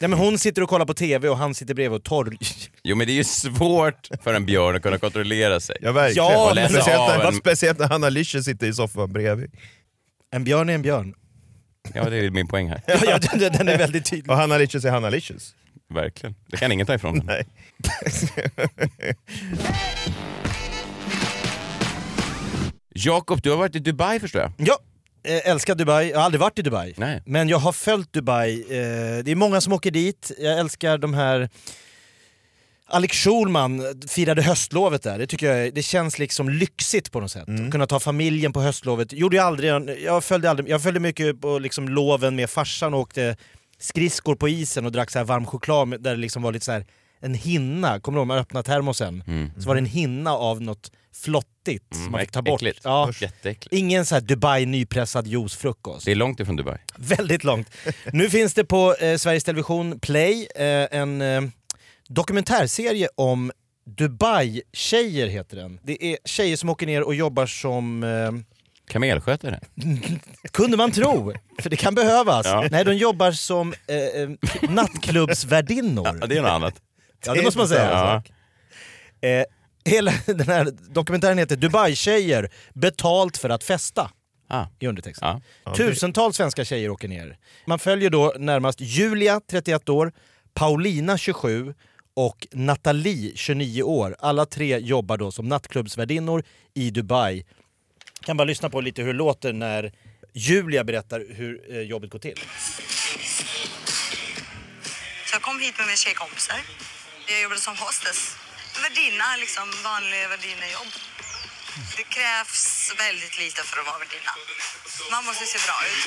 Nej, 0.00 0.10
men 0.10 0.18
hon 0.18 0.38
sitter 0.38 0.62
och 0.62 0.68
kollar 0.68 0.86
på 0.86 0.94
TV 0.94 1.28
och 1.28 1.38
han 1.38 1.54
sitter 1.54 1.74
bredvid 1.74 1.96
och 1.96 2.04
torr... 2.04 2.36
Jo 2.82 2.96
men 2.96 3.06
det 3.06 3.12
är 3.12 3.14
ju 3.14 3.24
svårt 3.24 4.08
för 4.22 4.34
en 4.34 4.46
björn 4.46 4.76
att 4.76 4.82
kunna 4.82 4.98
kontrollera 4.98 5.60
sig. 5.60 5.76
Ja 5.80 5.92
verkligen. 5.92 6.26
Ja, 6.28 6.50
speciellt, 6.68 7.18
när, 7.18 7.28
en- 7.28 7.34
speciellt 7.34 7.78
när 7.78 7.88
Hanna 7.88 8.08
Licious 8.08 8.44
sitter 8.44 8.66
i 8.66 8.72
soffan 8.72 9.12
bredvid. 9.12 9.50
En 10.30 10.44
björn 10.44 10.68
är 10.68 10.74
en 10.74 10.82
björn. 10.82 11.14
Ja 11.94 12.10
det 12.10 12.16
är 12.16 12.30
min 12.30 12.48
poäng 12.48 12.68
här. 12.68 12.80
Ja, 12.86 12.98
ja, 13.06 13.18
den, 13.38 13.52
den 13.52 13.68
är 13.68 13.78
väldigt 13.78 14.04
tydlig. 14.10 14.30
Och 14.30 14.36
Hanna 14.36 14.58
Licious 14.58 14.84
är 14.84 14.90
Hanna 14.90 15.10
Licious. 15.10 15.54
Verkligen. 15.94 16.34
Det 16.46 16.56
kan 16.56 16.72
ingen 16.72 16.86
ta 16.86 16.94
ifrån 16.94 17.18
den. 17.18 17.26
Nej. 17.26 17.46
Jakob, 22.94 23.42
du 23.42 23.50
har 23.50 23.56
varit 23.56 23.76
i 23.76 23.78
Dubai 23.78 24.20
förstår 24.20 24.42
jag? 24.42 24.52
Ja, 24.56 24.78
älskar 25.24 25.74
Dubai. 25.74 26.10
Jag 26.10 26.18
har 26.18 26.24
aldrig 26.24 26.40
varit 26.40 26.58
i 26.58 26.62
Dubai. 26.62 26.94
Nej. 26.96 27.22
Men 27.26 27.48
jag 27.48 27.58
har 27.58 27.72
följt 27.72 28.12
Dubai. 28.12 28.60
Eh, 28.60 29.24
det 29.24 29.30
är 29.30 29.34
många 29.34 29.60
som 29.60 29.72
åker 29.72 29.90
dit. 29.90 30.32
Jag 30.38 30.58
älskar 30.58 30.98
de 30.98 31.14
här... 31.14 31.48
Alex 32.86 33.16
Schulman 33.16 33.82
firade 34.08 34.42
höstlovet 34.42 35.02
där. 35.02 35.18
Det 35.18 35.26
tycker 35.26 35.54
jag 35.54 35.74
det 35.74 35.82
känns 35.82 36.18
liksom 36.18 36.48
lyxigt 36.48 37.12
på 37.12 37.20
något 37.20 37.30
sätt. 37.30 37.48
Att 37.48 37.72
kunna 37.72 37.86
ta 37.86 38.00
familjen 38.00 38.52
på 38.52 38.60
höstlovet. 38.60 39.12
Gjorde 39.12 39.36
jag 39.36 39.46
aldrig. 39.46 39.70
Jag 40.02 40.24
följde, 40.24 40.50
aldrig, 40.50 40.68
jag 40.68 40.82
följde 40.82 41.00
mycket 41.00 41.40
på 41.40 41.58
liksom 41.58 41.88
loven 41.88 42.36
med 42.36 42.50
farsan 42.50 42.94
och 42.94 43.00
åkte 43.00 43.36
skridskor 43.78 44.34
på 44.34 44.48
isen 44.48 44.86
och 44.86 44.92
drack 44.92 45.10
så 45.10 45.18
här 45.18 45.24
varm 45.24 45.46
choklad 45.46 46.02
där 46.02 46.10
det 46.10 46.16
liksom 46.16 46.42
var 46.42 46.52
lite 46.52 46.64
så 46.64 46.72
här 46.72 46.86
en 47.24 47.34
hinna. 47.34 48.00
Kommer 48.00 48.16
du 48.16 48.20
ihåg? 48.20 48.26
Man 48.26 48.38
öppnade 48.38 48.66
termosen. 48.66 49.24
Så 49.58 49.68
var 49.68 49.74
det 49.74 49.80
en 49.80 49.86
hinna 49.86 50.32
av 50.32 50.62
något 50.62 50.90
flottigt 51.14 51.94
som 51.94 52.10
man 52.10 52.20
fick 52.20 52.30
ta 52.30 52.42
bort. 52.42 52.60
Äckligt. 52.62 52.80
Ja. 52.84 53.10
Jätteäckligt. 53.20 53.72
Ingen 53.74 54.06
så 54.06 54.14
här 54.14 54.22
Dubai 54.22 54.66
nypressad 54.66 55.26
juicefrukost. 55.26 56.04
Det 56.04 56.10
är 56.10 56.14
långt 56.14 56.40
ifrån 56.40 56.56
Dubai. 56.56 56.78
Väldigt 56.96 57.44
långt. 57.44 57.70
Nu 58.12 58.30
finns 58.30 58.54
det 58.54 58.64
på 58.64 58.94
eh, 58.94 59.16
Sveriges 59.16 59.44
Television 59.44 60.00
Play 60.00 60.46
eh, 60.56 60.64
en 60.90 61.20
eh, 61.22 61.42
dokumentärserie 62.08 63.08
om 63.14 63.52
Dubai-tjejer 63.86 65.26
heter 65.26 65.56
den. 65.56 65.80
Det 65.82 66.04
är 66.04 66.18
tjejer 66.24 66.56
som 66.56 66.68
åker 66.68 66.86
ner 66.86 67.02
och 67.02 67.14
jobbar 67.14 67.46
som... 67.46 68.02
Eh, 68.02 68.32
Kamelskötare? 68.88 69.60
kunde 70.52 70.76
man 70.76 70.92
tro, 70.92 71.32
för 71.60 71.70
det 71.70 71.76
kan 71.76 71.94
behövas. 71.94 72.46
Ja. 72.46 72.68
Nej, 72.70 72.84
de 72.84 72.96
jobbar 72.96 73.32
som 73.32 73.74
eh, 73.86 73.96
eh, 73.96 74.30
nattklubbsvärdinnor. 74.70 76.18
Ja, 76.20 76.26
det 76.26 76.36
är 76.36 76.42
något 76.42 76.50
annat. 76.50 76.74
Ja, 77.26 77.34
det 77.34 77.42
måste 77.42 77.58
man 77.58 77.68
säga. 77.68 77.90
Ja. 77.90 78.22
Eh, 79.28 79.44
hela 79.84 80.12
den 80.26 80.48
här 80.48 80.70
dokumentären 80.94 81.38
heter 81.38 81.56
Dubai-tjejer, 81.56 82.50
betalt 82.74 83.36
för 83.36 83.50
att 83.50 83.64
festa. 83.64 84.10
Ah. 84.48 84.66
I 84.78 84.86
undertexten. 84.86 85.40
Ja. 85.64 85.74
Tusentals 85.74 86.36
svenska 86.36 86.64
tjejer 86.64 86.90
åker 86.90 87.08
ner. 87.08 87.38
Man 87.66 87.78
följer 87.78 88.10
då 88.10 88.34
närmast 88.38 88.80
Julia, 88.80 89.40
31 89.50 89.88
år, 89.88 90.12
Paulina, 90.54 91.18
27 91.18 91.74
och 92.16 92.46
Nathalie, 92.52 93.32
29 93.36 93.82
år. 93.82 94.16
Alla 94.18 94.46
tre 94.46 94.78
jobbar 94.78 95.16
då 95.16 95.32
som 95.32 95.48
nattklubbsvärdinnor 95.48 96.44
i 96.74 96.90
Dubai. 96.90 97.44
Kan 98.20 98.36
bara 98.36 98.44
lyssna 98.44 98.70
på 98.70 98.80
lite 98.80 99.02
hur 99.02 99.12
det 99.12 99.18
låter 99.18 99.52
när 99.52 99.92
Julia 100.32 100.84
berättar 100.84 101.26
hur 101.30 101.72
eh, 101.72 101.80
jobbet 101.80 102.10
går 102.10 102.18
till. 102.18 102.38
Så 105.26 105.34
jag 105.34 105.42
kom 105.42 105.60
hit 105.60 105.74
med 105.78 105.86
mina 105.86 105.96
tjejkompisar. 105.96 106.56
Jag 107.26 107.42
jobbade 107.42 107.60
som 107.60 107.76
hostess. 107.76 108.36
Värdinna, 108.82 109.36
liksom 109.36 109.66
vanlig 109.84 110.28
värdinnejobb. 110.28 110.92
Det 111.96 112.06
krävs 112.16 112.92
väldigt 112.98 113.38
lite 113.38 113.60
för 113.68 113.80
att 113.80 113.86
vara 113.86 113.98
värdinna. 113.98 114.32
Man 115.10 115.24
måste 115.24 115.44
se 115.46 115.58
bra 115.66 115.78
ut. 115.90 116.02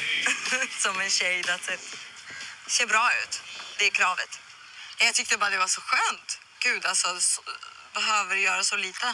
som 0.84 0.96
en 1.02 1.10
tjej, 1.10 1.42
that's 1.42 1.74
it. 1.74 1.84
Se 2.68 2.86
bra 2.86 3.06
ut. 3.22 3.34
Det 3.78 3.86
är 3.86 3.94
kravet. 4.00 4.32
Jag 5.06 5.14
tyckte 5.14 5.38
bara 5.38 5.50
det 5.50 5.58
var 5.58 5.68
så 5.78 5.82
skönt. 5.82 6.30
Gud, 6.66 6.86
alltså, 6.86 7.08
så, 7.20 7.42
behöver 7.94 8.36
göra 8.36 8.64
så 8.64 8.76
lite. 8.76 9.06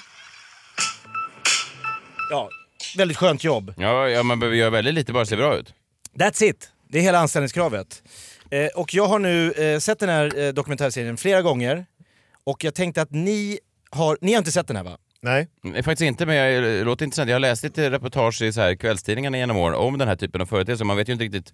Ja, 2.30 2.50
väldigt 2.98 3.18
skönt 3.18 3.44
jobb. 3.44 3.74
Ja, 3.78 4.10
ja, 4.10 4.24
man 4.24 4.40
behöver 4.40 4.58
göra 4.58 4.70
väldigt 4.70 4.94
lite 4.94 5.14
bara 5.14 5.24
att 5.24 5.30
se 5.30 5.36
bra 5.36 5.58
ut. 5.58 5.74
That's 6.20 6.44
it! 6.44 6.70
Det 6.90 6.98
är 6.98 7.02
hela 7.02 7.20
anställningskravet. 7.20 8.02
Eh, 8.52 8.68
och 8.68 8.94
jag 8.94 9.08
har 9.08 9.20
nu 9.20 9.52
eh, 9.52 9.80
sett 9.80 10.00
den 10.00 10.10
här 10.10 10.38
eh, 10.40 10.54
dokumentärserien 10.54 11.18
flera 11.18 11.42
gånger. 11.42 11.86
Och 12.44 12.64
jag 12.64 12.76
tänkte 12.76 13.02
att 13.02 13.12
ni 13.12 13.60
har... 13.90 14.18
Ni 14.22 14.32
har 14.34 14.38
inte 14.38 14.52
sett 14.52 14.68
den 14.68 14.76
här 14.78 14.84
va? 14.84 14.98
Nej. 15.22 15.48
Nej, 15.64 15.84
faktiskt 15.84 16.08
inte, 16.08 16.26
men 16.26 16.36
jag, 16.36 16.64
det 16.64 16.84
låter 16.84 17.06
intressant. 17.06 17.30
Jag 17.30 17.36
har 17.36 17.40
läst 17.40 17.64
lite 17.64 17.92
reportage 17.92 18.42
i 18.42 18.54
så 18.54 18.62
här 18.62 18.76
kvällstidningarna 18.76 19.38
genom 19.38 19.58
år 19.58 19.74
om 19.74 19.98
den 19.98 20.08
här 20.08 20.16
typen 20.16 20.42
av 20.42 20.46
företeelser. 20.46 20.86
Man 20.86 20.98
vet 20.98 21.10
ju 21.10 21.14
inte 21.14 21.26
riktigt... 21.26 21.54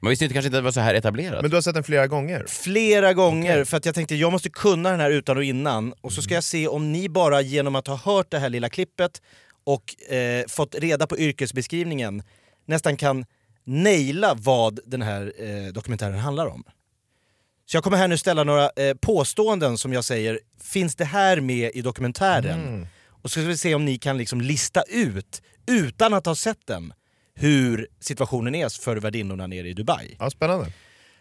Man 0.00 0.10
visste 0.10 0.24
inte, 0.24 0.32
kanske 0.32 0.46
inte 0.46 0.58
att 0.58 0.62
det 0.62 0.64
var 0.64 0.72
så 0.72 0.80
här 0.80 0.94
etablerat. 0.94 1.42
Men 1.42 1.50
du 1.50 1.56
har 1.56 1.62
sett 1.62 1.74
den 1.74 1.84
flera 1.84 2.06
gånger? 2.06 2.44
Flera 2.48 3.14
gånger, 3.14 3.64
för 3.64 3.76
att 3.76 3.86
jag 3.86 3.94
tänkte 3.94 4.14
jag 4.14 4.32
måste 4.32 4.50
kunna 4.50 4.90
den 4.90 5.00
här 5.00 5.10
utan 5.10 5.36
och 5.36 5.44
innan. 5.44 5.94
Och 6.00 6.12
så 6.12 6.22
ska 6.22 6.34
jag 6.34 6.44
se 6.44 6.68
om 6.68 6.92
ni 6.92 7.08
bara 7.08 7.40
genom 7.40 7.74
att 7.76 7.86
ha 7.86 7.96
hört 7.96 8.30
det 8.30 8.38
här 8.38 8.48
lilla 8.48 8.68
klippet 8.68 9.22
och 9.64 10.12
eh, 10.12 10.44
fått 10.48 10.74
reda 10.74 11.06
på 11.06 11.18
yrkesbeskrivningen 11.18 12.22
nästan 12.66 12.96
kan 12.96 13.24
naila 13.64 14.34
vad 14.34 14.80
den 14.86 15.02
här 15.02 15.32
eh, 15.38 15.72
dokumentären 15.72 16.18
handlar 16.18 16.46
om. 16.46 16.64
Så 17.70 17.76
jag 17.76 17.84
kommer 17.84 17.96
här 17.96 18.08
nu 18.08 18.18
ställa 18.18 18.44
några 18.44 18.70
eh, 18.76 18.94
påståenden 19.00 19.78
som 19.78 19.92
jag 19.92 20.04
säger, 20.04 20.40
finns 20.62 20.96
det 20.96 21.04
här 21.04 21.40
med 21.40 21.70
i 21.74 21.82
dokumentären? 21.82 22.86
Och 23.22 23.30
så 23.30 23.40
ska 23.40 23.48
vi 23.48 23.58
se 23.58 23.74
om 23.74 23.84
ni 23.84 23.98
kan 23.98 24.18
liksom 24.18 24.40
lista 24.40 24.82
ut, 24.88 25.42
utan 25.66 26.14
att 26.14 26.26
ha 26.26 26.34
sett 26.34 26.66
den, 26.66 26.92
hur 27.34 27.88
situationen 28.00 28.54
är 28.54 28.82
för 28.82 28.96
värdinnorna 28.96 29.46
nere 29.46 29.68
i 29.68 29.72
Dubai. 29.72 30.16
Ja, 30.18 30.30
spännande. 30.30 30.72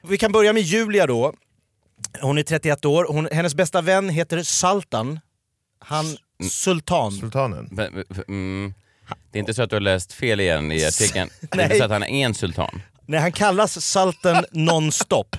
Vi 0.08 0.18
kan 0.18 0.32
börja 0.32 0.54
med 0.54 0.62
Julia 0.64 1.08
då. 1.08 1.34
Hon 2.22 2.38
är 2.38 2.44
31 2.44 2.86
år, 2.86 3.06
Hon, 3.10 3.28
hennes 3.32 3.56
bästa 3.56 3.82
vän 3.82 4.10
heter 4.10 4.44
Sultan. 4.44 5.20
Han, 5.80 6.18
Sultan. 6.50 7.12
Sultanen. 7.12 7.68
Men, 7.72 8.04
mm, 8.28 8.74
det 9.32 9.38
är 9.38 9.40
inte 9.40 9.54
så 9.54 9.64
att 9.64 9.70
du 9.70 9.76
har 9.76 9.82
läst 9.82 10.14
fel 10.14 10.40
igen 10.40 10.72
i 10.72 10.86
artikeln? 10.86 11.30
Det 11.40 11.54
är 11.54 11.58
Nej. 11.58 11.66
inte 11.66 11.78
så 11.78 11.84
att 11.84 11.92
han 11.92 12.04
är 12.04 12.26
en 12.26 12.34
sultan? 12.34 12.82
Nej, 13.06 13.20
han 13.20 13.32
kallas 13.32 13.86
Sultan 13.86 14.46
nonstop. 14.52 15.36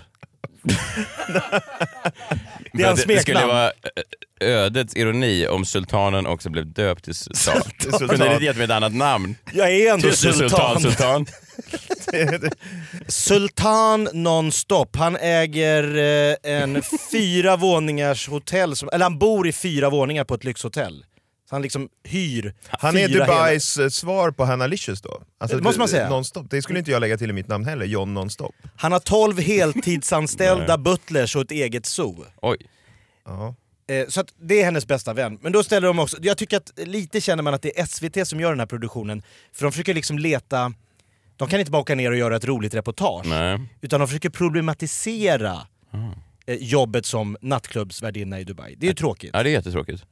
Det 2.72 2.82
är 2.82 2.86
hans 2.86 3.04
det, 3.04 3.14
det 3.14 3.20
skulle 3.20 3.38
smeknamn. 3.38 3.48
vara 3.48 3.66
eh, 3.66 4.48
ödets 4.48 4.96
ironi 4.96 5.46
om 5.46 5.64
sultanen 5.64 6.26
också 6.26 6.50
blev 6.50 6.72
döpt 6.72 7.04
till 7.04 7.14
sultan. 7.14 7.62
Sultan. 7.80 8.08
Kunde 8.08 8.38
det 8.38 8.44
gett 8.44 8.56
mig 8.56 8.64
ett 8.64 8.70
annat 8.70 8.94
namn? 8.94 9.34
Jag 9.54 9.72
är 9.72 9.92
ändå 9.92 10.06
nu, 10.06 10.12
sultan. 10.12 10.80
sultan. 10.80 11.26
Sultan 13.08 14.08
nonstop. 14.12 14.96
Han 14.96 15.16
äger 15.16 15.96
eh, 15.96 16.52
en 16.52 16.82
fyra 17.12 17.56
våningars 17.56 18.28
hotell, 18.28 18.76
som, 18.76 18.88
eller 18.92 19.04
han 19.04 19.18
bor 19.18 19.48
i 19.48 19.52
fyra 19.52 19.90
våningar 19.90 20.24
på 20.24 20.34
ett 20.34 20.44
lyxhotell. 20.44 21.04
Så 21.48 21.54
han 21.54 21.62
liksom 21.62 21.88
hyr 22.04 22.54
Han 22.68 22.96
är 22.96 23.08
Dubais 23.08 23.76
eh, 23.76 23.88
svar 23.88 24.30
på 24.30 24.44
Hanna 24.44 24.66
Licious 24.66 25.00
då? 25.02 25.22
Alltså, 25.38 25.56
Det 25.56 25.62
måste 25.62 25.78
man 25.78 25.88
säga. 25.88 26.08
Nonstop. 26.08 26.50
Det 26.50 26.62
skulle 26.62 26.78
inte 26.78 26.90
jag 26.90 27.00
lägga 27.00 27.16
till 27.18 27.30
i 27.30 27.32
mitt 27.32 27.48
namn 27.48 27.64
heller, 27.64 27.86
John 27.86 28.14
Nonstop. 28.14 28.54
Han 28.76 28.92
har 28.92 28.98
12 29.00 29.38
heltidsanställda 29.38 30.78
butlers 30.78 31.36
och 31.36 31.42
ett 31.42 31.50
eget 31.50 31.86
zoo. 31.86 32.24
Oj. 32.42 32.56
Ja. 33.24 33.54
Eh, 33.88 34.06
Så 34.08 34.20
att 34.20 34.34
det 34.40 34.60
är 34.60 34.64
hennes 34.64 34.86
bästa 34.86 35.12
vän. 35.14 35.38
Men 35.42 35.52
då 35.52 35.62
ställer 35.62 35.86
de 35.88 35.98
också, 35.98 36.16
jag 36.22 36.38
tycker 36.38 36.56
att 36.56 36.72
lite 36.76 37.20
känner 37.20 37.42
man 37.42 37.54
att 37.54 37.62
det 37.62 37.78
är 37.80 37.84
SVT 37.86 38.28
som 38.28 38.40
gör 38.40 38.50
den 38.50 38.60
här 38.60 38.66
produktionen. 38.66 39.22
För 39.52 39.62
de 39.64 39.72
försöker 39.72 39.94
liksom 39.94 40.18
leta, 40.18 40.72
de 41.36 41.48
kan 41.48 41.60
inte 41.60 41.72
bara 41.72 41.82
åka 41.82 41.94
ner 41.94 42.10
och 42.10 42.16
göra 42.16 42.36
ett 42.36 42.44
roligt 42.44 42.74
reportage. 42.74 43.26
Nej. 43.26 43.60
Utan 43.80 44.00
de 44.00 44.06
försöker 44.08 44.30
problematisera 44.30 45.66
eh, 46.46 46.54
jobbet 46.60 47.06
som 47.06 47.36
nattklubbsvärdinna 47.40 48.40
i 48.40 48.44
Dubai. 48.44 48.74
Det 48.78 48.86
är 48.86 48.88
ju 48.88 48.94
tråkigt. 48.94 49.30
Ja, 49.32 49.42
det 49.42 49.50
är 49.50 49.52
jättetråkigt. 49.52 50.04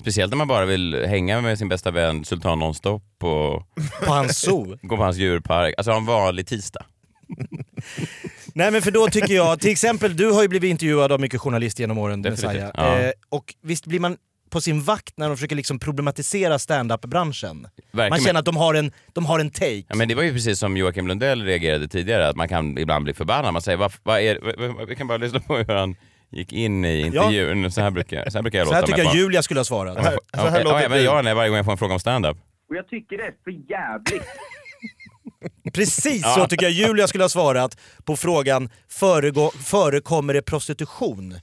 Speciellt 0.00 0.30
när 0.30 0.36
man 0.36 0.48
bara 0.48 0.64
vill 0.64 1.04
hänga 1.06 1.40
med 1.40 1.58
sin 1.58 1.68
bästa 1.68 1.90
vän 1.90 2.24
Sultan 2.24 2.58
Nonstop 2.58 3.02
och 3.22 3.62
På 4.06 4.12
hans 4.12 4.38
zoo. 4.38 4.78
gå 4.82 4.96
på 4.96 5.02
hans 5.02 5.16
djurpark. 5.16 5.74
Alltså 5.78 5.92
en 5.92 6.04
vanlig 6.06 6.46
tisdag. 6.46 6.84
Nej 8.54 8.70
men 8.70 8.82
för 8.82 8.90
då 8.90 9.06
tycker 9.08 9.34
jag, 9.34 9.60
till 9.60 9.70
exempel 9.70 10.16
du 10.16 10.30
har 10.30 10.42
ju 10.42 10.48
blivit 10.48 10.70
intervjuad 10.70 11.12
av 11.12 11.20
mycket 11.20 11.40
journalister 11.40 11.82
genom 11.82 11.98
åren 11.98 12.22
Definitivt, 12.22 12.52
Messiah. 12.52 12.70
ja. 12.74 12.98
Eh, 12.98 13.10
och 13.28 13.54
visst 13.62 13.86
blir 13.86 14.00
man 14.00 14.16
på 14.50 14.60
sin 14.60 14.82
vakt 14.82 15.12
när 15.18 15.28
de 15.28 15.36
försöker 15.36 15.56
liksom 15.56 15.78
problematisera 15.78 16.58
stand-up-branschen. 16.58 17.66
Man 17.92 18.18
känner 18.20 18.40
att 18.40 18.46
de 18.46 18.56
har 18.56 18.74
en, 18.74 18.92
de 19.12 19.26
har 19.26 19.38
en 19.38 19.50
take. 19.50 19.84
Ja, 19.88 19.94
men 19.94 20.08
det 20.08 20.14
var 20.14 20.22
ju 20.22 20.32
precis 20.32 20.58
som 20.58 20.76
Joakim 20.76 21.06
Lundell 21.08 21.42
reagerade 21.44 21.88
tidigare, 21.88 22.28
att 22.28 22.36
man 22.36 22.48
kan 22.48 22.78
ibland 22.78 23.04
bli 23.04 23.14
förbannad. 23.14 23.52
Man 23.52 23.62
säger, 23.62 23.78
vad, 23.78 23.92
vad 24.02 24.20
är 24.20 24.86
Vi 24.86 24.96
kan 24.96 25.06
bara 25.06 25.18
lyssna 25.18 25.40
på 25.40 25.56
hur 25.56 25.74
han 25.74 25.96
gick 26.30 26.52
in 26.52 26.84
i 26.84 27.00
intervjun. 27.00 27.72
Så, 27.72 27.80
här 27.80 27.90
brukar, 27.90 28.30
så 28.30 28.38
här 28.38 28.42
brukar 28.42 28.58
jag 28.58 28.68
Så 28.68 28.74
här 28.74 28.80
låta 28.80 28.86
tycker 28.86 28.98
mig 28.98 29.04
jag 29.06 29.12
på- 29.12 29.18
Julia 29.18 29.42
skulle 29.42 29.60
ha 29.60 29.64
svarat. 29.64 29.98
Ja, 30.02 30.12
ja, 30.32 30.60
ja, 30.64 30.80
även 30.80 31.04
jag 31.04 31.24
när 31.24 31.34
varje 31.34 31.48
gång 31.48 31.56
jag 31.56 31.64
får 31.64 31.72
en 31.72 31.78
fråga 31.78 31.94
om 31.94 32.00
stand-up. 32.00 32.36
Och 32.70 32.76
jag 32.76 32.88
tycker 32.88 33.16
det 33.16 33.22
är 33.22 33.34
för 33.44 33.70
jävligt. 33.70 34.28
Precis 35.74 36.22
Ja. 36.24 36.34
så 36.34 36.46
tycker 36.48 36.66
jag 36.66 36.72
Julia 36.72 37.06
skulle 37.06 37.24
ha 37.24 37.28
svarat 37.28 37.78
på 38.04 38.16
frågan 38.16 38.70
föregå, 38.88 39.50
förekommer 39.64 40.34
det 40.34 40.42
prostitution 40.42 41.34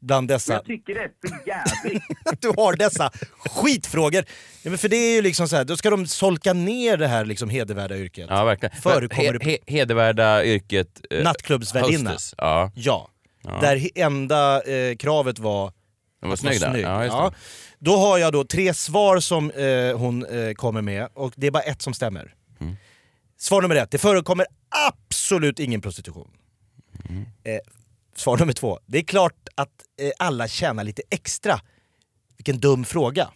bland 0.00 0.28
dessa... 0.28 0.52
Jag 0.52 0.64
tycker 0.64 0.94
det 0.94 1.00
är 1.00 1.10
för 1.28 1.46
jävligt. 1.48 2.02
Att 2.24 2.40
du 2.42 2.48
har 2.48 2.76
dessa 2.76 3.10
skitfrågor. 3.38 4.24
Ja, 4.62 4.70
men 4.70 4.78
för 4.78 4.88
det 4.88 4.96
är 4.96 5.14
ju 5.14 5.22
liksom 5.22 5.48
så 5.48 5.56
här, 5.56 5.64
då 5.64 5.76
ska 5.76 5.90
de 5.90 6.06
solka 6.06 6.52
ner 6.52 6.96
det 6.96 7.06
här 7.06 7.24
liksom 7.24 7.48
hedervärda 7.48 7.96
yrket. 7.96 8.26
Ja, 8.30 8.44
verkligen. 8.44 8.76
Förekommer 8.76 9.40
he, 9.44 9.50
he, 9.50 9.58
hedervärda 9.66 10.44
yrket... 10.44 11.00
eh, 11.10 11.22
Nattklubbsvärdinna. 11.24 12.16
Ja. 12.36 12.70
Ja. 12.74 13.08
Ja. 13.48 13.60
där 13.60 13.88
enda 13.94 14.62
eh, 14.62 14.96
kravet 14.96 15.38
var 15.38 15.72
Den 16.20 16.28
var 16.28 16.36
snygg 16.36 16.60
där. 16.60 16.76
Ja, 16.76 17.30
det. 17.30 17.36
Då 17.78 17.96
har 17.96 18.18
jag 18.18 18.32
då 18.32 18.44
tre 18.44 18.74
svar 18.74 19.20
som 19.20 19.50
eh, 19.50 19.98
hon 19.98 20.24
eh, 20.24 20.52
kommer 20.52 20.82
med 20.82 21.08
och 21.14 21.32
det 21.36 21.46
är 21.46 21.50
bara 21.50 21.62
ett 21.62 21.82
som 21.82 21.94
stämmer. 21.94 22.34
Mm. 22.60 22.76
Svar 23.36 23.62
nummer 23.62 23.76
ett, 23.76 23.90
det 23.90 23.98
förekommer 23.98 24.46
absolut 24.88 25.58
ingen 25.58 25.80
prostitution. 25.80 26.30
Mm. 27.08 27.26
Eh, 27.44 27.58
svar 28.16 28.36
nummer 28.38 28.52
två, 28.52 28.78
det 28.86 28.98
är 28.98 29.02
klart 29.02 29.48
att 29.54 29.72
eh, 30.00 30.10
alla 30.18 30.48
tjänar 30.48 30.84
lite 30.84 31.02
extra. 31.10 31.60
Vilken 32.36 32.60
dum 32.60 32.84
fråga. 32.84 33.28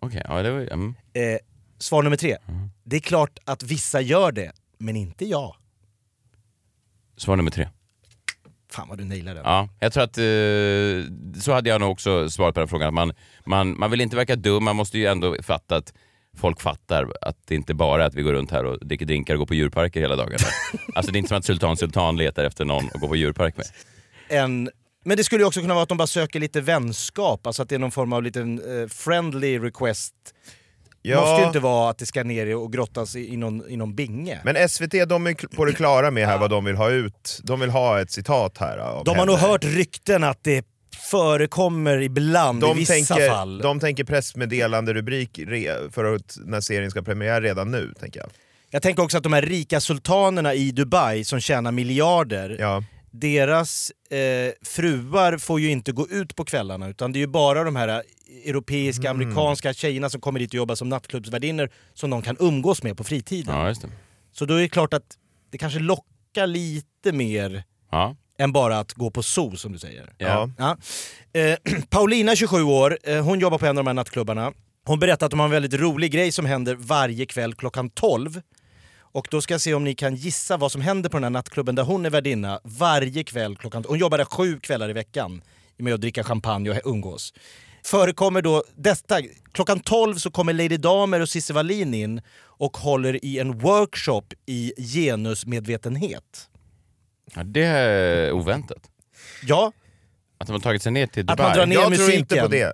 Okej, 0.00 0.22
ja 0.28 0.42
det 0.42 0.50
var 0.50 0.60
mm. 0.60 0.94
Eh, 1.12 1.38
svar 1.78 2.02
nummer 2.02 2.16
tre, 2.16 2.36
det 2.84 2.96
är 2.96 3.00
klart 3.00 3.38
att 3.44 3.62
vissa 3.62 4.00
gör 4.00 4.32
det, 4.32 4.52
men 4.78 4.96
inte 4.96 5.24
jag. 5.24 5.56
Svar 7.16 7.36
nummer 7.36 7.50
tre. 7.50 7.68
Fan 8.70 8.88
vad 8.88 8.98
du 8.98 9.04
nailar 9.04 9.34
den. 9.34 9.42
Ja, 9.44 9.68
jag 9.80 9.92
tror 9.92 10.02
att 10.02 10.18
eh, 10.18 11.40
så 11.40 11.52
hade 11.52 11.70
jag 11.70 11.80
nog 11.80 11.90
också 11.90 12.30
svarat 12.30 12.54
på 12.54 12.60
den 12.60 12.68
frågan. 12.68 12.88
Att 12.88 12.94
Man, 12.94 13.12
man, 13.46 13.78
man 13.78 13.90
vill 13.90 14.00
inte 14.00 14.16
verka 14.16 14.36
dum, 14.36 14.64
man 14.64 14.76
måste 14.76 14.98
ju 14.98 15.06
ändå 15.06 15.36
fatta 15.42 15.76
att 15.76 15.92
folk 16.36 16.60
fattar 16.60 17.12
att 17.20 17.36
det 17.46 17.54
inte 17.54 17.74
bara 17.74 18.02
är 18.02 18.06
att 18.06 18.14
vi 18.14 18.22
går 18.22 18.32
runt 18.32 18.50
här 18.50 18.64
och 18.64 18.86
dricker 18.86 19.06
drinkar 19.06 19.34
och 19.34 19.38
går 19.38 19.46
på 19.46 19.54
djurparker 19.54 20.00
hela 20.00 20.16
dagarna. 20.16 20.44
alltså 20.94 21.12
det 21.12 21.16
är 21.16 21.18
inte 21.18 21.28
som 21.28 21.38
att 21.38 21.44
Sultan 21.44 21.76
Sultan 21.76 22.16
letar 22.16 22.44
efter 22.44 22.64
någon 22.64 22.84
att 22.94 23.00
gå 23.00 23.08
på 23.08 23.16
djurpark 23.16 23.56
med. 23.56 23.66
En, 24.28 24.70
men 25.04 25.16
det 25.16 25.24
skulle 25.24 25.42
ju 25.42 25.46
också 25.46 25.60
kunna 25.60 25.74
vara 25.74 25.82
att 25.82 25.88
de 25.88 25.98
bara 25.98 26.06
söker 26.06 26.40
lite 26.40 26.60
vänskap, 26.60 27.46
alltså 27.46 27.62
att 27.62 27.68
det 27.68 27.74
är 27.74 27.78
någon 27.78 27.90
form 27.90 28.12
av 28.12 28.22
liten 28.22 28.80
eh, 28.80 28.88
friendly 28.88 29.58
request. 29.58 30.14
Ja. 31.02 31.20
måste 31.20 31.40
ju 31.40 31.46
inte 31.46 31.60
vara 31.60 31.90
att 31.90 31.98
det 31.98 32.06
ska 32.06 32.24
ner 32.24 32.56
och 32.56 32.72
grottas 32.72 33.16
i, 33.16 33.32
i, 33.32 33.36
någon, 33.36 33.70
i 33.70 33.76
någon 33.76 33.94
binge. 33.94 34.38
Men 34.44 34.68
SVT 34.68 35.08
de 35.08 35.26
är 35.26 35.56
på 35.56 35.64
det 35.64 35.72
klara 35.72 36.10
med 36.10 36.26
här 36.26 36.38
vad 36.38 36.50
de 36.50 36.64
vill 36.64 36.76
ha 36.76 36.90
ut. 36.90 37.40
De 37.42 37.60
vill 37.60 37.70
ha 37.70 38.00
ett 38.00 38.10
citat 38.10 38.58
här 38.58 38.78
av 38.78 39.04
De 39.04 39.10
har 39.10 39.16
henne. 39.16 39.32
nog 39.32 39.38
hört 39.40 39.64
rykten 39.64 40.24
att 40.24 40.44
det 40.44 40.64
förekommer 41.10 42.00
ibland 42.00 42.58
i 42.58 42.66
de 42.66 42.76
vissa 42.76 42.92
tänker, 42.92 43.30
fall. 43.30 43.58
De 43.58 43.80
tänker 43.80 44.04
pressmeddelande 44.04 44.94
rubrik 44.94 45.40
för 45.90 46.14
att, 46.14 46.36
när 46.44 46.60
serien 46.60 46.90
ska 46.90 47.02
premiär 47.02 47.40
redan 47.40 47.70
nu, 47.70 47.92
tänker 48.00 48.20
jag. 48.20 48.28
Jag 48.70 48.82
tänker 48.82 49.02
också 49.02 49.16
att 49.16 49.22
de 49.22 49.32
här 49.32 49.42
rika 49.42 49.80
sultanerna 49.80 50.54
i 50.54 50.70
Dubai 50.70 51.24
som 51.24 51.40
tjänar 51.40 51.72
miljarder, 51.72 52.56
deras 53.10 53.92
eh, 54.10 54.52
fruar 54.62 55.38
får 55.38 55.60
ju 55.60 55.70
inte 55.70 55.92
gå 55.92 56.08
ut 56.08 56.36
på 56.36 56.44
kvällarna 56.44 56.88
utan 56.88 57.12
det 57.12 57.18
är 57.18 57.20
ju 57.20 57.26
bara 57.26 57.64
de 57.64 57.76
här 57.76 58.02
europeiska, 58.46 59.10
Mm. 59.10 59.20
amerikanska 59.22 59.72
tjejerna 59.74 60.10
som 60.10 60.20
kommer 60.20 60.40
dit 60.40 60.50
och 60.50 60.54
jobbar 60.54 60.74
som 60.74 60.88
nattklubbsvärdinnor 60.88 61.70
som 61.94 62.10
de 62.10 62.22
kan 62.22 62.36
umgås 62.40 62.82
med 62.82 62.96
på 62.96 63.04
fritiden. 63.04 63.54
Ja. 63.56 63.74
Så 64.32 64.44
då 64.44 64.54
är 64.54 64.60
det 64.60 64.68
klart 64.68 64.94
att 64.94 65.16
det 65.50 65.58
kanske 65.58 65.78
lockar 65.78 66.46
lite 66.46 67.12
mer 67.12 67.64
Ja. 67.90 68.16
än 68.38 68.52
bara 68.52 68.78
att 68.78 68.92
gå 68.92 69.10
på 69.10 69.22
zoo 69.22 69.56
som 69.56 69.72
du 69.72 69.78
säger. 69.78 70.12
Ja. 70.18 70.50
Eh, 71.32 71.56
Paulina, 71.90 72.36
27 72.36 72.62
år, 72.62 72.98
eh, 73.02 73.24
hon 73.24 73.40
jobbar 73.40 73.58
på 73.58 73.66
en 73.66 73.78
av 73.78 73.84
de 73.84 73.86
här 73.86 73.94
nattklubbarna. 73.94 74.52
Hon 74.84 74.98
berättar 74.98 75.26
att 75.26 75.30
de 75.30 75.40
har 75.40 75.46
en 75.46 75.50
väldigt 75.52 75.74
rolig 75.80 76.12
grej 76.12 76.32
som 76.32 76.46
händer 76.46 76.74
varje 76.74 77.26
kväll 77.26 77.54
klockan 77.54 77.90
12. 77.90 78.40
Och 79.12 79.28
då 79.30 79.40
ska 79.40 79.54
jag 79.54 79.60
se 79.60 79.74
om 79.74 79.84
ni 79.84 79.94
kan 79.94 80.14
gissa 80.14 80.56
vad 80.56 80.72
som 80.72 80.80
händer 80.80 81.10
på 81.10 81.16
den 81.16 81.24
här 81.24 81.30
nattklubben 81.30 81.74
där 81.74 81.82
hon 81.82 82.06
är 82.06 82.10
värdinna 82.10 82.60
varje 82.64 83.24
kväll 83.24 83.56
klockan... 83.56 83.84
Hon 83.88 83.98
jobbar 83.98 84.18
där 84.18 84.24
sju 84.24 84.60
kvällar 84.60 84.90
i 84.90 84.92
veckan 84.92 85.42
med 85.76 85.94
att 85.94 86.00
dricka 86.00 86.24
champagne 86.24 86.70
och 86.70 86.76
umgås. 86.84 87.34
Förekommer 87.84 88.42
då 88.42 88.64
detta, 88.76 89.18
klockan 89.52 89.80
12 89.80 90.14
så 90.16 90.30
kommer 90.30 90.52
Lady 90.52 90.76
Damer 90.76 91.20
och 91.20 91.28
Cissi 91.28 91.52
Wallin 91.52 91.94
in 91.94 92.20
och 92.40 92.76
håller 92.76 93.24
i 93.24 93.38
en 93.38 93.58
workshop 93.58 94.22
i 94.46 94.72
genusmedvetenhet. 94.78 96.48
Ja, 97.34 97.42
det 97.44 97.64
är 97.64 98.32
oväntat. 98.32 98.78
Ja. 99.42 99.72
Att 100.38 100.46
de 100.46 100.52
har 100.52 100.60
tagit 100.60 100.82
sig 100.82 100.92
ner 100.92 101.06
till 101.06 101.30
Att 101.30 101.36
Dubai. 101.36 101.46
man 101.48 101.56
drar 101.56 101.66
ner 101.66 101.74
Jag 101.74 101.82
tror 101.84 101.90
musiken. 101.90 102.18
inte 102.20 102.36
på 102.40 102.48
det. 102.48 102.72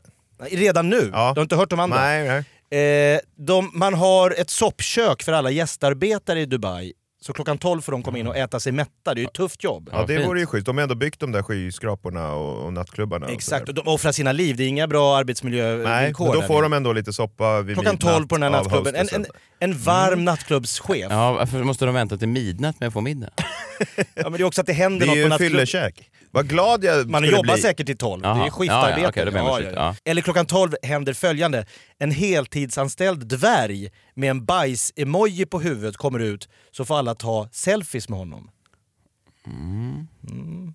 Redan 0.51 0.91
nu? 0.91 1.01
Du 1.01 1.11
har 1.13 1.43
inte 1.43 1.57
hört 1.57 1.71
de 1.71 1.81
andra? 1.81 2.01
Nej, 2.01 2.29
nej. 2.29 2.45
Eh, 2.75 3.19
de, 3.37 3.71
man 3.75 3.95
har 3.95 4.31
ett 4.31 4.51
soppkök 4.51 5.23
för 5.23 5.33
alla 5.33 5.51
gästarbetare 5.51 6.41
i 6.41 6.47
Dubai. 6.47 6.93
Så 7.27 7.33
klockan 7.33 7.59
12 7.59 7.81
får 7.81 7.93
de 7.93 8.03
komma 8.03 8.19
in 8.19 8.27
och 8.27 8.37
äta 8.37 8.61
sig 8.61 8.73
mätta. 8.73 8.91
Det 9.05 9.11
är 9.11 9.23
ju 9.23 9.25
ett 9.25 9.33
tufft 9.33 9.65
jobb. 9.65 9.91
Ja, 9.93 10.05
det 10.07 10.27
vore 10.27 10.41
ju 10.41 10.47
schysst. 10.47 10.67
De 10.67 10.77
har 10.77 10.83
ändå 10.83 10.95
byggt 10.95 11.21
de 11.21 11.33
där 11.33 11.43
skyskraporna 11.43 12.33
och, 12.33 12.65
och 12.65 12.73
nattklubbarna. 12.73 13.27
och 13.27 13.33
Exakt, 13.33 13.69
och 13.69 13.75
de 13.75 13.89
offrar 13.89 14.13
sina 14.13 14.33
liv. 14.33 14.57
Det 14.57 14.65
är 14.65 14.69
inga 14.69 14.87
bra 14.87 15.17
arbetsmiljövillkor. 15.17 15.91
Nej, 15.91 16.13
men 16.19 16.41
då 16.41 16.43
får 16.43 16.63
de 16.63 16.73
ändå 16.73 16.93
lite 16.93 17.13
soppa 17.13 17.63
vid 17.63 17.77
Klockan 17.77 17.95
midnatt 17.95 18.15
12 18.15 18.29
på 18.29 18.35
den 18.35 18.43
här 18.43 18.51
nattklubben. 18.51 18.95
En, 18.95 19.09
en, 19.13 19.27
en 19.59 19.79
varm 19.79 20.25
nattklubbschef. 20.25 21.07
Ja, 21.11 21.33
varför 21.33 21.63
måste 21.63 21.85
de 21.85 21.95
vänta 21.95 22.17
till 22.17 22.29
midnatt 22.29 22.81
med 22.81 22.87
att 22.87 22.93
få 22.93 23.01
middag? 23.01 23.31
Ja, 24.15 24.23
men 24.23 24.33
det 24.33 24.39
är 24.39 24.45
också 24.45 24.61
att 24.61 24.67
det 24.67 24.73
händer 24.73 25.07
Det 25.07 25.13
är 25.13 25.17
något 25.17 25.17
ju 25.17 25.23
på 25.23 25.25
en 25.27 25.31
nattklubben. 25.31 25.67
fyllekäk. 25.67 26.11
Vad 26.31 26.49
glad 26.49 26.85
jag 26.85 27.11
Man 27.11 27.25
jobbar 27.25 27.53
bli. 27.55 27.63
säkert 27.63 27.87
till 27.87 27.97
12, 27.97 28.23
det 28.23 28.29
är 28.29 28.51
skiftarbete. 28.51 29.01
Ja, 29.01 29.31
ja, 29.35 29.57
skift, 29.59 29.71
ja. 29.75 29.97
Eller 30.05 30.23
klockan 30.23 30.47
12 30.47 30.73
händer 30.83 31.13
följande. 31.13 31.67
En 31.99 32.11
heltidsanställd 32.11 33.27
dvärg 33.27 33.89
med 34.15 34.31
en 34.31 34.45
bajs-emoji 34.47 35.47
på 35.47 35.61
huvudet 35.61 35.97
kommer 35.97 36.19
ut, 36.19 36.49
så 36.71 36.85
får 36.85 36.99
alla 36.99 37.15
ta 37.15 37.49
selfies 37.53 38.09
med 38.09 38.19
honom. 38.19 38.51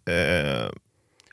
Eh, 0.10 0.70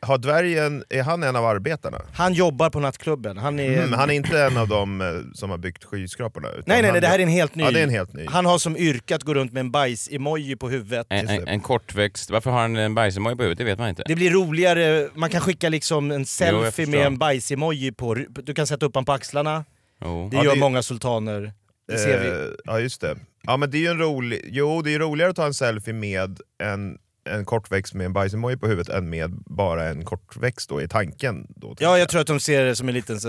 har 0.03 0.19
dvärgen, 0.19 0.85
är 0.91 1.03
han 1.03 1.23
en 1.23 1.37
av 1.37 1.45
arbetarna? 1.47 2.01
Han 2.15 2.33
jobbar 2.33 2.71
på 2.71 2.81
nattklubben. 2.81 3.39
Han 3.39 3.61
är... 3.61 3.79
Mm, 3.79 3.93
han 3.93 4.11
är 4.11 4.15
inte 4.15 4.41
en 4.43 4.57
av 4.57 4.69
dem 4.69 5.01
eh, 5.01 5.07
som 5.35 5.51
har 5.51 5.59
byggt 5.59 5.85
skyskraporna? 5.85 6.49
utan 6.49 6.63
Nej, 6.67 6.77
nej, 6.83 6.85
han- 6.85 6.93
nej, 6.93 7.01
det 7.01 7.07
här 7.07 7.19
är 7.19 7.23
en 7.23 7.29
helt 7.29 7.55
ny. 7.55 7.65
Ja, 7.65 7.71
det 7.71 7.79
är 7.81 7.85
en 7.85 7.91
helt 7.91 8.13
ny. 8.13 8.27
Han 8.29 8.47
har 8.47 8.59
som 8.59 8.77
yrke 8.77 9.15
att 9.15 9.23
gå 9.23 9.35
runt 9.35 9.53
med 9.53 9.61
en 9.61 9.71
bajs-emoji 9.71 10.57
på 10.57 10.69
huvudet. 10.69 11.07
En, 11.11 11.29
en, 11.29 11.49
en 11.49 11.61
kortväxt, 11.61 12.31
varför 12.31 12.51
har 12.51 12.61
han 12.61 12.77
en 12.77 12.95
bajsemoj 12.95 13.37
på 13.37 13.43
huvudet? 13.43 13.59
Det 13.59 13.65
vet 13.65 13.79
man 13.79 13.89
inte. 13.89 14.03
Det 14.07 14.15
blir 14.15 14.31
roligare, 14.31 15.09
man 15.15 15.31
kan 15.31 15.41
skicka 15.41 15.69
liksom 15.69 16.11
en 16.11 16.27
selfie 16.27 16.71
förstår. 16.71 16.91
med 16.99 17.07
en 17.07 17.19
bajs-emoji 17.19 17.93
på, 17.93 18.15
du 18.15 18.55
kan 18.55 18.67
sätta 18.67 18.87
upp 18.87 18.95
den 18.95 19.05
på 19.05 19.13
axlarna. 19.13 19.65
Jo. 20.05 20.29
Det 20.31 20.37
Ja, 20.37 20.45
gör 20.45 20.55
det- 20.55 20.61
många 20.61 20.83
sultaner. 20.83 21.53
Det 21.89 21.99
ser 21.99 22.21
vi. 22.21 22.29
Eh, 22.29 22.55
ja 22.65 22.81
just 22.81 23.01
det. 23.01 23.17
Ja 23.43 23.57
men 23.57 23.71
det 23.71 23.77
är 23.79 23.81
ju 23.81 23.87
en 23.89 23.99
rolig, 23.99 24.41
jo 24.45 24.83
det 24.83 24.95
är 24.95 24.99
roligare 24.99 25.31
att 25.31 25.37
ta 25.37 25.47
en 25.47 25.55
selfie 25.55 25.95
med 25.95 26.39
en, 26.63 26.99
en 27.27 27.45
kortväxt 27.45 27.95
med 27.95 28.05
en 28.07 28.13
bajsemoj 28.13 28.57
på 28.57 28.67
huvudet 28.67 28.95
än 28.95 29.11
med 29.11 29.31
bara 29.47 29.85
en 29.89 30.05
kortväxt 30.05 30.69
då 30.69 30.83
i 30.83 30.89
tanken. 30.89 31.47
Då, 31.49 31.77
Ja, 31.79 31.99
jag 31.99 32.09
tror 32.09 32.21
att 32.21 32.27
de 32.27 32.41
ser 32.41 32.65
det 32.65 32.77
som 32.77 32.89
en 32.89 32.95
liten, 32.95 33.21
så, 33.21 33.29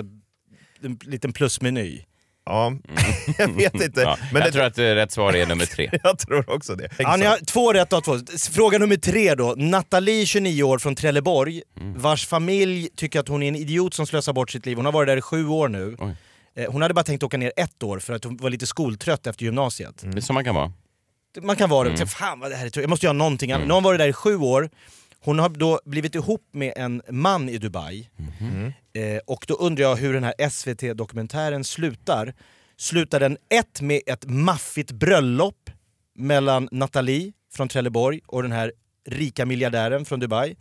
en 0.82 1.00
liten 1.02 1.34
plusmeny. 1.34 2.02
Ja, 2.46 2.74
jag 3.38 3.48
vet 3.56 3.74
inte. 3.76 4.02
Ja, 4.02 4.18
Men 4.34 4.42
jag 4.42 4.48
det- 4.48 4.52
tror 4.52 4.64
att 4.64 4.78
eh, 4.78 4.84
rätt 4.84 5.12
svar 5.12 5.34
är 5.36 5.46
nummer 5.46 5.66
tre. 5.66 5.90
jag 6.04 6.20
tror 6.20 6.50
också 6.50 6.76
det. 6.76 6.90
Ja, 7.00 7.16
ni 7.18 7.26
har 7.26 7.38
två 7.46 7.74
rätt 7.74 7.94
av 7.94 8.02
två. 8.02 8.18
Fråga 8.52 8.78
nummer 8.78 8.96
tre 8.98 9.36
då. 9.36 9.54
Nathalie, 9.58 10.26
29 10.26 10.64
år, 10.64 10.80
från 10.80 10.96
Trelleborg, 10.96 11.62
Mm. 11.80 12.00
vars 12.00 12.28
familj 12.28 12.90
tycker 12.96 13.20
att 13.20 13.28
hon 13.28 13.44
är 13.44 13.48
en 13.48 13.56
idiot 13.56 13.94
som 13.94 14.08
slösar 14.08 14.34
bort 14.34 14.52
sitt 14.52 14.66
liv. 14.66 14.76
Hon 14.78 14.86
har 14.86 14.92
varit 14.92 15.08
där 15.08 15.18
i 15.18 15.22
sju 15.22 15.48
år 15.48 15.68
nu. 15.70 15.96
Oj. 16.00 16.16
Eh, 16.56 16.72
Hon 16.72 16.82
hade 16.82 16.94
bara 16.94 17.04
tänkt 17.04 17.24
åka 17.24 17.38
ner 17.38 17.52
ett 17.58 17.84
år 17.84 18.00
för 18.00 18.14
att 18.14 18.24
hon 18.24 18.38
var 18.38 18.50
lite 18.50 18.68
skoltrött 18.68 19.28
efter 19.28 19.46
gymnasiet. 19.46 20.02
Det 20.06 20.18
är 20.18 20.22
som 20.22 20.34
man 20.34 20.44
kan 20.44 20.56
vara. 20.56 20.74
Man 21.42 21.56
kan 21.56 21.70
vara 21.70 21.84
det, 21.84 21.90
Mm. 21.90 21.98
mm. 21.98 22.08
fan 22.08 22.40
vad 22.40 22.52
det 22.52 22.56
här 22.56 22.66
är 22.66 22.70
tråkigt. 22.70 22.84
jag 22.84 22.90
måste 22.90 23.06
göra 23.06 23.14
någonting 23.14 23.52
annat. 23.52 23.68
Nu 23.68 23.72
har 23.74 23.78
hon 23.78 23.84
varit 23.84 24.00
där 24.00 24.08
i 24.08 24.14
sju 24.14 24.36
år, 24.38 24.70
hon 25.20 25.40
har 25.40 25.50
då 25.50 25.80
blivit 25.86 26.16
ihop 26.16 26.48
med 26.52 26.74
en 26.76 27.02
man 27.10 27.50
i 27.50 27.58
Dubai. 27.58 28.10
Mhm. 28.40 28.74
Eh, 28.94 29.20
och 29.28 29.46
då 29.48 29.54
undrar 29.54 29.84
jag 29.84 29.96
hur 29.96 30.14
den 30.14 30.24
här 30.24 30.34
SVT-dokumentären 30.50 31.64
slutar. 31.64 32.34
Slutar 32.78 33.20
den 33.20 33.38
ett 33.50 33.82
med 33.82 34.02
ett 34.06 34.26
maffigt 34.30 34.92
bröllop 34.92 35.70
mellan 36.16 36.70
Nathalie 36.72 37.32
från 37.54 37.68
Trelleborg 37.68 38.20
och 38.28 38.42
den 38.44 38.52
här 38.52 38.72
rika 39.10 39.46
miljardären 39.46 40.06
från 40.06 40.20
Dubai? 40.20 40.56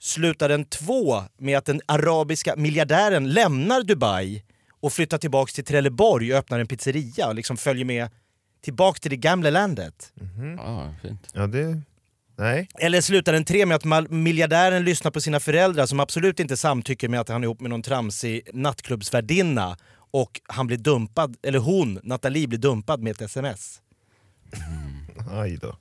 Slutar 0.00 0.48
den 0.48 0.64
två 0.64 1.22
med 1.38 1.58
att 1.58 1.64
den 1.64 1.80
arabiska 1.86 2.54
miljardären 2.56 3.30
lämnar 3.32 3.82
Dubai 3.82 4.42
och 4.80 4.92
flyttar 4.92 5.18
tillbaks 5.18 5.52
till 5.54 5.64
Trelleborg 5.64 6.32
och 6.32 6.38
öppnar 6.38 6.58
en 6.58 6.66
pizzeria 6.66 7.28
och 7.28 7.34
liksom 7.34 7.56
följer 7.56 7.84
med 7.84 8.10
tillbaks 8.60 9.00
till 9.00 9.10
det 9.10 9.16
gamla 9.16 9.50
landet? 9.50 10.12
Ja, 10.56 10.94
fint. 11.02 11.30
Ja, 11.32 11.46
det... 11.46 11.80
Nej. 12.36 12.68
Eller 12.78 13.00
slutar 13.00 13.32
den 13.32 13.44
tre 13.44 13.66
med 13.66 13.74
att 13.74 13.84
mal- 13.84 14.08
miljardären 14.10 14.84
lyssnar 14.84 15.10
på 15.10 15.20
sina 15.20 15.40
föräldrar 15.40 15.86
som 15.86 16.00
absolut 16.00 16.40
inte 16.40 16.56
samtycker 16.56 17.08
med 17.08 17.20
att 17.20 17.28
han 17.28 17.42
är 17.42 17.46
ihop 17.46 17.60
med 17.60 17.70
någon 17.70 17.82
tramsig 17.82 18.42
nattklubbsvärdinna 18.52 19.76
och 20.10 20.40
han 20.44 20.66
blir 20.66 20.76
dumpad, 20.76 21.36
eller 21.42 21.58
hon, 21.58 22.00
Nathalie, 22.02 22.46
blir 22.48 22.58
dumpad 22.58 23.02
med 23.02 23.10
ett 23.10 23.20
sms. 23.20 23.80
Aj 25.30 25.56
då. 25.56 25.76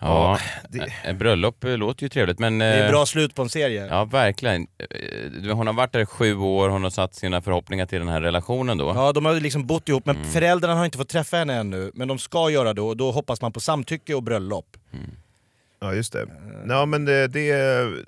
Ja, 0.00 0.38
det- 0.68 1.12
bröllop 1.14 1.64
eh, 1.64 1.76
låter 1.76 2.02
ju 2.02 2.08
trevligt 2.08 2.38
men... 2.38 2.58
Det 2.58 2.64
är 2.64 2.84
eh, 2.84 2.90
bra 2.90 3.06
slut 3.06 3.34
på 3.34 3.42
en 3.42 3.48
serie. 3.48 3.86
Ja, 3.86 4.04
verkligen. 4.04 4.66
Eh, 5.44 5.56
Hon 5.56 5.66
har 5.66 5.74
varit 5.74 5.92
där 5.92 6.00
i 6.00 6.06
sju 6.06 6.36
år, 6.36 6.68
hon 6.68 6.82
har 6.82 6.90
satt 6.90 7.14
sina 7.14 7.42
förhoppningar 7.42 7.86
till 7.86 7.98
den 7.98 8.08
här 8.08 8.20
relationen 8.20 8.78
då. 8.78 8.92
Ja, 8.94 9.12
de 9.12 9.24
har 9.24 9.34
ju 9.34 9.40
liksom 9.40 9.66
bott 9.66 9.88
ihop, 9.88 10.06
men 10.06 10.16
Mm. 10.16 10.30
föräldrarna 10.30 10.74
har 10.74 10.84
inte 10.84 10.98
fått 10.98 11.08
träffa 11.08 11.36
henne 11.36 11.54
ännu. 11.54 11.90
Men 11.94 12.08
de 12.08 12.18
ska 12.18 12.50
göra 12.50 12.74
det 12.74 12.80
och 12.80 12.96
då 12.96 13.10
hoppas 13.10 13.40
man 13.40 13.52
på 13.52 13.60
samtycke 13.60 14.14
och 14.14 14.22
bröllop. 14.22 14.76
Ja 15.80 15.94
just 15.94 16.12
det. 16.12 16.26
Ja 16.68 16.86
men 16.86 17.04
det, 17.04 17.28
det 17.28 17.50
är 17.50 18.04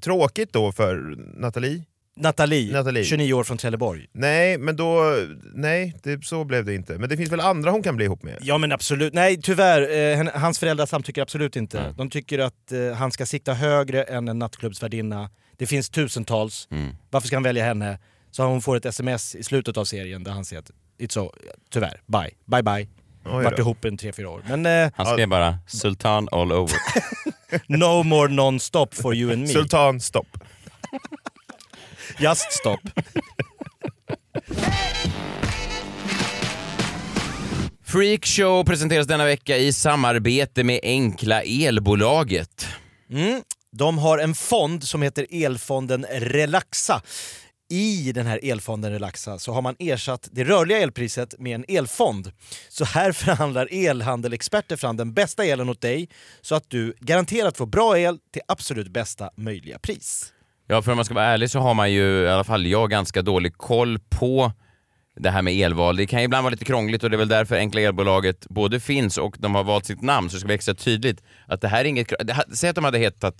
tråkigt 0.00 0.52
då 0.52 0.72
för 0.72 1.14
Nathalie. 1.40 1.82
Nathalie, 2.16 2.72
Nathalie. 2.72 3.04
29 3.04 3.32
år 3.34 3.44
från 3.44 3.58
Trelleborg. 3.58 4.06
Nej, 4.12 4.58
men 4.58 4.76
då... 4.76 5.16
Nej, 5.54 5.94
det, 6.02 6.24
så 6.24 6.44
blev 6.44 6.64
det 6.64 6.74
inte. 6.74 6.98
Men 6.98 7.08
det 7.08 7.16
finns 7.16 7.32
väl 7.32 7.40
andra 7.40 7.70
hon 7.70 7.82
kan 7.82 7.96
bli 7.96 8.04
ihop 8.04 8.22
med? 8.22 8.38
Ja 8.40 8.58
men 8.58 8.72
absolut, 8.72 9.14
nej 9.14 9.42
tyvärr, 9.42 10.18
eh, 10.20 10.40
hans 10.40 10.58
föräldrar 10.58 10.86
samtycker 10.86 11.22
absolut 11.22 11.56
inte. 11.56 11.94
De 11.98 12.10
tycker 12.10 12.38
att 12.38 12.72
eh, 12.72 12.92
han 12.96 13.12
ska 13.12 13.26
sikta 13.26 13.54
högre 13.54 14.02
än 14.02 14.28
en 14.28 14.38
nattklubbsvärdinna. 14.38 15.30
Det 15.56 15.66
finns 15.66 15.90
tusentals, 15.90 16.68
Mm. 16.70 16.94
varför 17.10 17.26
ska 17.26 17.36
han 17.36 17.42
välja 17.42 17.64
henne? 17.64 17.98
Så 18.30 18.42
hon 18.42 18.62
får 18.62 18.76
ett 18.76 18.84
sms 18.86 19.34
i 19.34 19.42
slutet 19.42 19.76
av 19.76 19.84
serien 19.84 20.24
där 20.24 20.32
han 20.32 20.44
säger 20.44 20.60
att 20.62 20.70
it's 20.98 21.12
so, 21.12 21.32
tyvärr, 21.72 22.00
bye, 22.06 22.30
bye 22.46 22.62
bye. 22.62 22.88
Då. 23.24 23.58
ihop 23.58 23.84
en 23.84 23.96
tre 23.96 24.12
fyra 24.12 24.30
år. 24.30 24.42
Men 24.48 24.66
eh, 24.66 24.90
Han 24.96 25.06
skrev 25.06 25.28
bara 25.28 25.58
Sultan 25.66 26.28
all 26.32 26.52
over. 26.52 26.76
no 27.66 28.02
more 28.02 28.28
non-stop 28.28 28.86
for 28.94 29.14
you 29.14 29.32
and 29.32 29.40
me. 29.40 29.48
Sultan, 29.48 30.00
stopp. 30.00 30.26
Just 32.18 32.52
stop. 32.52 32.80
Freak 37.84 38.26
Show 38.26 38.64
presenteras 38.64 39.06
denna 39.06 39.24
vecka 39.24 39.56
i 39.56 39.72
samarbete 39.72 40.64
med 40.64 40.80
Enkla 40.82 41.42
Elbolaget. 41.42 42.66
Mm. 43.10 43.42
De 43.72 43.98
har 43.98 44.18
en 44.18 44.34
fond 44.34 44.84
som 44.84 45.02
heter 45.02 45.26
Elfonden 45.30 46.06
Relaxa. 46.10 47.02
I 47.68 48.12
den 48.12 48.26
här 48.26 48.40
elfonden 48.42 48.92
Relaxa 48.92 49.38
så 49.38 49.52
har 49.52 49.62
man 49.62 49.76
ersatt 49.78 50.28
det 50.32 50.44
rörliga 50.44 50.78
elpriset 50.78 51.34
med 51.38 51.54
en 51.54 51.64
elfond. 51.68 52.32
Så 52.68 52.84
här 52.84 53.12
förhandlar 53.22 53.68
elhandelexperter 53.70 54.76
fram 54.76 54.96
den 54.96 55.14
bästa 55.14 55.44
elen 55.44 55.68
åt 55.68 55.80
dig 55.80 56.08
så 56.40 56.54
att 56.54 56.70
du 56.70 56.94
garanterat 57.00 57.56
får 57.56 57.66
bra 57.66 57.98
el 57.98 58.18
till 58.32 58.42
absolut 58.48 58.88
bästa 58.88 59.30
möjliga 59.36 59.78
pris. 59.78 60.32
Ja, 60.66 60.82
för 60.82 60.92
om 60.92 60.96
man 60.96 61.04
ska 61.04 61.14
vara 61.14 61.24
ärlig 61.24 61.50
så 61.50 61.58
har 61.58 61.74
man 61.74 61.92
ju, 61.92 62.22
i 62.22 62.28
alla 62.28 62.44
fall 62.44 62.66
jag, 62.66 62.90
ganska 62.90 63.22
dålig 63.22 63.56
koll 63.56 63.98
på 63.98 64.52
det 65.16 65.30
här 65.30 65.42
med 65.42 65.54
elval. 65.54 65.96
Det 65.96 66.06
kan 66.06 66.18
ju 66.18 66.24
ibland 66.24 66.44
vara 66.44 66.50
lite 66.50 66.64
krångligt 66.64 67.04
och 67.04 67.10
det 67.10 67.16
är 67.16 67.18
väl 67.18 67.28
därför 67.28 67.56
Enkla 67.56 67.80
Elbolaget 67.80 68.46
både 68.48 68.80
finns 68.80 69.18
och 69.18 69.36
de 69.38 69.54
har 69.54 69.64
valt 69.64 69.86
sitt 69.86 70.02
namn 70.02 70.30
så 70.30 70.36
det 70.36 70.40
ska 70.40 70.46
bli 70.46 70.54
extra 70.54 70.74
tydligt 70.74 71.22
att 71.46 71.60
det 71.60 71.68
här 71.68 71.80
är 71.80 71.84
inget... 71.84 72.08
det 72.08 72.44
Säg 72.52 72.70
att 72.70 72.76
de 72.76 72.84
hade 72.84 72.98
hetat 72.98 73.34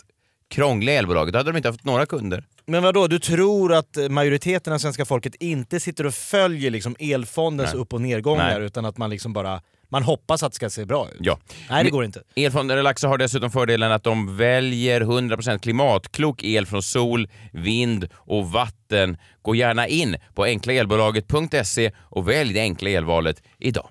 Krångliga 0.51 0.99
Elbolaget, 0.99 1.33
då 1.33 1.39
hade 1.39 1.51
de 1.53 1.57
inte 1.57 1.69
haft 1.69 1.85
några 1.85 2.07
kunder. 2.07 2.45
Men 2.67 2.83
vad 2.83 2.95
då? 2.95 3.07
du 3.07 3.19
tror 3.19 3.75
att 3.75 3.97
majoriteten 4.11 4.73
av 4.73 4.79
svenska 4.79 5.05
folket 5.05 5.35
inte 5.35 5.81
sitter 5.81 6.07
och 6.07 6.15
följer 6.15 6.71
liksom 6.71 6.97
elfondens 6.99 7.73
Nej. 7.73 7.83
upp 7.83 7.93
och 7.93 8.01
nedgångar 8.01 8.59
Nej. 8.59 8.67
utan 8.67 8.85
att 8.85 8.99
man 8.99 9.11
liksom 9.11 9.33
bara 9.33 9.61
man 9.93 10.03
hoppas 10.03 10.43
att 10.43 10.53
det 10.53 10.57
ska 10.57 10.71
se 10.71 10.85
bra 10.85 11.09
ut? 11.09 11.17
Ja. 11.21 11.39
Nej, 11.71 11.85
det 11.85 11.91
går 11.91 12.05
inte. 12.05 12.23
Elfonden 12.37 12.77
Relaxa 12.77 13.09
har 13.09 13.19
dessutom 13.19 13.51
fördelen 13.51 13.93
att 13.93 14.05
de 14.05 14.37
väljer 14.37 15.01
100% 15.01 15.59
klimatklok 15.59 16.45
el 16.45 16.67
från 16.67 16.83
sol, 16.83 17.29
vind 17.53 18.09
och 18.15 18.53
vatten. 18.53 19.17
Gå 19.43 19.55
gärna 19.55 19.87
in 19.87 20.17
på 20.35 20.45
enklaelbolaget.se 20.45 21.91
och 21.99 22.29
välj 22.29 22.53
det 22.53 22.61
enkla 22.61 22.91
elvalet 22.91 23.43
idag. 23.59 23.89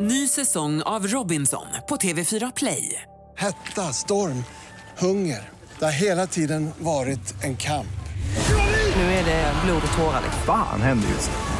Ny 0.00 0.28
säsong 0.28 0.82
av 0.82 1.06
Robinson 1.06 1.66
på 1.88 1.96
TV4 1.96 2.52
Play. 2.56 3.02
Hetta, 3.36 3.92
storm, 3.92 4.44
hunger. 4.98 5.48
Det 5.78 5.84
har 5.84 5.92
hela 5.92 6.26
tiden 6.26 6.70
varit 6.78 7.44
en 7.44 7.56
kamp. 7.56 7.86
Nu 8.96 9.02
är 9.02 9.24
det 9.24 9.52
blod 9.64 9.82
och 9.92 9.98
tårar. 9.98 10.22
Fan 10.46 10.82
händer 10.82 11.08
just 11.08 11.30
nu. 11.30 11.59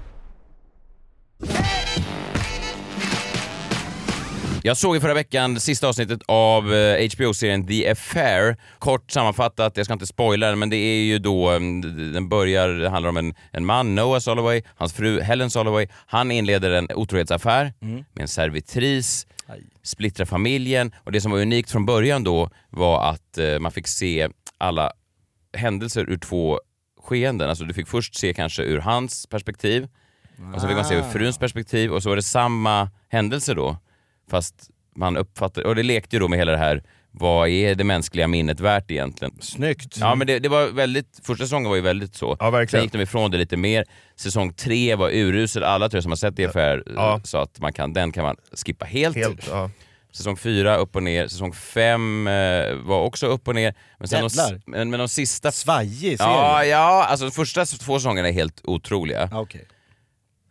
Jag 4.63 4.77
såg 4.77 4.95
i 4.97 4.99
förra 4.99 5.13
veckan 5.13 5.59
sista 5.59 5.87
avsnittet 5.87 6.19
av 6.25 6.73
eh, 6.73 7.09
HBO-serien 7.15 7.67
The 7.67 7.89
Affair. 7.91 8.57
Kort 8.79 9.11
sammanfattat, 9.11 9.77
jag 9.77 9.85
ska 9.85 9.93
inte 9.93 10.07
spoila 10.07 10.49
den, 10.49 10.59
men 10.59 10.69
det 10.69 10.75
är 10.75 11.03
ju 11.03 11.19
då, 11.19 11.49
mm, 11.49 12.13
den 12.13 12.29
börjar, 12.29 12.69
det 12.69 12.89
handlar 12.89 13.09
om 13.09 13.17
en, 13.17 13.33
en 13.51 13.65
man, 13.65 13.95
Noah 13.95 14.19
Soloway, 14.19 14.61
hans 14.75 14.93
fru 14.93 15.21
Helen 15.21 15.49
Soloway. 15.49 15.87
Han 16.05 16.31
inleder 16.31 16.71
en 16.71 16.87
otrohetsaffär 16.95 17.73
Mm. 17.81 17.95
med 17.95 18.21
en 18.21 18.27
servitris, 18.27 19.27
splittrar 19.83 20.25
familjen 20.25 20.91
och 21.03 21.11
det 21.11 21.21
som 21.21 21.31
var 21.31 21.39
unikt 21.39 21.71
från 21.71 21.85
början 21.85 22.23
då 22.23 22.49
var 22.69 23.09
att 23.09 23.37
eh, 23.37 23.59
man 23.59 23.71
fick 23.71 23.87
se 23.87 24.29
alla 24.57 24.91
händelser 25.57 26.09
ur 26.09 26.17
två 26.17 26.59
skeenden. 27.03 27.49
Alltså 27.49 27.63
du 27.63 27.73
fick 27.73 27.87
först 27.87 28.15
se 28.15 28.33
kanske 28.33 28.63
ur 28.63 28.77
hans 28.79 29.27
perspektiv 29.27 29.87
och 30.55 30.61
så 30.61 30.67
fick 30.67 30.75
man 30.75 30.85
se 30.85 30.95
ur 30.95 31.01
Ah. 31.01 31.11
fruns 31.11 31.37
perspektiv 31.37 31.91
och 31.91 32.03
så 32.03 32.09
var 32.09 32.15
det 32.15 32.21
samma 32.23 32.89
händelse 33.09 33.53
då. 33.53 33.77
Fast 34.29 34.55
man 34.95 35.17
uppfattar, 35.17 35.63
och 35.63 35.75
det 35.75 35.83
lekte 35.83 36.15
ju 36.15 36.19
då 36.19 36.27
med 36.27 36.39
hela 36.39 36.51
det 36.51 36.57
här, 36.57 36.83
vad 37.11 37.49
är 37.49 37.75
det 37.75 37.83
mänskliga 37.83 38.27
minnet 38.27 38.59
värt 38.59 38.91
egentligen? 38.91 39.33
Snyggt! 39.41 39.97
Ja 39.99 40.15
men 40.15 40.27
det, 40.27 40.39
det 40.39 40.49
var 40.49 40.67
väldigt, 40.67 41.19
första 41.23 41.43
säsongen 41.43 41.69
var 41.69 41.75
ju 41.75 41.81
väldigt 41.81 42.15
så. 42.15 42.37
Ja, 42.39 42.49
verkligen. 42.49 42.81
Sen 42.81 42.85
gick 42.85 42.93
de 42.93 43.01
ifrån 43.01 43.31
det 43.31 43.37
lite 43.37 43.57
mer. 43.57 43.85
Säsong 44.15 44.53
tre 44.53 44.95
var 44.95 45.09
urusel, 45.09 45.63
alla 45.63 45.89
tror 45.89 45.97
jag 45.97 46.03
som 46.03 46.11
har 46.11 46.17
sett 46.17 46.35
det 46.35 46.45
affär 46.45 46.83
Ja. 46.95 47.21
sa 47.23 47.43
att 47.43 47.59
man 47.59 47.73
kan, 47.73 47.93
den 47.93 48.11
kan 48.11 48.23
man 48.23 48.35
skippa 48.65 48.85
helt. 48.85 49.15
Helt, 49.17 49.47
ja. 49.49 49.69
Säsong 50.13 50.37
fyra 50.37 50.75
upp 50.77 50.95
och 50.95 51.03
ner, 51.03 51.27
säsong 51.27 51.53
fem 51.53 52.27
eh, 52.27 52.75
var 52.75 52.99
också 53.01 53.27
upp 53.27 53.47
och 53.47 53.55
ner. 53.55 53.73
Men, 53.99 54.07
sen 54.07 54.21
de, 54.37 54.61
men, 54.65 54.89
men 54.89 54.99
de 54.99 55.07
sista... 55.07 55.51
Svajig 55.51 55.99
serie. 55.99 56.15
Ja, 56.17 56.65
ja, 56.65 57.05
alltså 57.09 57.25
de 57.25 57.31
första 57.31 57.65
två 57.65 57.99
säsongerna 57.99 58.27
är 58.27 58.33
helt 58.33 58.61
otroliga. 58.63 59.29
Okej. 59.33 59.67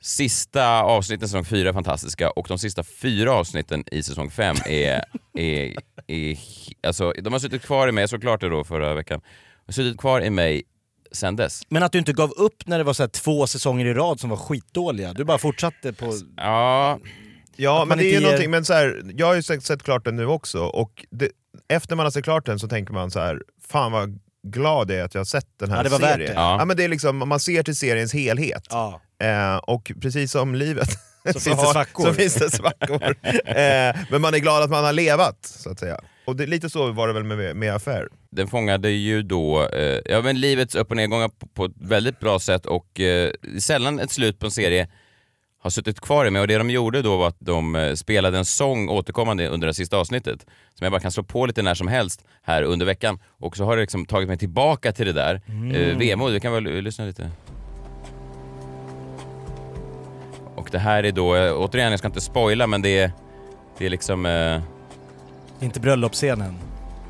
Sista 0.00 0.82
avsnitten 0.82 1.24
i 1.24 1.28
säsong 1.28 1.44
fyra 1.44 1.68
är 1.68 1.72
fantastiska 1.72 2.30
och 2.30 2.46
de 2.48 2.58
sista 2.58 2.84
fyra 2.84 3.32
avsnitten 3.32 3.84
i 3.92 4.02
säsong 4.02 4.30
fem 4.30 4.56
är... 4.66 5.04
är, 5.34 5.76
är 6.06 6.38
alltså, 6.82 7.12
de 7.12 7.32
har 7.32 7.40
suttit 7.40 7.62
kvar 7.62 7.88
i 7.88 7.92
mig, 7.92 8.02
jag 8.02 8.10
såg 8.10 8.20
klart 8.20 8.40
det 8.40 8.48
då 8.48 8.64
förra 8.64 8.94
veckan, 8.94 9.20
de 9.20 9.62
har 9.66 9.72
suttit 9.72 9.98
kvar 10.00 10.20
i 10.20 10.30
mig 10.30 10.62
sen 11.12 11.36
dess. 11.36 11.62
Men 11.68 11.82
att 11.82 11.92
du 11.92 11.98
inte 11.98 12.12
gav 12.12 12.30
upp 12.30 12.66
när 12.66 12.78
det 12.78 12.84
var 12.84 12.92
så 12.92 13.02
här 13.02 13.08
två 13.08 13.46
säsonger 13.46 13.86
i 13.86 13.94
rad 13.94 14.20
som 14.20 14.30
var 14.30 14.36
skitdåliga. 14.36 15.12
Du 15.12 15.24
bara 15.24 15.38
fortsatte 15.38 15.92
på... 15.92 16.14
Ja, 16.36 16.98
Ja, 17.56 17.84
men 17.84 17.98
det 17.98 18.04
är 18.04 18.06
inte 18.06 18.14
ju 18.14 18.20
ger- 18.20 18.22
någonting, 18.22 18.50
men 18.50 18.64
så 18.64 18.72
här, 18.72 19.02
jag 19.16 19.26
har 19.26 19.34
ju 19.34 19.42
sett, 19.42 19.64
sett 19.64 19.82
klart 19.82 20.04
den 20.04 20.16
nu 20.16 20.26
också 20.26 20.60
och 20.64 21.06
det, 21.10 21.30
efter 21.68 21.96
man 21.96 22.06
har 22.06 22.10
sett 22.10 22.24
klart 22.24 22.46
den 22.46 22.58
så 22.58 22.68
tänker 22.68 22.92
man 22.92 23.10
så 23.10 23.20
här, 23.20 23.42
fan 23.68 23.92
vad 23.92 24.18
glad 24.42 24.90
jag 24.90 24.98
är 24.98 25.04
att 25.04 25.14
jag 25.14 25.20
har 25.20 25.24
sett 25.24 25.46
den 25.60 25.70
här 25.70 25.76
Ja, 25.76 25.82
det 25.82 25.88
var 25.88 25.98
värt 25.98 26.12
serien. 26.12 26.34
det. 26.34 26.40
Ja. 26.40 26.56
Ja. 26.58 26.64
men 26.64 26.76
det 26.76 26.84
är 26.84 26.88
liksom, 26.88 27.28
man 27.28 27.40
ser 27.40 27.62
till 27.62 27.76
seriens 27.76 28.14
helhet. 28.14 28.62
Ja. 28.70 29.00
Eh, 29.22 29.56
och 29.56 29.92
precis 30.02 30.32
som 30.32 30.54
livet 30.54 30.88
Så 31.32 31.40
finns 31.40 31.44
det 31.60 31.66
svackor. 31.72 32.04
så 32.04 32.14
finns 32.14 32.34
det 32.34 32.50
svackor. 32.50 33.02
eh, 33.44 33.96
men 34.10 34.20
man 34.20 34.34
är 34.34 34.38
glad 34.38 34.62
att 34.62 34.70
man 34.70 34.84
har 34.84 34.92
levat, 34.92 35.38
så 35.42 35.70
att 35.70 35.78
säga. 35.78 36.00
Och 36.24 36.36
det, 36.36 36.46
lite 36.46 36.70
så 36.70 36.92
var 36.92 37.06
det 37.08 37.14
väl 37.14 37.24
med, 37.24 37.56
med 37.56 37.74
Affär. 37.74 38.08
den 38.30 38.48
fångade 38.48 38.90
ju 38.90 39.22
då 39.22 39.68
eh, 39.68 40.00
ja, 40.04 40.22
men 40.22 40.40
livets 40.40 40.74
upp 40.74 40.90
och 40.90 40.96
nedgångar 40.96 41.28
på, 41.28 41.46
på 41.46 41.64
ett 41.64 41.72
väldigt 41.80 42.20
bra 42.20 42.38
sätt 42.38 42.66
och 42.66 43.00
eh, 43.00 43.30
sällan 43.58 44.00
ett 44.00 44.10
slut 44.12 44.38
på 44.38 44.46
en 44.46 44.52
serie 44.52 44.88
har 45.62 45.70
suttit 45.70 46.00
kvar 46.00 46.26
i 46.26 46.30
mig 46.30 46.40
och 46.42 46.48
det 46.48 46.58
de 46.58 46.70
gjorde 46.70 47.02
då 47.02 47.16
var 47.16 47.28
att 47.28 47.36
de 47.38 47.76
eh, 47.76 47.94
spelade 47.94 48.38
en 48.38 48.44
sång 48.44 48.88
återkommande 48.88 49.48
under 49.48 49.66
det 49.66 49.74
sista 49.74 49.96
avsnittet 49.96 50.46
som 50.74 50.84
jag 50.84 50.92
bara 50.92 51.00
kan 51.00 51.12
slå 51.12 51.22
på 51.22 51.46
lite 51.46 51.62
när 51.62 51.74
som 51.74 51.88
helst 51.88 52.24
här 52.42 52.62
under 52.62 52.86
veckan 52.86 53.18
och 53.40 53.56
så 53.56 53.64
har 53.64 53.76
det 53.76 53.80
liksom 53.82 54.06
tagit 54.06 54.28
mig 54.28 54.38
tillbaka 54.38 54.92
till 54.92 55.06
det 55.06 55.12
där. 55.12 55.40
Mm. 55.48 55.70
Eh, 55.74 55.96
vemod, 55.96 56.32
vi 56.32 56.40
kan 56.40 56.52
väl 56.52 56.66
eh, 56.66 56.72
lyssna 56.82 57.04
lite. 57.04 57.30
Och 60.54 60.68
det 60.72 60.78
här 60.78 61.04
är 61.04 61.12
då, 61.12 61.36
eh, 61.36 61.52
återigen 61.56 61.90
jag 61.90 61.98
ska 61.98 62.08
inte 62.08 62.20
spoila 62.20 62.66
men 62.66 62.82
det 62.82 62.98
är, 62.98 63.12
det 63.78 63.86
är 63.86 63.90
liksom 63.90 64.26
eh, 64.26 64.60
Inte 65.60 65.80
bröllopsscenen. 65.80 66.58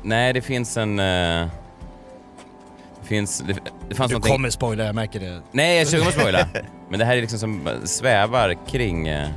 Nej, 0.03 0.33
det 0.33 0.41
finns 0.41 0.77
en... 0.77 0.99
eh, 0.99 1.47
det 3.01 3.07
finns... 3.07 3.39
Det, 3.39 3.53
det 3.89 3.95
fanns 3.95 4.09
Du 4.09 4.13
någonting... 4.13 4.31
kommer 4.35 4.49
spoila, 4.49 4.83
jag 4.85 4.95
märker 4.95 5.19
det. 5.19 5.41
Nej, 5.51 5.73
jag 5.73 5.81
är 5.81 5.85
sugen 5.85 6.03
på 6.03 6.09
att 6.09 6.15
spoila. 6.15 6.47
Men 6.91 6.99
det 6.99 7.05
här 7.05 7.17
är 7.17 7.21
liksom 7.21 7.39
som 7.39 7.67
eh, 7.67 7.73
svävar 7.83 8.53
kring... 8.67 9.07
eh, 9.07 9.29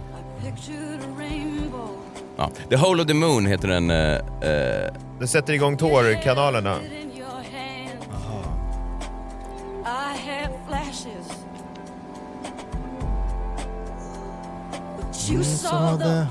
ja. 2.37 2.51
The 2.71 2.77
Whole 2.77 3.03
of 3.03 3.09
the 3.09 3.15
Moon 3.15 3.47
heter 3.47 3.69
den. 3.69 3.91
eh, 3.91 4.15
eh, 4.51 4.93
Det 5.21 5.27
sätter 5.27 5.53
igång 5.53 5.77
tårkanalerna. 5.77 6.79
you 15.31 15.43
saw 15.45 15.97
the 15.97 16.27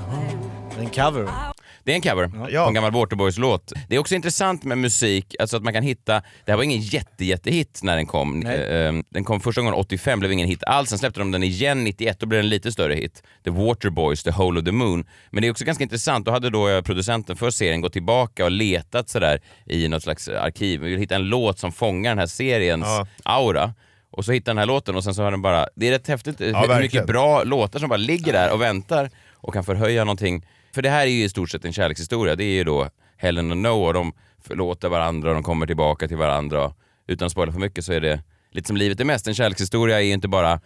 En 0.78 0.90
cover. 0.90 1.53
Det 1.84 1.92
är 1.92 1.96
en 1.96 2.02
cover 2.02 2.28
på 2.28 2.68
en 2.68 2.74
gammal 2.74 2.92
Waterboys-låt. 2.92 3.72
Det 3.88 3.94
är 3.94 3.98
också 3.98 4.14
intressant 4.14 4.64
med 4.64 4.78
musik, 4.78 5.34
alltså 5.38 5.56
att 5.56 5.62
man 5.62 5.72
kan 5.72 5.82
hitta... 5.82 6.12
Det 6.44 6.52
här 6.52 6.56
var 6.56 6.64
ingen 6.64 6.80
jätte, 6.80 7.24
jättehit 7.24 7.80
när 7.82 7.96
den 7.96 8.06
kom. 8.06 8.40
Nej. 8.40 8.56
Eh, 8.56 8.92
Den 9.10 9.24
kom 9.24 9.40
första 9.40 9.60
gången 9.60 9.74
85, 9.74 10.18
blev 10.20 10.32
ingen 10.32 10.48
hit 10.48 10.64
alls. 10.64 10.88
Sen 10.90 10.98
släppte 10.98 11.20
de 11.20 11.30
den 11.30 11.42
igen 11.42 11.84
91, 11.84 12.18
då 12.20 12.26
blev 12.26 12.38
den 12.38 12.44
en 12.44 12.50
lite 12.50 12.72
större 12.72 12.94
hit. 12.94 13.22
The 13.44 13.50
Waterboys, 13.50 14.22
The 14.22 14.30
Hole 14.30 14.60
of 14.60 14.64
the 14.66 14.72
Moon. 14.72 15.04
Men 15.30 15.42
det 15.42 15.48
är 15.48 15.50
också 15.50 15.64
ganska 15.64 15.84
intressant, 15.84 16.26
då 16.26 16.32
hade 16.32 16.50
då 16.50 16.68
eh, 16.68 16.82
producenten 16.82 17.36
för 17.36 17.50
serien 17.50 17.80
gått 17.80 17.92
tillbaka 17.92 18.44
och 18.44 18.50
letat 18.50 19.08
sådär 19.08 19.40
i 19.66 19.88
något 19.88 20.02
slags 20.02 20.28
arkiv. 20.28 20.80
Vi 20.80 20.90
vill 20.90 20.98
hitta 20.98 21.14
en 21.14 21.24
låt 21.28 21.58
som 21.58 21.72
fångar 21.72 22.10
den 22.10 22.18
här 22.18 22.26
seriens 22.26 22.84
Ja. 22.86 23.06
aura. 23.24 23.74
Och 24.10 24.24
så 24.24 24.32
hittar 24.32 24.50
den 24.52 24.58
här 24.58 24.66
låten 24.66 24.96
och 24.96 25.04
sen 25.04 25.14
så 25.14 25.22
har 25.22 25.30
den 25.30 25.42
bara... 25.42 25.66
Det 25.76 25.88
är 25.88 25.90
rätt 25.90 26.08
häftigt 26.08 26.40
hur 26.40 26.52
verkligen. 26.52 26.80
mycket 26.82 27.06
bra 27.06 27.42
låtar 27.44 27.78
som 27.80 27.88
bara 27.88 27.96
ligger 27.96 28.32
där 28.32 28.52
och 28.52 28.60
väntar 28.60 29.10
och 29.34 29.52
kan 29.52 29.64
förhöja 29.64 30.04
någonting. 30.04 30.46
För 30.74 30.82
det 30.82 30.90
här 30.90 31.06
är 31.06 31.10
ju 31.10 31.24
i 31.24 31.28
stort 31.28 31.50
sett 31.50 31.64
en 31.64 31.72
kärlekshistoria. 31.72 32.36
Det 32.36 32.44
är 32.44 32.54
ju 32.54 32.64
då 32.64 32.88
Helen 33.16 33.50
och 33.50 33.56
Noah, 33.56 33.94
de 33.94 34.12
förlåter 34.42 34.88
varandra 34.88 35.28
och 35.28 35.34
de 35.34 35.42
kommer 35.42 35.66
tillbaka 35.66 36.08
till 36.08 36.16
varandra. 36.16 36.72
Utan 37.06 37.26
att 37.26 37.32
spoila 37.32 37.52
för 37.52 37.60
mycket 37.60 37.84
så 37.84 37.92
är 37.92 38.00
det 38.00 38.22
lite 38.50 38.66
som 38.66 38.76
livet 38.76 39.00
är 39.00 39.04
mest. 39.04 39.26
En 39.28 39.34
kärlekshistoria 39.34 40.00
är 40.00 40.04
ju 40.04 40.12
inte 40.12 40.28
bara 40.28 40.52
eh, 40.52 40.60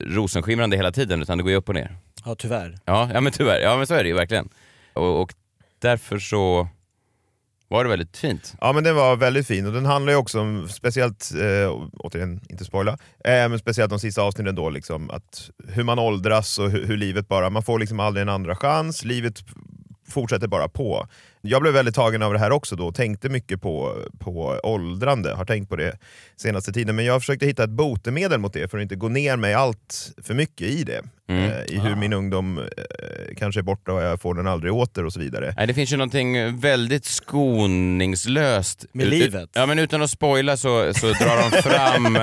rosenskimrande 0.00 0.76
hela 0.76 0.92
tiden 0.92 1.22
utan 1.22 1.38
det 1.38 1.44
går 1.44 1.50
ju 1.50 1.56
upp 1.56 1.68
och 1.68 1.74
ner. 1.74 1.96
Ja, 2.24 2.34
tyvärr. 2.34 2.78
Ja, 2.84 3.10
ja 3.14 3.20
men 3.20 3.32
tyvärr. 3.32 3.60
Ja 3.60 3.76
men 3.76 3.86
så 3.86 3.94
är 3.94 4.02
det 4.02 4.08
ju 4.08 4.14
verkligen. 4.14 4.48
Och, 4.92 5.20
och 5.20 5.34
därför 5.78 6.18
så 6.18 6.68
var 7.68 7.84
det 7.84 7.90
väldigt 7.90 8.16
fint. 8.16 8.54
Ja 8.60 8.72
men 8.72 8.84
den 8.84 8.96
var 8.96 9.16
väldigt 9.16 9.46
fin 9.46 9.66
och 9.66 9.72
den 9.72 9.86
handlar 9.86 10.12
ju 10.12 10.18
också 10.18 10.40
om, 10.40 10.68
speciellt, 10.68 11.32
eh, 11.34 11.86
återigen 11.98 12.40
inte 12.48 12.64
spoila, 12.64 12.92
eh, 13.24 13.48
men 13.48 13.58
speciellt 13.58 13.90
de 13.90 13.98
sista 14.00 14.22
avsnitten 14.22 14.54
då, 14.54 14.70
liksom, 14.70 15.10
att 15.10 15.50
hur 15.68 15.82
man 15.82 15.98
åldras 15.98 16.58
och 16.58 16.70
hur, 16.70 16.86
hur 16.86 16.96
livet 16.96 17.28
bara, 17.28 17.50
man 17.50 17.62
får 17.62 17.78
liksom 17.78 18.00
aldrig 18.00 18.22
en 18.22 18.28
andra 18.28 18.56
chans, 18.56 19.04
livet 19.04 19.44
fortsätter 20.08 20.48
bara 20.48 20.68
på. 20.68 21.06
Jag 21.46 21.62
blev 21.62 21.74
väldigt 21.74 21.94
tagen 21.94 22.22
av 22.22 22.32
det 22.32 22.38
här 22.38 22.50
också 22.50 22.76
då, 22.76 22.86
och 22.86 22.94
tänkte 22.94 23.28
mycket 23.28 23.62
på, 23.62 24.02
på 24.18 24.60
åldrande, 24.62 25.34
har 25.34 25.44
tänkt 25.44 25.68
på 25.68 25.76
det 25.76 25.98
senaste 26.36 26.72
tiden, 26.72 26.96
men 26.96 27.04
jag 27.04 27.20
försökte 27.20 27.46
hitta 27.46 27.64
ett 27.64 27.70
botemedel 27.70 28.40
mot 28.40 28.52
det 28.52 28.70
för 28.70 28.78
att 28.78 28.82
inte 28.82 28.96
gå 28.96 29.08
ner 29.08 29.36
mig 29.36 29.54
allt 29.54 30.12
för 30.22 30.34
mycket 30.34 30.66
i 30.68 30.84
det. 30.84 31.02
Mm. 31.28 31.44
Eh, 31.44 31.60
I 31.66 31.78
hur 31.78 31.96
min 31.96 32.12
ungdom 32.12 32.58
eh, 32.58 32.64
kanske 33.36 33.60
är 33.60 33.62
borta 33.62 33.92
och 33.92 34.02
jag 34.02 34.20
får 34.20 34.34
den 34.34 34.46
aldrig 34.46 34.72
åter 34.72 35.04
och 35.04 35.12
så 35.12 35.20
vidare. 35.20 35.54
Nej, 35.56 35.66
det 35.66 35.74
finns 35.74 35.92
ju 35.92 35.96
någonting 35.96 36.60
väldigt 36.60 37.04
skoningslöst. 37.04 38.84
Med 38.92 39.08
livet. 39.08 39.50
Ja, 39.52 39.66
men 39.66 39.78
utan 39.78 40.02
att 40.02 40.10
spoila 40.10 40.56
så, 40.56 40.94
så 40.94 41.06
drar 41.06 41.50
de 41.50 41.62
fram... 41.62 42.18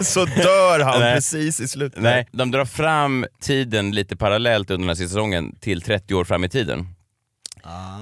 så 0.00 0.24
dör 0.24 0.80
han 0.80 1.00
Nej. 1.00 1.14
precis 1.14 1.60
i 1.60 1.68
slutet. 1.68 2.02
Nej, 2.02 2.28
de 2.32 2.50
drar 2.50 2.64
fram 2.64 3.26
tiden 3.40 3.90
lite 3.90 4.16
parallellt 4.16 4.70
under 4.70 4.88
den 4.88 4.96
här 4.96 5.06
säsongen 5.06 5.54
till 5.60 5.82
30 5.82 6.14
år 6.14 6.24
fram 6.24 6.44
i 6.44 6.48
tiden. 6.48 6.86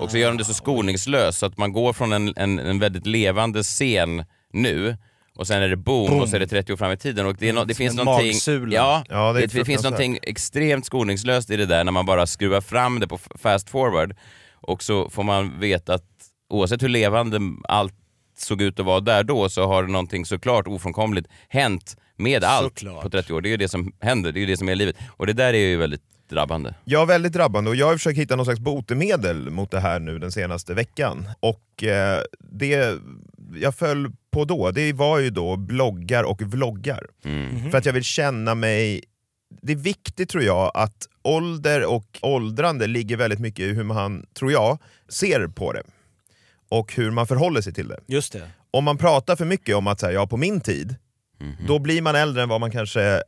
Och 0.00 0.10
så 0.10 0.18
gör 0.18 0.28
de 0.28 0.36
det 0.36 0.44
så 0.44 0.54
skoningslöst 0.54 1.38
så 1.38 1.46
att 1.46 1.58
man 1.58 1.72
går 1.72 1.92
från 1.92 2.12
en, 2.12 2.32
en, 2.36 2.58
en 2.58 2.78
väldigt 2.78 3.06
levande 3.06 3.62
scen 3.62 4.24
nu 4.52 4.96
och 5.36 5.46
sen 5.46 5.62
är 5.62 5.68
det 5.68 5.76
boom, 5.76 6.10
Boom. 6.10 6.20
och 6.20 6.28
så 6.28 6.36
är 6.36 6.40
det 6.40 6.46
30 6.46 6.72
år 6.72 6.76
fram 6.76 6.92
i 6.92 6.96
tiden. 6.96 7.26
Och 7.26 7.36
det, 7.36 7.52
no, 7.52 7.64
det 7.64 7.74
Som 7.74 7.78
finns 7.78 7.94
någonting, 7.96 8.26
magsula. 8.28 8.74
ja, 8.74 9.04
Ja, 9.08 9.32
det 9.32 9.40
det, 9.46 9.64
finns 9.64 9.82
någonting 9.82 10.18
extremt 10.22 10.86
skoningslöst 10.86 11.50
i 11.50 11.56
det 11.56 11.66
där 11.66 11.84
när 11.84 11.92
man 11.92 12.06
bara 12.06 12.26
skruvar 12.26 12.60
fram 12.60 13.00
det 13.00 13.06
på 13.08 13.18
fast 13.18 13.70
forward. 13.70 14.16
Och 14.54 14.82
så 14.82 15.10
får 15.10 15.22
man 15.22 15.60
veta 15.60 15.94
att 15.94 16.04
oavsett 16.50 16.82
hur 16.82 16.88
levande 16.88 17.38
allt 17.68 17.94
såg 18.38 18.62
ut 18.62 18.80
att 18.80 18.86
vara 18.86 19.00
där 19.00 19.22
då 19.24 19.48
så 19.48 19.66
har 19.66 19.82
någonting 19.82 20.26
såklart 20.26 20.66
ofrånkomligt 20.66 21.28
hänt 21.48 21.96
med 22.16 22.44
allt 22.44 22.78
Såklart. 22.78 23.02
på 23.02 23.10
30 23.10 23.32
år. 23.32 23.40
Det 23.40 23.48
är 23.48 23.50
ju 23.50 23.56
det 23.56 23.68
som 23.68 23.92
händer, 24.00 24.32
det 24.32 24.38
är 24.38 24.40
ju 24.40 24.46
det 24.46 24.56
som 24.56 24.68
är 24.68 24.74
livet. 24.74 24.96
Och 25.16 25.26
det 25.26 25.32
där 25.32 25.54
är 25.54 25.58
ju 25.58 25.76
väldigt 25.76 26.02
drabbande. 26.28 26.74
Ja, 26.84 27.04
väldigt 27.04 27.32
drabbande 27.32 27.70
och 27.70 27.76
jag 27.76 27.86
har 27.86 27.92
försökt 27.92 28.18
hitta 28.18 28.36
någon 28.36 28.46
slags 28.46 28.60
botemedel 28.60 29.50
mot 29.50 29.70
det 29.70 29.80
här 29.80 30.00
nu 30.00 30.18
den 30.18 30.32
senaste 30.32 30.74
veckan. 30.74 31.28
Och 31.40 31.84
eh, 31.84 32.22
det 32.38 32.98
jag 33.54 33.74
föll 33.74 34.12
på 34.30 34.44
då, 34.44 34.70
det 34.70 34.92
var 34.92 35.18
ju 35.18 35.30
då 35.30 35.56
bloggar 35.56 36.24
och 36.24 36.42
vloggar. 36.42 37.06
Mm. 37.24 37.70
För 37.70 37.78
att 37.78 37.86
jag 37.86 37.92
vill 37.92 38.04
känna 38.04 38.54
mig... 38.54 39.04
Det 39.62 39.72
är 39.72 39.76
viktigt 39.76 40.30
tror 40.30 40.42
jag 40.42 40.70
att 40.74 41.08
ålder 41.22 41.84
och 41.84 42.18
åldrande 42.22 42.86
ligger 42.86 43.16
väldigt 43.16 43.38
mycket 43.38 43.60
i 43.60 43.72
hur 43.72 43.84
man, 43.84 44.26
tror 44.38 44.52
jag, 44.52 44.78
ser 45.08 45.48
på 45.48 45.72
det. 45.72 45.82
Och 46.68 46.94
hur 46.94 47.10
man 47.10 47.26
förhåller 47.26 47.60
sig 47.60 47.72
till 47.72 47.88
det. 47.88 48.00
Just 48.06 48.32
det. 48.32 48.50
Om 48.70 48.84
man 48.84 48.98
pratar 48.98 49.36
för 49.36 49.44
mycket 49.44 49.76
om 49.76 49.86
att 49.86 50.02
här, 50.02 50.12
ja, 50.12 50.26
på 50.26 50.36
min 50.36 50.60
tid, 50.60 50.94
då 51.66 51.78
blir 51.78 52.02
man 52.02 52.14
äldre 52.14 52.42
än 52.42 52.48
vad 52.48 52.60
man 52.60 52.70
kanske 52.70 53.22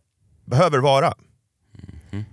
behöver 0.44 0.78
vara. 0.78 1.14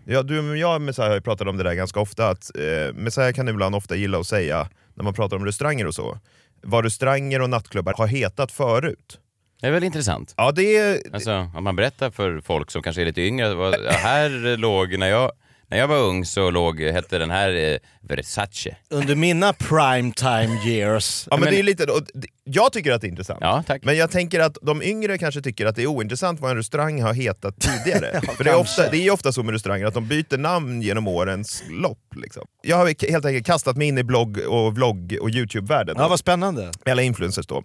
Ja, 0.05 0.23
du 0.23 0.49
och 0.49 0.57
jag 0.57 0.81
Messiah 0.81 1.07
har 1.07 1.15
ju 1.15 1.21
pratat 1.21 1.47
om 1.47 1.57
det 1.57 1.63
där 1.63 1.73
ganska 1.73 1.99
ofta, 1.99 2.29
att 2.29 2.51
eh, 2.57 2.93
Messiah 2.93 3.33
kan 3.33 3.47
ibland 3.47 3.75
ofta 3.75 3.95
gilla 3.95 4.19
att 4.19 4.27
säga, 4.27 4.69
när 4.93 5.03
man 5.03 5.13
pratar 5.13 5.37
om 5.37 5.45
restauranger 5.45 5.87
och 5.87 5.95
så, 5.95 6.19
vad 6.61 6.83
restauranger 6.83 7.41
och 7.41 7.49
nattklubbar 7.49 7.93
har 7.97 8.07
hetat 8.07 8.51
förut. 8.51 9.19
Det 9.61 9.67
är 9.67 9.71
väl 9.71 9.83
intressant? 9.83 10.33
Ja, 10.37 10.51
det 10.51 10.77
är... 10.77 11.01
Alltså, 11.13 11.31
att 11.55 11.63
man 11.63 11.75
berättar 11.75 12.11
för 12.11 12.41
folk 12.41 12.71
som 12.71 12.81
kanske 12.81 13.01
är 13.01 13.05
lite 13.05 13.21
yngre, 13.21 13.53
vad, 13.53 13.73
ja, 13.73 13.91
här 13.91 14.57
låg, 14.57 14.99
när 14.99 15.07
jag, 15.07 15.31
när 15.67 15.77
jag 15.77 15.87
var 15.87 15.97
ung 15.97 16.25
så 16.25 16.49
låg, 16.49 16.81
hette 16.81 17.17
den 17.17 17.31
här 17.31 17.55
eh, 17.55 17.77
Versace. 18.01 18.75
Under 18.89 19.15
mina 19.15 19.53
prime 19.53 20.11
time 20.13 20.65
years. 20.65 21.27
Ja, 21.31 21.37
men 21.37 21.49
det 21.49 21.59
är 21.59 21.63
lite, 21.63 21.83
och 21.83 22.01
jag 22.49 22.73
tycker 22.73 22.91
att 22.91 23.01
det 23.01 23.07
är 23.07 23.09
intressant. 23.09 23.39
Ja. 23.41 23.63
Men 23.81 23.97
jag 23.97 24.11
tänker 24.11 24.39
att 24.39 24.57
de 24.61 24.83
yngre 24.83 25.17
kanske 25.17 25.41
tycker 25.41 25.65
att 25.65 25.75
det 25.75 25.83
är 25.83 25.87
ointressant 25.87 26.39
vad 26.39 26.51
en 26.51 26.57
restaurang 26.57 27.01
har 27.01 27.13
hetat 27.13 27.55
tidigare. 27.59 28.21
Ja, 28.27 28.33
För 28.37 28.43
det 28.43 28.49
är, 28.49 28.55
ofta, 28.59 28.89
det 28.89 28.97
är 29.07 29.11
ofta 29.11 29.31
så 29.31 29.43
med 29.43 29.53
restauranger, 29.53 29.85
att 29.85 29.93
de 29.93 30.07
byter 30.07 30.37
namn 30.37 30.81
genom 30.81 31.07
årens 31.07 31.63
lopp. 31.69 31.99
Liksom. 32.15 32.43
Jag 32.63 32.77
har 32.77 33.09
helt 33.11 33.25
enkelt 33.25 33.45
kastat 33.45 33.77
mig 33.77 33.87
in 33.87 33.97
i 33.97 34.03
blogg 34.03 34.37
och 34.47 34.75
vlogg 34.75 35.17
och 35.21 35.29
Youtube-världen. 35.29 35.95
Ja, 35.99 36.07
vad 36.07 36.19
spännande. 36.19 36.71
Eller 36.85 37.03
influencers 37.03 37.47
då. 37.47 37.63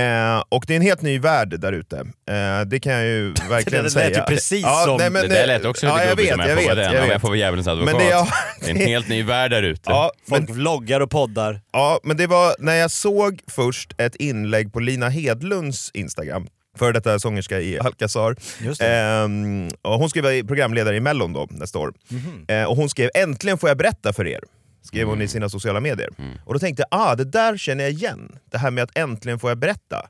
Eh, 0.00 0.42
och 0.48 0.64
det 0.66 0.72
är 0.74 0.76
en 0.76 0.82
helt 0.82 1.02
ny 1.02 1.18
värld 1.18 1.60
där 1.60 1.72
ute. 1.72 1.96
Eh, 2.30 2.60
det 2.66 2.80
kan 2.80 2.92
jag 2.92 3.04
ju 3.04 3.32
verkligen 3.50 3.84
Det 3.84 3.90
säga. 3.90 4.08
lät 4.08 4.18
ju 4.18 4.22
precis 4.22 4.66
som- 4.84 4.98
det 4.98 5.08
där 5.28 5.46
lät 5.46 5.64
också 5.64 5.86
lite 5.86 5.98
ja, 5.98 6.04
jag 6.04 6.16
vet, 6.16 6.26
jag, 6.28 6.38
jag 6.48 6.56
vet, 6.56 6.64
jag 6.66 6.92
vet. 6.92 7.08
jag 7.10 7.20
får 7.20 7.28
vara 7.28 7.38
djävulens 7.38 7.68
advokat. 7.68 7.94
Men 7.96 8.04
det, 8.06 8.10
ja, 8.10 8.28
Det 8.60 8.66
är 8.66 8.70
en 8.70 8.76
helt 8.76 9.08
ny 9.08 9.22
värld 9.22 9.50
där 9.50 9.62
ute. 9.62 9.82
Ja, 9.84 10.12
Folk 10.28 10.50
vloggar 10.50 11.00
och 11.00 11.10
poddar. 11.10 11.60
Ja, 11.72 12.00
men 12.02 12.16
det 12.16 12.26
var 12.26 12.54
när 12.58 12.74
jag 12.74 12.90
såg 12.90 13.40
först 13.50 13.94
ett 13.98 14.15
inlägg 14.16 14.72
på 14.72 14.80
Lina 14.80 15.08
Hedlunds 15.08 15.90
Instagram, 15.94 16.46
före 16.78 16.92
detta 16.92 17.18
sångerska 17.18 17.60
i 17.60 17.78
Alcazar. 17.78 18.36
Ehm, 18.80 19.68
och 19.82 19.98
hon 19.98 20.10
ska 20.10 20.22
vara 20.22 20.44
programledare 20.44 20.96
i 20.96 21.00
Mellon 21.00 21.32
då, 21.32 21.46
nästa 21.50 21.78
år. 21.78 21.94
Mhm. 22.08 22.44
Eh, 22.48 22.64
och 22.64 22.76
hon 22.76 22.88
skrev 22.88 23.10
“Äntligen 23.14 23.58
får 23.58 23.70
jag 23.70 23.78
berätta 23.78 24.12
för 24.12 24.26
er” 24.26 24.40
skrev 24.86 25.06
hon 25.08 25.22
i 25.22 25.28
sina 25.28 25.48
sociala 25.48 25.80
medier. 25.80 26.10
Och 26.44 26.52
då 26.54 26.58
tänkte 26.58 26.84
jag, 26.90 27.00
ah, 27.00 27.14
det 27.14 27.24
där 27.24 27.56
känner 27.56 27.84
jag 27.84 27.92
igen. 27.92 28.38
Det 28.50 28.58
här 28.58 28.70
med 28.70 28.84
att 28.84 28.98
äntligen 28.98 29.38
får 29.38 29.50
jag 29.50 29.58
berätta. 29.58 30.08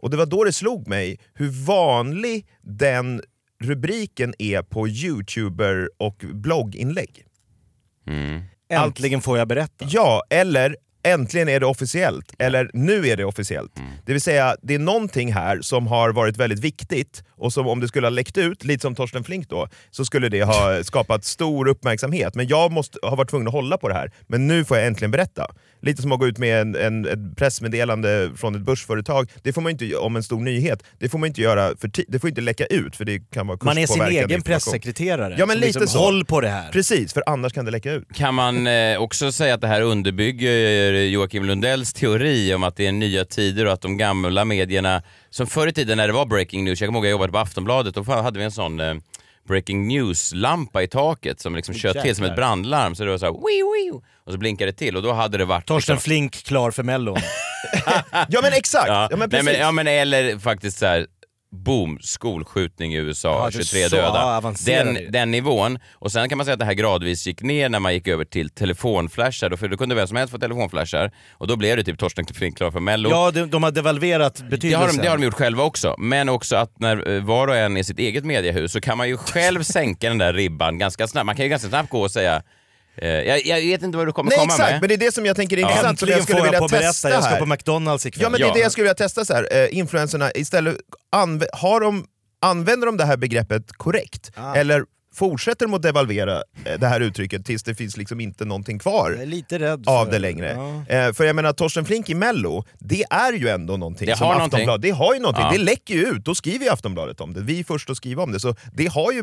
Och 0.00 0.10
det 0.10 0.16
var 0.16 0.26
då 0.26 0.44
det 0.44 0.52
slog 0.52 0.88
mig 0.88 1.18
hur 1.34 1.48
vanlig 1.66 2.46
den 2.62 3.22
rubriken 3.64 4.34
är 4.38 4.62
på 4.62 4.88
youtuber 4.88 5.90
och 5.96 6.24
blogginlägg. 6.32 7.24
Äntligen 8.68 9.20
får 9.20 9.38
jag 9.38 9.48
berätta. 9.48 9.86
Ja, 9.88 10.22
eller 10.30 10.76
äntligen 11.02 11.48
är 11.48 11.60
det 11.60 11.66
officiellt, 11.66 12.34
eller 12.38 12.70
nu 12.74 13.08
är 13.08 13.16
det 13.16 13.24
officiellt. 13.24 13.78
Mm. 13.78 13.90
Det 14.04 14.12
vill 14.12 14.22
säga, 14.22 14.56
det 14.62 14.74
är 14.74 14.78
någonting 14.78 15.32
här 15.32 15.60
som 15.60 15.86
har 15.86 16.12
varit 16.12 16.36
väldigt 16.36 16.58
viktigt 16.58 17.22
och 17.38 17.52
som 17.52 17.66
om 17.66 17.80
det 17.80 17.88
skulle 17.88 18.06
ha 18.06 18.10
läckt 18.10 18.38
ut, 18.38 18.64
lite 18.64 18.82
som 18.82 18.94
Torsten 18.94 19.24
Flink 19.24 19.48
då, 19.48 19.68
så 19.90 20.04
skulle 20.04 20.28
det 20.28 20.42
ha 20.42 20.82
skapat 20.82 21.24
stor 21.24 21.68
uppmärksamhet. 21.68 22.34
Men 22.34 22.48
jag 22.48 22.72
måste, 22.72 22.98
har 23.02 23.16
varit 23.16 23.30
tvungen 23.30 23.48
att 23.48 23.54
hålla 23.54 23.78
på 23.78 23.88
det 23.88 23.94
här, 23.94 24.12
men 24.26 24.46
nu 24.46 24.64
får 24.64 24.76
jag 24.76 24.86
äntligen 24.86 25.10
berätta. 25.10 25.46
Lite 25.80 26.02
som 26.02 26.12
att 26.12 26.18
gå 26.18 26.26
ut 26.26 26.38
med 26.38 26.60
en, 26.60 26.76
en, 26.76 27.06
ett 27.06 27.36
pressmeddelande 27.36 28.30
från 28.36 28.54
ett 28.54 28.62
börsföretag, 28.62 29.30
det 29.42 29.52
får 29.52 29.60
man 29.60 29.72
inte 29.72 29.96
om 29.96 30.16
en 30.16 30.22
stor 30.22 30.40
nyhet. 30.40 30.82
Det 30.98 31.08
får 31.08 31.18
man 31.18 31.26
inte 31.26 31.40
göra 31.40 31.76
för 31.80 31.90
det 32.08 32.18
får 32.18 32.28
inte 32.28 32.40
läcka 32.40 32.66
ut 32.66 32.96
för 32.96 33.04
det 33.04 33.18
kan 33.18 33.46
vara 33.46 33.58
Man 33.62 33.78
är 33.78 33.86
sin 33.86 34.02
egen 34.02 34.42
pressekreterare. 34.42 35.36
Ja 35.38 35.46
men 35.46 35.56
som 35.56 35.60
lite 35.66 35.78
liksom, 35.78 35.98
så. 35.98 36.04
Håll 36.04 36.24
på 36.24 36.40
det 36.40 36.48
här. 36.48 36.72
Precis, 36.72 37.12
för 37.12 37.22
annars 37.26 37.52
kan 37.52 37.64
det 37.64 37.70
läcka 37.70 37.92
ut. 37.92 38.14
Kan 38.14 38.34
man 38.34 38.66
eh, 38.66 38.98
också 38.98 39.32
säga 39.32 39.54
att 39.54 39.60
det 39.60 39.66
här 39.66 39.80
underbygger 39.80 40.92
Joakim 40.92 41.44
Lundells 41.44 41.92
teori 41.92 42.54
om 42.54 42.62
att 42.62 42.76
det 42.76 42.86
är 42.86 42.92
nya 42.92 43.24
tider 43.24 43.66
och 43.66 43.72
att 43.72 43.80
de 43.80 43.96
gamla 43.96 44.44
medierna, 44.44 45.02
som 45.30 45.46
förr 45.46 45.66
i 45.66 45.72
tiden 45.72 45.96
när 45.96 46.06
det 46.06 46.12
var 46.12 46.26
breaking 46.26 46.64
news, 46.64 46.80
jag 46.80 46.88
kommer 46.88 46.98
ihåg 46.98 47.06
jag 47.06 47.10
jobbade 47.10 47.32
på 47.32 47.38
Aftonbladet, 47.38 47.94
då 47.94 48.02
hade 48.02 48.38
vi 48.38 48.44
en 48.44 48.52
sån 48.52 48.80
eh, 48.80 48.94
breaking 49.48 49.88
news-lampa 49.88 50.82
i 50.82 50.88
taket 50.88 51.40
som 51.40 51.56
liksom 51.56 51.74
sköt 51.74 52.02
till 52.02 52.16
som 52.16 52.24
ett 52.24 52.36
brandlarm. 52.36 52.94
Så 52.94 53.04
det 53.04 53.10
var 53.10 53.18
så 53.18 53.26
här, 53.26 53.32
wii, 53.32 53.62
wii, 53.62 54.00
och 54.24 54.32
så 54.32 54.38
blinkade 54.38 54.70
det 54.70 54.76
till 54.76 54.96
och 54.96 55.02
då 55.02 55.12
hade 55.12 55.38
det 55.38 55.44
varit... 55.44 55.66
Torsten 55.66 55.94
liksom, 55.94 56.10
Flink 56.10 56.32
klar 56.32 56.70
för 56.70 56.82
Mellon. 56.82 57.18
Ja 58.28 58.40
men 58.42 58.52
exakt! 58.52 58.88
Ja, 58.88 59.08
Ja, 59.10 59.16
men 59.16 59.18
nej, 59.18 59.28
precis. 59.28 59.44
men, 59.44 59.60
ja 59.60 59.72
men 59.72 59.86
eller 59.86 60.38
faktiskt 60.38 60.78
så 60.78 60.86
här 60.86 61.06
boom, 61.52 61.98
skolskjutning 62.00 62.94
i 62.94 62.96
USA, 62.96 63.40
det 63.52 63.58
är 63.58 63.62
23 63.64 63.88
så 63.88 63.96
döda. 63.96 64.40
det. 64.40 64.64
Den, 64.66 65.12
den 65.12 65.30
nivån. 65.30 65.78
Och 65.92 66.12
sen 66.12 66.28
kan 66.28 66.38
man 66.38 66.44
säga 66.44 66.52
att 66.52 66.58
det 66.58 66.64
här 66.64 66.74
gradvis 66.74 67.26
gick 67.26 67.42
ner 67.42 67.68
när 67.68 67.80
man 67.80 67.94
gick 67.94 68.08
över 68.08 68.24
till 68.24 68.50
telefonflashar. 68.50 69.50
Då, 69.50 69.56
för 69.56 69.68
då 69.68 69.76
kunde 69.76 69.94
vem 69.94 70.06
som 70.06 70.16
helst 70.16 70.32
få 70.32 70.38
telefonflashar. 70.38 71.10
Och 71.32 71.46
då 71.46 71.56
blev 71.56 71.76
det 71.76 71.84
typ 71.84 71.98
Torsten 71.98 72.26
Flink 72.26 72.56
klar 72.56 72.70
för 72.70 72.80
Mello. 72.80 73.10
Ja, 73.10 73.30
de, 73.30 73.50
de 73.50 73.62
har 73.62 73.70
devalverat 73.70 74.34
Det 74.34 74.44
betydelsen. 74.44 74.80
har, 74.80 74.88
de, 74.88 74.96
det 75.02 75.08
har 75.08 75.16
de 75.18 75.24
gjort 75.24 75.34
själva 75.34 75.62
också, 75.64 75.94
men 75.98 76.28
också 76.28 76.56
att 76.56 76.78
när 76.80 77.10
eh, 77.16 77.24
var 77.24 77.48
och 77.48 77.56
en 77.56 77.76
är 77.76 77.82
sitt 77.82 77.98
eget 77.98 78.24
mediehus 78.24 78.72
så 78.72 78.80
kan 78.80 78.98
man 78.98 79.08
ju 79.08 79.16
själv 79.16 79.62
sänka 79.62 80.08
den 80.08 80.18
där 80.18 80.32
ribban 80.32 80.78
ganska 80.78 81.08
snabbt. 81.08 81.26
Man 81.26 81.36
kan 81.36 81.44
ju 81.44 81.48
ganska 81.48 81.68
snabbt 81.68 81.90
gå 81.90 82.00
och 82.00 82.10
säga 82.10 82.42
jag, 83.06 83.46
jag 83.46 83.56
vet 83.60 83.82
inte 83.82 83.98
vad 83.98 84.06
du 84.08 84.12
kommer 84.12 84.30
Nej 84.30 84.38
komma 84.38 84.52
exakt, 84.52 84.70
med. 84.70 84.80
men 84.80 84.88
det 84.88 84.94
är 84.94 84.98
det 84.98 85.14
som 85.14 85.26
jag 85.26 85.36
tänker 85.36 85.56
är 85.56 85.60
Ja. 85.60 85.68
intressant, 85.70 85.98
som 85.98 86.08
jag 86.08 86.22
skulle 86.22 86.38
jag 86.38 86.44
vilja 86.44 86.60
berätta, 86.60 86.78
testa 86.86 87.10
jag 87.10 87.22
ska 87.24 87.32
här. 87.32 87.38
på 87.40 87.46
McDonalds 87.46 88.06
ikväll. 88.06 88.22
Ja 88.22 88.28
men 88.30 88.40
det 88.40 88.44
är 88.46 88.48
Ja. 88.48 88.54
det 88.54 88.60
jag 88.60 88.72
skulle 88.72 88.82
vilja 88.84 88.94
testa 88.94 89.24
så 89.24 89.34
här. 89.34 89.48
Eh, 89.56 89.78
influencerna, 89.78 90.30
istället, 90.32 90.76
anv 91.12 91.44
har 91.52 91.80
de, 91.80 92.06
använder 92.42 92.86
de 92.86 92.96
det 92.96 93.04
här 93.04 93.16
begreppet 93.16 93.72
korrekt? 93.72 94.30
Ah. 94.34 94.54
Eller 94.54 94.84
fortsätter 95.18 95.66
de 95.66 95.74
att 95.74 95.82
devalvera 95.82 96.42
eh, 96.64 96.78
det 96.80 96.86
här 96.86 97.00
uttrycket 97.00 97.46
tills 97.46 97.62
det 97.62 97.74
finns 97.74 97.96
liksom 97.96 98.20
inte 98.20 98.44
någonting 98.44 98.78
kvar 98.78 99.10
av 99.86 100.10
det 100.10 100.18
längre? 100.18 100.50
Eh, 100.88 101.12
för 101.12 101.24
jag 101.24 101.36
menar, 101.36 101.52
Torsten 101.52 101.84
Flink 101.84 102.10
i 102.10 102.14
Mello, 102.14 102.64
det 102.78 103.04
är 103.10 103.32
ju 103.32 103.48
ändå 103.48 103.76
någonting 103.76 104.06
Det 104.06 104.16
som 104.16 104.26
har 104.26 104.34
någonting. 104.34 104.56
Aftonbladet, 104.56 104.82
det 104.82 104.90
har 104.90 105.14
ju 105.14 105.20
någonting, 105.20 105.44
Ja. 105.44 105.52
det 105.52 105.58
läcker 105.58 105.94
ju 105.94 106.00
ut, 106.06 106.24
då 106.24 106.34
skriver 106.34 106.64
ju 106.64 106.70
Aftonbladet 106.70 107.20
om 107.20 107.34
det, 107.34 107.40
vi 107.40 107.60
är 107.60 107.64
först 107.64 107.90
att 107.90 107.96
skriva 107.96 108.22
om 108.22 108.32
det, 108.32 108.40
så 108.40 108.54
det 108.72 108.86
har 108.86 109.12
ju, 109.12 109.22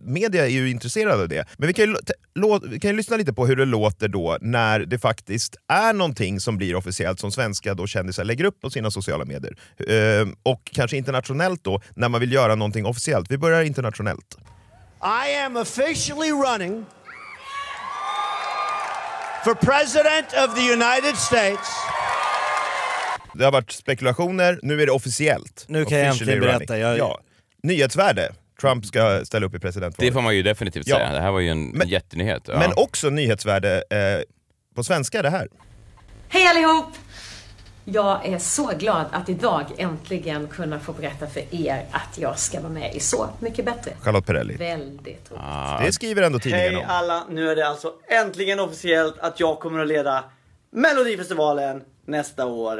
media 0.00 0.44
är 0.44 0.50
ju 0.50 0.70
intresserade 0.70 1.22
av 1.22 1.28
det. 1.28 1.48
Men 1.56 1.66
vi 1.66 1.72
kan 1.74 1.84
ju, 1.84 1.96
lå, 2.34 2.60
vi 2.68 2.80
kan 2.80 2.90
ju 2.90 2.96
lyssna 2.96 3.16
lite 3.16 3.32
på 3.32 3.46
hur 3.46 3.56
det 3.56 3.64
låter 3.64 4.08
då 4.08 4.38
när 4.40 4.80
det 4.80 4.98
faktiskt 4.98 5.56
är 5.68 5.92
någonting 5.92 6.40
som 6.40 6.56
blir 6.56 6.74
officiellt, 6.76 7.20
som 7.20 7.32
svenska 7.32 7.74
då 7.74 7.86
kändisar 7.86 8.24
lägger 8.24 8.44
upp 8.44 8.60
på 8.60 8.70
sina 8.70 8.90
sociala 8.90 9.24
medier. 9.24 9.56
Eh, 9.88 10.28
och 10.42 10.70
kanske 10.72 10.96
internationellt 10.96 11.64
då, 11.64 11.80
när 11.96 12.08
man 12.08 12.20
vill 12.20 12.32
göra 12.32 12.54
någonting 12.54 12.86
officiellt. 12.86 13.30
Vi 13.30 13.38
börjar 13.38 13.62
internationellt. 13.62 14.36
I 15.02 15.34
am 15.44 15.56
officially 15.56 16.30
running 16.30 16.86
for 19.44 19.54
President 19.54 20.26
of 20.32 20.54
the 20.54 20.72
United 20.72 21.16
States. 21.16 21.68
Det 23.34 23.44
har 23.44 23.52
varit 23.52 23.72
spekulationer, 23.72 24.58
nu 24.62 24.82
är 24.82 24.86
det 24.86 24.92
officiellt. 24.92 25.64
Nu 25.68 25.84
kan 25.84 25.98
jag 25.98 26.08
Officially 26.10 26.32
äntligen 26.32 26.58
berätta, 26.58 26.78
jag- 26.78 26.98
Ja. 26.98 27.20
Nyhetsvärde. 27.62 28.32
Trump 28.60 28.86
ska 28.86 29.24
ställa 29.24 29.46
upp 29.46 29.54
i 29.54 29.58
presidentvalet. 29.58 30.08
Det 30.10 30.12
får 30.12 30.20
man 30.22 30.36
ju 30.36 30.42
definitivt 30.42 30.86
Ja. 30.86 30.96
säga. 30.96 31.12
Det 31.12 31.20
här 31.20 31.30
var 31.30 31.40
ju 31.40 31.48
en 31.48 31.68
Men- 31.68 31.88
jättenyhet. 31.88 32.42
Ja. 32.46 32.58
Men 32.58 32.72
också 32.76 33.10
nyhetsvärde 33.10 33.74
eh, 33.90 34.22
på 34.76 34.84
svenska 34.84 35.22
det 35.22 35.30
här. 35.30 35.48
Hej 36.28 36.46
allihop! 36.46 36.86
Jag 37.88 38.26
är 38.26 38.38
så 38.38 38.70
glad 38.78 39.04
att 39.12 39.28
idag 39.28 39.64
äntligen 39.78 40.48
kunna 40.48 40.80
få 40.80 40.92
berätta 40.92 41.26
för 41.26 41.42
er 41.54 41.86
att 41.90 42.18
jag 42.18 42.38
ska 42.38 42.60
vara 42.60 42.72
med 42.72 42.94
i 42.94 43.00
Så 43.00 43.28
mycket 43.40 43.64
bättre. 43.64 43.92
Charlotte 44.00 44.26
Perrelli. 44.26 44.54
Väldigt 44.54 45.30
roligt. 45.30 45.42
Ah. 45.44 45.80
Det 45.84 45.92
skriver 45.92 46.22
ändå 46.22 46.38
tidningen 46.38 46.74
Hej 46.74 46.76
om. 46.76 46.84
alla, 46.88 47.24
nu 47.30 47.50
är 47.50 47.56
det 47.56 47.68
alltså 47.68 47.92
äntligen 48.08 48.60
officiellt 48.60 49.18
att 49.18 49.40
jag 49.40 49.58
kommer 49.60 49.80
att 49.80 49.88
leda 49.88 50.24
Melodifestivalen 50.70 51.82
nästa 52.06 52.46
år. 52.46 52.78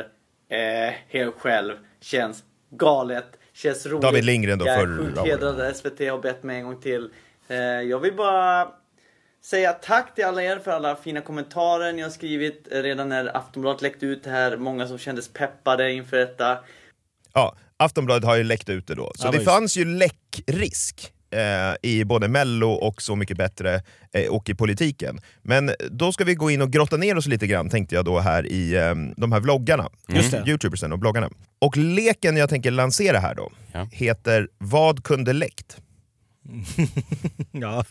Eh, 0.50 0.94
helt 1.08 1.34
själv. 1.38 1.72
Känns 2.00 2.42
galet. 2.70 3.26
Känns 3.52 3.86
roligt. 3.86 4.02
David 4.02 4.24
Lindgren 4.24 4.58
då 4.58 4.66
jag 4.66 4.74
är 4.74 4.80
förra 4.80 4.96
sjukt 4.96 5.18
året. 5.18 5.30
hedrad 5.30 5.76
SVT 5.76 6.00
har 6.10 6.18
bett 6.18 6.42
mig 6.42 6.56
en 6.58 6.64
gång 6.64 6.80
till. 6.80 7.10
Eh, 7.48 7.56
jag 7.58 7.98
vill 7.98 8.14
bara 8.16 8.68
säga 9.46 9.72
tack 9.72 10.14
till 10.14 10.24
alla 10.24 10.42
er 10.42 10.58
för 10.58 10.70
alla 10.70 10.96
fina 10.96 11.20
kommentarer 11.20 11.92
ni 11.92 12.02
har 12.02 12.10
skrivit 12.10 12.68
redan 12.70 13.08
när 13.08 13.36
Aftonbladet 13.36 13.82
läckte 13.82 14.06
ut 14.06 14.24
det 14.24 14.30
här. 14.30 14.56
Många 14.56 14.86
som 14.86 14.98
kändes 14.98 15.28
peppade 15.28 15.92
inför 15.92 16.16
detta. 16.16 16.58
Ja, 17.32 17.56
Aftonbladet 17.76 18.24
har 18.24 18.36
ju 18.36 18.44
läckt 18.44 18.68
ut 18.68 18.86
det 18.86 18.94
då. 18.94 19.12
Så 19.14 19.26
Ja, 19.26 19.30
det 19.30 19.40
fanns 19.40 19.76
ju 19.76 19.84
läckrisk 19.84 21.12
eh, 21.30 21.90
i 21.90 22.04
både 22.04 22.28
Mello 22.28 22.70
och 22.70 23.02
Så 23.02 23.16
mycket 23.16 23.36
bättre 23.36 23.82
eh, 24.12 24.28
och 24.30 24.48
i 24.48 24.54
politiken. 24.54 25.20
Men 25.42 25.70
då 25.90 26.12
ska 26.12 26.24
vi 26.24 26.34
gå 26.34 26.50
in 26.50 26.62
och 26.62 26.70
grotta 26.70 26.96
ner 26.96 27.16
oss 27.16 27.26
lite 27.26 27.46
grann 27.46 27.70
tänkte 27.70 27.94
jag 27.94 28.04
då 28.04 28.18
här 28.18 28.46
i 28.46 28.74
eh, 28.76 28.94
de 29.16 29.32
här 29.32 29.40
vloggarna, 29.40 29.90
Just 30.08 30.30
det. 30.30 30.44
youtubersen 30.46 30.92
och 30.92 30.98
bloggarna. 30.98 31.30
Och 31.58 31.76
leken 31.76 32.36
jag 32.36 32.48
tänker 32.48 32.70
lansera 32.70 33.18
här 33.18 33.34
då 33.34 33.52
heter 33.92 34.48
Vad 34.58 35.04
kunde 35.04 35.32
läckt? 35.32 35.76
ja. 37.52 37.84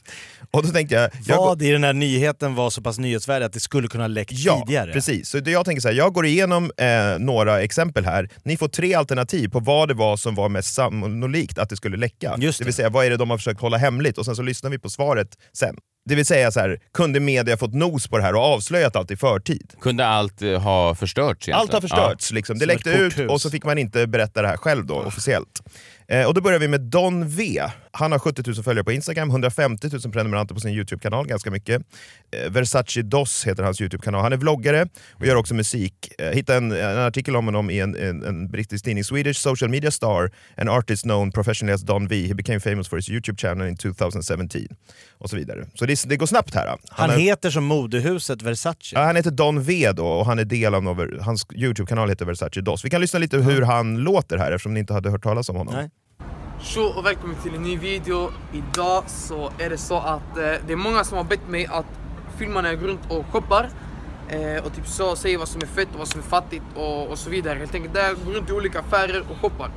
Och 0.51 0.63
då 0.63 0.69
tänkte 0.69 0.95
jag... 0.95 1.09
jag 1.25 1.37
Vad 1.37 1.61
i 1.61 1.71
den 1.71 1.83
här 1.83 1.93
nyheten 1.93 2.55
var 2.55 2.69
så 2.69 2.81
pass 2.81 2.97
nyhetsvärdig 2.97 3.45
att 3.45 3.53
det 3.53 3.59
skulle 3.59 3.87
kunna 3.87 4.07
läckt 4.07 4.31
Ja, 4.31 4.59
tidigare? 4.65 4.93
precis. 4.93 5.29
Så 5.29 5.39
det 5.39 5.51
jag 5.51 5.65
tänker 5.65 5.81
så 5.81 5.87
här, 5.87 5.95
jag 5.95 6.13
går 6.13 6.25
igenom 6.25 6.71
eh, 6.77 6.87
några 7.19 7.61
exempel 7.61 8.05
här. 8.05 8.29
Ni 8.43 8.57
får 8.57 8.67
tre 8.67 8.93
alternativ 8.93 9.49
på 9.49 9.59
vad 9.59 9.87
det 9.87 9.93
var 9.93 10.17
som 10.17 10.35
var 10.35 10.49
mest 10.49 10.73
sannolikt 10.73 11.57
att 11.57 11.69
det 11.69 11.75
skulle 11.75 11.97
läcka. 11.97 12.35
Just 12.37 12.59
det. 12.59 12.65
vill 12.65 12.73
säga, 12.73 12.89
vad 12.89 13.05
är 13.05 13.09
det 13.09 13.17
de 13.17 13.29
har 13.29 13.37
försökt 13.37 13.61
hålla 13.61 13.77
hemligt? 13.77 14.17
Och 14.17 14.25
sen 14.25 14.35
så 14.35 14.41
lyssnar 14.41 14.69
vi 14.69 14.79
på 14.79 14.89
svaret 14.89 15.27
sen. 15.53 15.75
Det 16.09 16.15
vill 16.15 16.25
säga, 16.25 16.51
så 16.51 16.59
här, 16.59 16.79
kunde 16.93 17.19
media 17.19 17.57
fått 17.57 17.73
nos 17.73 18.07
på 18.07 18.17
det 18.17 18.23
här 18.23 18.35
och 18.35 18.41
avslöjat 18.41 18.95
allt 18.95 19.11
i 19.11 19.17
förtid? 19.17 19.73
Kunde 19.81 20.05
allt 20.07 20.41
eh, 20.41 20.61
ha 20.61 20.95
förstörts 20.95 21.47
egentligen? 21.47 21.59
Allt 21.59 21.73
har 21.73 21.81
förstörts. 21.81 22.31
Liksom. 22.31 22.57
Det 22.59 22.65
Som 22.65 22.67
läckte 22.67 22.89
ut 22.89 23.29
och 23.29 23.41
så 23.41 23.49
fick 23.49 23.65
man 23.65 23.77
inte 23.77 24.07
berätta 24.07 24.41
det 24.41 24.47
här 24.47 24.57
själv 24.57 24.85
då, 24.85 24.95
officiellt. 24.95 25.61
Eh, 26.07 26.27
och 26.27 26.33
då 26.33 26.41
börjar 26.41 26.59
vi 26.59 26.67
med 26.67 26.81
Don 26.81 27.27
V. 27.27 27.61
Han 27.91 28.11
har 28.11 28.19
70 28.19 28.43
000 28.45 28.55
följare 28.63 28.83
på 28.83 28.91
Instagram, 28.91 29.29
150 29.29 29.89
000 29.91 30.01
prenumeranter 30.13 30.55
på 30.55 30.61
sin 30.61 30.71
YouTube-kanal, 30.71 31.27
ganska 31.27 31.51
mycket. 31.51 31.81
Eh, 32.31 32.51
Versace 32.51 33.01
Dos 33.01 33.47
heter 33.47 33.63
hans 33.63 33.81
YouTube-kanal. 33.81 34.21
Han 34.21 34.33
är 34.33 34.37
vloggare 34.37 34.87
och 35.13 35.25
gör 35.25 35.35
också 35.35 35.53
musik. 35.53 36.11
Eh, 36.17 36.29
hittade 36.29 36.57
en, 36.57 36.71
en 36.71 36.97
artikel 36.97 37.35
om 37.35 37.45
honom 37.45 37.69
i 37.69 37.79
en, 37.79 37.95
en, 37.95 38.23
en 38.23 38.47
brittisk 38.51 38.85
tidning. 38.85 39.03
Swedish 39.03 39.39
social 39.39 39.69
media 39.69 39.91
star, 39.91 40.31
an 40.57 40.69
artist 40.69 41.03
known 41.03 41.31
professionally 41.31 41.73
as 41.73 41.81
Don 41.81 42.07
V. 42.07 42.27
He 42.27 42.33
became 42.33 42.59
famous 42.59 42.87
for 42.87 42.95
his 42.95 43.09
YouTube 43.09 43.37
channel 43.37 43.67
in 43.67 43.77
2017. 43.77 44.67
Och 45.17 45.29
så 45.29 45.35
vidare. 45.35 45.65
Så 45.73 45.85
det, 45.85 46.03
det 46.09 46.17
går 46.17 46.25
snabbt 46.25 46.55
här. 46.55 46.77
Han 46.89 47.09
har- 47.09 47.17
heter 47.17 47.49
som 47.49 47.63
modehuset 47.65 48.41
Versace. 48.41 48.95
Ja, 48.95 49.03
han 49.03 49.15
heter 49.15 49.31
Don 49.31 49.63
V 49.63 49.91
då, 49.91 50.07
och 50.07 50.25
han 50.25 50.39
är 50.39 50.45
del 50.45 50.75
av 50.75 50.83
någon, 50.83 51.19
hans 51.21 51.47
Youtube-kanal 51.55 52.09
heter 52.09 52.25
Versace 52.25 52.61
Dos. 52.61 52.85
Vi 52.85 52.89
kan 52.89 53.01
lyssna 53.01 53.19
lite 53.19 53.37
hur 53.37 53.61
han 53.61 53.97
låter 53.97 54.37
här 54.37 54.51
eftersom 54.51 54.73
ni 54.73 54.79
inte 54.79 54.93
hade 54.93 55.09
hört 55.09 55.23
talas 55.23 55.49
om 55.49 55.55
honom. 55.55 55.89
Tjo 56.61 56.81
och 56.81 57.05
välkommen 57.05 57.35
till 57.43 57.55
en 57.55 57.63
ny 57.63 57.77
video. 57.77 58.31
Idag 58.53 59.03
så 59.07 59.51
är 59.59 59.69
det 59.69 59.77
så 59.77 59.97
att 59.97 60.37
eh, 60.37 60.43
det 60.67 60.73
är 60.73 60.75
många 60.75 61.03
som 61.03 61.17
har 61.17 61.23
bett 61.23 61.47
mig 61.49 61.65
att 61.65 61.85
filma 62.37 62.61
när 62.61 62.69
jag 62.69 62.79
går 62.79 62.87
runt 62.87 63.11
och 63.11 63.25
shoppar. 63.25 63.69
Eh, 64.29 64.65
och 64.65 64.75
typ 64.75 64.87
så 64.87 65.15
säger 65.15 65.37
vad 65.37 65.47
som 65.47 65.61
är 65.61 65.65
fett 65.65 65.87
och 65.93 65.99
vad 65.99 66.07
som 66.07 66.19
är 66.21 66.25
fattigt 66.25 66.63
och, 66.75 67.07
och 67.07 67.17
så 67.19 67.29
vidare. 67.29 67.59
Helt 67.59 67.75
enkelt 67.75 67.93
där 67.93 68.03
jag 68.03 68.15
går 68.25 68.31
runt 68.33 68.49
i 68.49 68.53
olika 68.53 68.79
affärer 68.79 69.23
och 69.31 69.37
shoppar. 69.37 69.71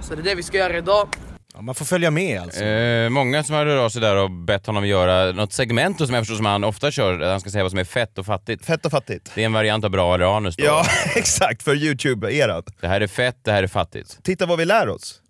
Så 0.00 0.14
det 0.14 0.20
är 0.20 0.24
det 0.24 0.34
vi 0.34 0.42
ska 0.42 0.58
göra 0.58 0.78
idag. 0.78 1.08
Ja, 1.56 1.62
man 1.62 1.74
får 1.74 1.84
följa 1.84 2.10
med 2.10 2.40
alltså. 2.40 2.64
Eh, 2.64 3.08
många 3.08 3.42
som 3.44 3.54
har 3.54 3.66
hört 3.66 3.78
av 3.78 3.88
sig 3.88 4.00
där 4.00 4.16
och 4.16 4.30
bett 4.30 4.66
honom 4.66 4.86
göra 4.86 5.32
något 5.32 5.52
segment 5.52 5.98
som 5.98 6.14
jag 6.14 6.22
förstår 6.22 6.36
som 6.36 6.46
han 6.46 6.64
ofta 6.64 6.90
kör, 6.90 7.18
där 7.18 7.30
han 7.30 7.40
ska 7.40 7.50
säga 7.50 7.64
vad 7.64 7.70
som 7.70 7.80
är 7.80 7.84
fett 7.84 8.18
och 8.18 8.26
fattigt. 8.26 8.64
Fett 8.64 8.86
och 8.86 8.90
fattigt. 8.90 9.32
Det 9.34 9.42
är 9.42 9.46
en 9.46 9.52
variant 9.52 9.84
av 9.84 9.90
bra 9.90 10.14
eller 10.14 10.36
anus 10.36 10.56
då. 10.56 10.64
Ja, 10.64 10.86
exakt, 11.16 11.62
för 11.62 11.74
Youtube-eran. 11.74 12.62
Det 12.80 12.88
här 12.88 13.00
är 13.00 13.06
fett, 13.06 13.36
det 13.42 13.52
här 13.52 13.62
är 13.62 13.66
fattigt. 13.66 14.18
Titta 14.22 14.46
vad 14.46 14.58
vi 14.58 14.64
lär 14.64 14.88
oss. 14.88 15.20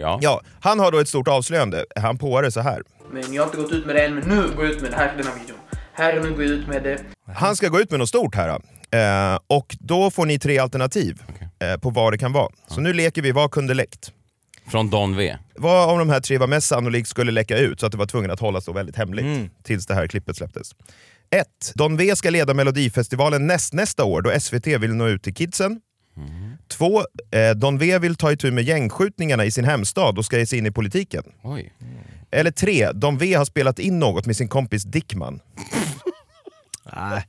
ja. 0.00 0.18
ja, 0.22 0.40
han 0.60 0.80
har 0.80 0.92
då 0.92 0.98
ett 0.98 1.08
stort 1.08 1.28
avslöjande. 1.28 1.84
Han 1.96 2.18
påar 2.18 2.42
det 2.42 2.52
så 2.52 2.60
här. 2.60 2.82
Men 3.12 3.32
jag 3.34 3.42
har 3.42 3.46
inte 3.46 3.62
gått 3.62 3.72
ut 3.72 3.86
med 3.86 3.94
det 3.94 4.04
än, 4.04 4.14
men 4.14 4.28
nu 4.28 4.42
går 4.56 4.64
jag 4.64 4.74
ut 4.74 4.82
med 4.82 4.90
det 4.90 4.96
här 4.96 5.08
till 5.08 5.24
den 5.24 5.26
här 5.26 5.40
videon. 5.40 5.58
Här 5.92 6.14
nu 6.14 6.30
går 6.30 6.42
jag 6.42 6.52
ut 6.52 6.68
med 6.68 6.82
det. 6.82 6.98
Han 7.34 7.56
ska 7.56 7.68
gå 7.68 7.80
ut 7.80 7.90
med 7.90 8.00
något 8.00 8.08
stort 8.08 8.34
här. 8.34 8.48
Eh, 8.90 9.38
och 9.46 9.76
då 9.80 10.10
får 10.10 10.26
ni 10.26 10.38
tre 10.38 10.58
alternativ 10.58 11.22
eh, 11.58 11.80
på 11.80 11.90
vad 11.90 12.12
det 12.12 12.18
kan 12.18 12.32
vara. 12.32 12.48
Så 12.68 12.80
nu 12.80 12.92
leker 12.92 13.22
vi 13.22 13.32
Vad 13.32 13.50
kunde 13.50 13.74
läckt? 13.74 14.12
Från 14.70 14.90
Don 14.90 15.16
V. 15.16 15.36
Vad 15.56 15.88
av 15.90 15.98
de 15.98 16.08
här 16.08 16.20
tre 16.20 16.38
var 16.38 16.46
mest 16.46 16.66
sannolikt 16.66 17.08
skulle 17.08 17.32
läcka 17.32 17.58
ut 17.58 17.80
så 17.80 17.86
att 17.86 17.92
det 17.92 17.98
var 17.98 18.06
tvungen 18.06 18.30
att 18.30 18.40
hållas 18.40 18.64
så 18.64 18.72
väldigt 18.72 18.96
hemligt 18.96 19.50
tills 19.62 19.86
det 19.86 19.94
här 19.94 20.06
klippet 20.06 20.36
släpptes? 20.36 20.70
1. 21.30 21.46
Don 21.74 21.96
V 21.96 22.16
ska 22.16 22.30
leda 22.30 22.54
Melodifestivalen 22.54 23.46
näst 23.46 23.72
nästa 23.72 24.04
år 24.04 24.22
då 24.22 24.40
SVT 24.40 24.66
vill 24.66 24.94
nå 24.94 25.06
ut 25.08 25.22
till 25.22 25.34
kidsen. 25.34 25.80
2. 26.68 27.02
Eh, 27.30 27.50
Don 27.56 27.78
V 27.78 27.98
vill 27.98 28.16
ta 28.16 28.32
itu 28.32 28.50
med 28.50 28.64
gängskjutningarna 28.64 29.44
i 29.44 29.50
sin 29.50 29.64
hemstad 29.64 30.18
och 30.18 30.24
ska 30.24 30.38
ge 30.38 30.46
sig 30.46 30.58
in 30.58 30.66
i 30.66 30.70
politiken. 30.70 31.24
Oj. 31.42 31.72
Eller 32.30 32.50
3. 32.50 32.92
Don 32.92 33.18
V 33.18 33.34
har 33.34 33.44
spelat 33.44 33.78
in 33.78 33.98
något 33.98 34.26
med 34.26 34.36
sin 34.36 34.48
kompis 34.48 34.82
Dickman. 34.82 35.40
Nej. 36.96 37.26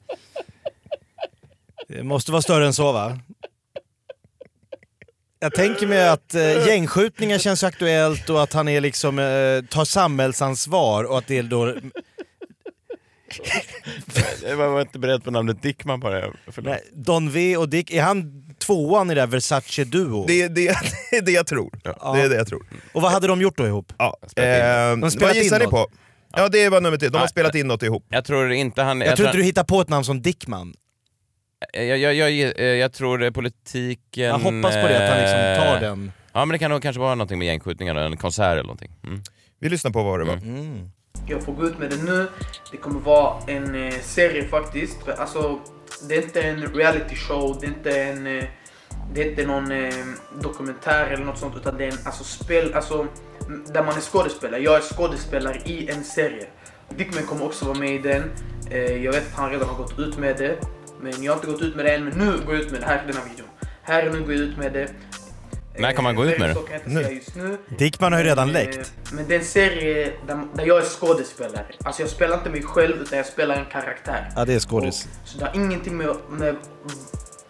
Det 1.88 2.04
måste 2.04 2.32
vara 2.32 2.42
större 2.42 2.66
än 2.66 2.74
så 2.74 2.92
va? 2.92 3.20
Jag 5.42 5.54
tänker 5.54 5.88
mig 5.88 6.10
att 6.10 6.36
eh, 6.36 6.68
gängskjutningar 6.68 7.38
känns 7.38 7.64
aktuellt 7.64 8.30
och 8.30 8.44
att 8.44 8.54
han 8.54 8.68
är 8.68 8.82
liksom, 8.82 9.20
eh, 9.20 9.70
tar 9.70 9.86
samhällsansvar 9.86 11.04
och 11.04 11.18
att 11.18 11.28
det 11.28 11.38
är 11.38 11.44
då... 11.44 11.76
Jag 14.44 14.58
var 14.58 14.82
inte 14.82 15.00
beredd 15.00 15.24
på 15.24 15.32
namnet 15.32 15.62
Dickman 15.62 16.00
bara. 16.00 16.26
Nej, 16.58 16.82
Don 16.94 17.32
V 17.32 17.58
och 17.58 17.70
Dick, 17.70 17.92
är 17.92 18.02
han 18.02 18.44
tvåan 18.66 19.12
i 19.12 19.16
det 19.16 19.22
där 19.22 19.28
Versace-duo? 19.28 20.26
Det 20.28 20.42
är 20.42 20.50
det, 20.50 20.78
det, 21.12 21.18
är 21.18 21.22
det 21.22 21.32
jag 21.32 21.48
tror. 21.48 21.72
Det 21.84 22.22
är 22.22 22.30
det 22.30 22.36
jag 22.36 22.48
tror. 22.48 22.66
Och 22.94 23.02
vad 23.02 23.12
hade 23.12 23.28
de 23.28 23.42
gjort 23.42 23.58
då 23.58 23.68
ihop? 23.68 23.94
Ja. 23.98 24.18
Spelat 24.28 24.60
in. 24.60 24.66
Eh, 24.66 24.98
De 24.98 25.12
spelat 25.12 25.36
vad 25.36 25.44
gissar 25.44 25.60
in 25.60 25.66
ni 25.66 25.72
på? 25.72 25.88
Ja 26.36 26.48
det 26.50 26.70
var 26.70 26.82
nummer 26.82 26.98
tre, 26.98 27.10
de 27.10 27.18
har 27.18 27.22
Nej, 27.22 27.30
spelat 27.30 27.56
in 27.56 27.68
något 27.68 27.84
ihop. 27.84 28.06
Jag 28.10 28.26
tror 28.26 28.52
inte 28.52 28.82
han... 28.82 29.02
Jag 29.02 29.16
tror 29.16 29.28
inte 29.28 29.38
du 29.38 29.44
hittar 29.44 29.64
på 29.64 29.82
ett 29.82 29.90
namn 29.90 30.04
som 30.04 30.22
Dickman. 30.22 30.74
Jag, 31.74 31.98
jag, 31.98 32.14
jag, 32.14 32.32
jag, 32.32 32.78
jag 32.78 32.94
tror 32.94 33.24
eh, 33.24 33.32
politiken... 33.32 34.24
Jag 34.24 34.34
hoppas 34.34 34.76
på 34.76 34.88
det, 34.88 34.98
att 34.98 35.10
han 35.10 35.20
liksom 35.20 35.66
tar 35.66 35.76
eh, 35.76 35.82
den. 35.82 36.12
Ja 36.34 36.46
men 36.46 36.50
det 36.50 36.60
kan 36.60 36.72
nog 36.72 36.82
kanske 36.82 37.00
vara 37.00 37.16
någonting 37.16 37.40
med 37.40 37.48
gängskjutningar, 37.48 37.96
en 37.96 38.18
konsert 38.18 38.52
eller 38.52 38.64
någonting. 38.64 38.92
Mm. 39.04 39.22
Vi 39.60 39.70
lyssnar 39.70 39.92
på 39.92 40.04
vad 40.04 40.20
det 40.20 40.26
var. 40.26 40.40
Jag 41.28 41.44
får 41.44 41.54
gå 41.54 41.68
ut 41.68 41.80
med 41.80 41.90
det 41.90 42.04
nu. 42.04 42.28
Det 42.72 42.78
kommer 42.78 43.00
vara 43.00 43.42
en 43.48 43.88
eh, 43.88 43.94
serie 44.02 44.48
faktiskt. 44.48 45.10
Alltså, 45.18 45.60
det 46.10 46.16
är 46.16 46.22
inte 46.22 46.42
en 46.42 46.62
reality 46.62 47.16
show, 47.16 47.58
det 47.62 47.66
är 47.66 47.70
inte 47.70 48.02
en... 48.02 48.28
Eh, 48.28 48.44
det 49.14 49.22
är 49.22 49.30
inte 49.30 49.46
någon 49.46 49.72
eh, 49.72 49.94
dokumentär 50.42 51.06
eller 51.06 51.26
något 51.26 51.38
sånt 51.38 51.56
utan 51.56 51.78
det 51.78 51.86
är 51.86 51.92
en 51.92 51.98
alltså, 52.06 52.24
spel, 52.24 52.74
alltså, 52.74 53.08
där 53.74 53.84
man 53.84 53.98
är 53.98 54.02
skådespelare. 54.02 54.62
Jag 54.62 54.76
är 54.76 54.82
skådespelare 54.82 55.62
i 55.66 55.90
en 55.90 56.04
serie. 56.04 56.48
Dickman 56.98 57.24
kommer 57.24 57.46
också 57.46 57.66
vara 57.66 57.80
med 57.80 57.96
i 57.96 57.98
den. 57.98 58.32
Eh, 58.72 59.04
jag 59.04 59.12
vet 59.12 59.28
att 59.28 59.34
han 59.34 59.52
redan 59.52 59.70
har 59.70 59.76
gått 59.76 60.00
ut 60.00 60.18
med 60.18 60.38
det. 60.38 60.58
Men 61.02 61.24
jag 61.24 61.32
har 61.32 61.38
inte 61.38 61.52
gått 61.52 61.62
ut 61.62 61.76
med 61.76 61.86
det 61.86 61.96
än, 61.96 62.04
men 62.06 62.18
nu 62.18 62.46
går 62.46 62.56
jag 62.56 62.64
ut 62.64 62.72
med 62.72 62.82
det 62.82 62.86
här 62.86 63.04
i 63.04 63.08
den 63.08 63.16
här 63.16 63.30
videon. 63.30 63.48
Här 63.84 64.08
och 64.08 64.14
nu 64.16 64.22
går 64.22 64.34
jag 64.34 64.42
ut 64.42 64.58
med 64.58 64.74
det. 64.74 64.88
När 65.78 65.92
kan 65.92 66.04
man 66.04 66.16
gå 66.16 66.26
ut 66.26 66.40
med 66.40 66.50
det? 66.50 66.54
Så 66.54 66.62
kan 66.62 66.74
jag 66.74 66.82
inte 66.88 67.04
säga 67.04 67.12
just 67.16 67.36
nu. 67.36 67.58
Dickman 67.78 68.14
har 68.14 68.20
ju 68.20 68.26
redan 68.26 68.48
Men, 68.52 68.54
läckt. 68.54 68.78
eh, 68.78 69.14
Men 69.14 69.28
det 69.28 69.36
är 69.36 69.40
en 69.40 69.46
serie 69.46 70.14
där, 70.28 70.44
där 70.56 70.66
jag 70.66 70.78
är 70.78 70.82
skådespelare. 70.86 71.66
Alltså 71.84 72.02
jag 72.02 72.10
spelar 72.10 72.38
inte 72.38 72.50
mig 72.50 72.64
själv 72.64 73.02
utan 73.02 73.18
jag 73.18 73.28
spelar 73.28 73.56
en 73.56 73.66
karaktär. 73.66 74.30
Ja, 74.36 74.46
det 74.46 74.54
är 74.54 74.60
skådis. 74.60 75.08
Så 75.26 75.38
det 75.40 75.46
har 75.46 75.56
ingenting 75.56 75.98
med, 75.98 76.16
med 76.30 76.56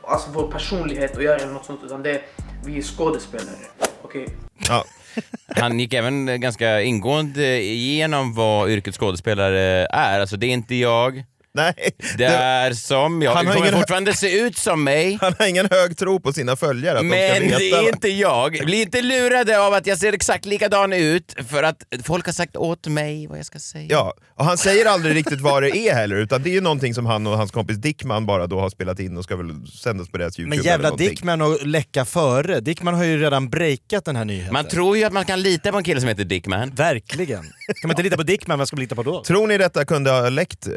alltså 0.08 0.30
vår 0.34 0.52
personlighet 0.52 1.18
att 1.18 1.24
göra 1.24 1.36
eller 1.38 1.54
något 1.54 1.66
sånt 1.66 1.80
utan 1.86 2.04
det 2.04 2.12
är, 2.12 2.22
vi 2.66 2.78
är 2.78 2.82
skådespelare. 2.82 3.56
Okej? 4.02 4.28
Ja. 4.68 4.86
Han 5.56 5.80
gick 5.80 5.93
även 5.93 6.41
ganska 6.41 6.82
ingående 6.82 7.62
igenom 7.62 8.34
vad 8.34 8.70
yrket 8.70 8.95
skådespelare 8.95 9.88
är. 9.91 10.20
Alltså 10.20 10.38
det 10.38 10.45
är 10.47 10.52
inte 10.52 10.76
jag. 10.76 11.24
Nej. 11.60 11.91
Det 12.18 12.26
är 12.26 12.74
som 12.74 13.22
jag. 13.22 13.32
Han 13.34 13.47
har 13.47 13.53
kommer 13.53 13.68
ingen- 13.68 13.80
fortfarande 13.80 14.14
se 14.14 14.39
ut 14.39 14.57
som 14.57 14.84
mig. 14.84 15.18
Han 15.22 15.34
har 15.39 15.45
ingen 15.47 15.68
hög 15.72 15.97
tro 15.97 16.20
på 16.20 16.34
sina 16.34 16.55
följare. 16.55 16.97
Att 16.97 17.03
de 17.03 17.07
Men 17.10 17.36
ska 17.36 17.43
veta 17.45 17.57
det 17.57 17.70
är 17.72 17.76
vad- 17.76 17.88
inte 17.93 18.10
jag. 18.10 18.51
Bli 18.66 18.82
inte 18.82 19.01
lurade 19.01 19.60
av 19.60 19.74
att 19.74 19.88
jag 19.88 19.97
ser 19.97 20.14
exakt 20.14 20.45
likadan 20.45 20.93
ut 20.93 21.36
för 21.47 21.64
att 21.64 21.84
folk 22.03 22.26
har 22.26 22.34
sagt 22.34 22.55
åt 22.55 22.88
mig 22.88 23.28
vad 23.28 23.38
jag 23.39 23.45
ska 23.45 23.60
säga. 23.60 23.88
Ja, 23.89 24.14
och 24.36 24.45
han 24.45 24.57
säger 24.57 24.86
aldrig 24.86 25.16
riktigt 25.16 25.41
vad 25.41 25.64
det 25.64 25.78
är 25.78 25.95
heller, 25.95 26.16
utan 26.16 26.43
det 26.43 26.49
är 26.49 26.53
ju 26.53 26.62
någonting 26.62 26.93
som 26.93 27.05
han 27.05 27.28
och 27.28 27.38
hans 27.38 27.51
kompis 27.51 27.78
Dickman 27.78 28.26
bara 28.26 28.47
då 28.47 28.60
har 28.60 28.70
spelat 28.70 28.99
in 28.99 29.18
och 29.18 29.24
ska 29.24 29.36
väl 29.36 29.68
sändas 29.84 30.10
på 30.10 30.18
deras 30.18 30.39
Youtube 30.39 30.55
Men 30.57 30.66
jävla. 30.66 30.95
Dickman 30.95 31.41
och 31.41 31.68
läcka 31.68 32.05
före. 32.05 32.60
Dickman 32.60 32.93
har 32.93 33.03
ju 33.03 33.18
redan 33.22 33.49
breakat 33.49 34.05
den 34.05 34.16
här 34.16 34.26
nyheten. 34.26 34.53
Man 34.53 34.68
tror 34.68 34.97
ju 34.97 35.03
att 35.03 35.14
man 35.14 35.26
kan 35.26 35.41
lita 35.41 35.72
på 35.72 35.78
en 35.78 35.84
kille 35.84 35.99
som 35.99 36.10
heter 36.10 36.24
Dickman. 36.24 36.70
Verkligen. 36.76 37.41
Kan 37.41 37.51
man 37.84 37.91
inte 37.91 38.03
lita 38.03 38.18
på 38.18 38.24
Dickman, 38.24 38.57
vem 38.60 38.66
ska 38.68 38.76
man 38.76 38.82
lita 38.82 38.95
på 38.95 39.03
då? 39.03 39.24
Tror 39.24 39.47
ni 39.47 39.57
detta 39.57 39.86
kunde 39.86 40.12
ha 40.12 40.30
läckt? 40.30 40.68
Eh, 40.68 40.74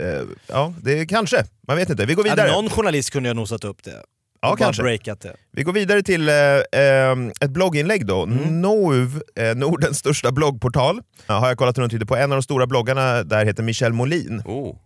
Ja, 0.74 0.80
det 0.82 1.06
kanske. 1.06 1.44
Man 1.68 1.76
vet 1.76 1.90
inte. 1.90 2.06
Vi 2.06 2.14
går 2.14 2.22
vidare. 2.22 2.48
Ja, 2.48 2.54
någon 2.54 2.70
journalist 2.70 3.10
kunde 3.10 3.28
ju 3.28 3.34
ha 3.34 3.40
nosat 3.40 3.64
upp 3.64 3.82
det. 3.82 4.02
Ja, 4.42 4.56
kanske. 4.56 4.82
breakat 4.82 5.20
det. 5.20 5.36
Vi 5.52 5.62
går 5.62 5.72
vidare 5.72 6.02
till 6.02 6.28
eh, 6.28 6.34
eh, 6.34 7.16
ett 7.40 7.50
blogginlägg 7.50 8.06
då. 8.06 8.22
Mm. 8.22 8.60
Nouv, 8.60 9.22
eh, 9.36 9.54
Nordens 9.54 9.98
största 9.98 10.32
bloggportal. 10.32 11.00
Ja, 11.26 11.34
har 11.34 11.48
jag 11.48 11.58
kollat 11.58 11.78
runt 11.78 11.92
lite 11.92 12.06
på. 12.06 12.16
En 12.16 12.32
av 12.32 12.36
de 12.36 12.42
stora 12.42 12.66
bloggarna 12.66 13.22
där 13.22 13.44
heter 13.44 13.62
Michelle 13.62 13.94
Molin. 13.94 14.42
Oh. 14.44 14.76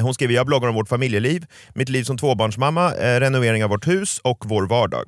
Hon 0.00 0.14
skriver, 0.14 0.34
jag 0.34 0.46
bloggar 0.46 0.68
om 0.68 0.74
vårt 0.74 0.88
familjeliv, 0.88 1.46
mitt 1.74 1.88
liv 1.88 2.04
som 2.04 2.18
tvåbarnsmamma, 2.18 2.94
eh, 2.94 3.20
renovering 3.20 3.64
av 3.64 3.70
vårt 3.70 3.86
hus 3.86 4.20
och 4.24 4.44
vår 4.46 4.66
vardag. 4.66 5.04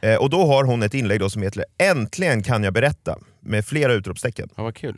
Eh, 0.00 0.16
och 0.16 0.30
då 0.30 0.46
har 0.46 0.64
hon 0.64 0.82
ett 0.82 0.94
inlägg 0.94 1.20
då 1.20 1.30
som 1.30 1.42
heter 1.42 1.64
Äntligen 1.78 2.42
kan 2.42 2.64
jag 2.64 2.72
berätta, 2.72 3.18
med 3.40 3.64
flera 3.64 3.92
utropstecken. 3.92 4.48
Ja, 4.56 4.62
vad 4.62 4.74
kul. 4.74 4.96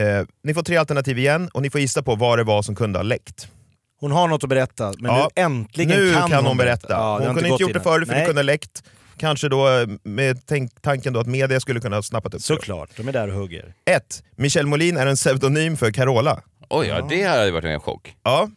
Eh, 0.00 0.26
ni 0.44 0.54
får 0.54 0.62
tre 0.62 0.76
alternativ 0.76 1.18
igen 1.18 1.50
och 1.54 1.62
ni 1.62 1.70
får 1.70 1.80
gissa 1.80 2.02
på 2.02 2.14
vad 2.14 2.38
det 2.38 2.44
var 2.44 2.62
som 2.62 2.74
kunde 2.74 2.98
ha 2.98 3.02
läckt. 3.02 3.48
Hon 4.02 4.12
har 4.12 4.28
något 4.28 4.42
att 4.44 4.48
berätta, 4.48 4.92
men 4.98 5.14
Ja, 5.14 5.30
nu 5.36 5.42
äntligen 5.42 5.98
nu 5.98 6.12
kan, 6.12 6.46
hon, 6.46 6.56
berätta. 6.56 6.86
Ja, 6.88 6.96
det 6.96 7.02
har 7.02 7.18
hon 7.26 7.34
kunde 7.34 7.48
inte 7.48 7.62
gjort 7.62 7.72
det 7.72 7.80
förut 7.80 8.08
för 8.08 8.14
det 8.14 8.26
kunde 8.26 8.42
läckt. 8.42 8.82
Kanske 9.16 9.48
då 9.48 9.68
eh, 9.68 9.88
med 10.02 10.46
tänk, 10.46 10.82
tanken 10.82 11.12
då 11.12 11.20
att 11.20 11.26
media 11.26 11.60
skulle 11.60 11.80
kunna 11.80 11.96
ha 11.96 12.02
snappat 12.02 12.34
upp 12.34 12.40
det. 12.40 12.44
Såklart, 12.44 12.90
de 12.96 13.08
är 13.08 13.12
där 13.12 13.28
och 13.28 13.34
hugger. 13.34 13.74
1. 13.84 14.22
Michel 14.36 14.66
Molin 14.66 14.96
är 14.96 15.06
en 15.06 15.16
pseudonym 15.16 15.76
för 15.76 15.90
Carola. 15.90 16.42
Oj, 16.68 16.86
ja, 16.86 17.06
det 17.10 17.22
hade 17.22 17.50
varit 17.50 17.64
en 17.64 17.80
chock. 17.80 18.14
Ja. 18.22 18.48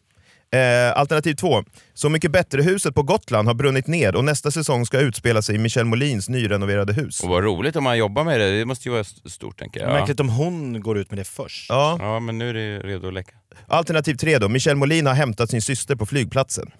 Eh, 0.52 0.98
alternativ 0.98 1.34
2. 1.36 1.64
Så 1.94 2.10
mycket 2.10 2.32
bättre-huset 2.32 2.96
på 2.96 3.04
Gotland 3.04 3.48
har 3.48 3.56
brunnit 3.56 3.88
ner 3.88 4.16
och 4.16 4.24
nästa 4.26 4.52
säsong 4.52 4.86
ska 4.86 5.00
utspela 5.00 5.42
sig 5.42 5.56
i 5.56 5.58
Michel 5.58 5.86
Molins 5.86 6.30
nyrenoverade 6.30 6.94
hus. 6.94 7.20
Och 7.24 7.30
vad 7.30 7.44
roligt 7.44 7.76
om 7.76 7.84
man 7.84 7.98
jobbar 7.98 8.24
med 8.24 8.40
det. 8.40 8.60
Det 8.60 8.66
måste 8.66 8.88
ju 8.90 8.92
vara 8.92 9.02
st- 9.02 9.30
stort 9.30 9.60
tänker 9.60 9.80
jag. 9.80 9.90
Märkligt 9.94 10.20
om 10.20 10.30
hon 10.30 10.82
går 10.82 10.98
ut 10.98 11.12
med 11.12 11.20
det 11.20 11.24
först. 11.24 11.66
Ja. 11.70 11.98
Ja, 12.00 12.20
men 12.20 12.38
nu 12.38 12.50
är 12.50 12.54
det 12.54 12.80
redo 12.80 13.08
att 13.08 13.14
läcka. 13.14 13.32
Alternativ 13.68 14.16
3 14.16 14.38
då. 14.40 14.50
Michel 14.50 14.76
Molin 14.76 15.06
har 15.06 15.14
hämtat 15.14 15.50
sin 15.50 15.62
syster 15.62 15.96
på 15.96 16.06
flygplatsen. 16.06 16.72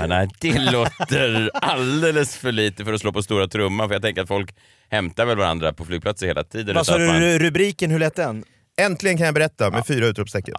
Ah, 0.00 0.06
nej, 0.06 0.28
det 0.40 0.58
låter 0.58 1.50
alldeles 1.54 2.36
för 2.36 2.52
lite 2.52 2.84
för 2.84 2.92
att 2.92 3.00
slå 3.00 3.12
på 3.12 3.22
stora 3.22 3.48
trumman. 3.48 3.88
För 3.88 3.94
jag 3.94 4.02
tänker 4.02 4.22
att 4.22 4.28
folk 4.28 4.54
hämtar 4.90 5.24
väl 5.26 5.36
varandra 5.38 5.72
på 5.72 5.84
flygplatser 5.84 6.26
hela 6.26 6.44
tiden. 6.44 6.74
Vad 6.76 6.86
sa 6.86 6.98
man- 6.98 7.20
du, 7.20 7.38
rubriken, 7.38 7.90
hur 7.90 7.98
lät 7.98 8.14
den? 8.16 8.44
Äntligen 8.80 9.16
kan 9.16 9.26
jag 9.26 9.34
berätta 9.34 9.70
med 9.70 9.86
fyra 9.86 10.06
utropstecken. 10.06 10.54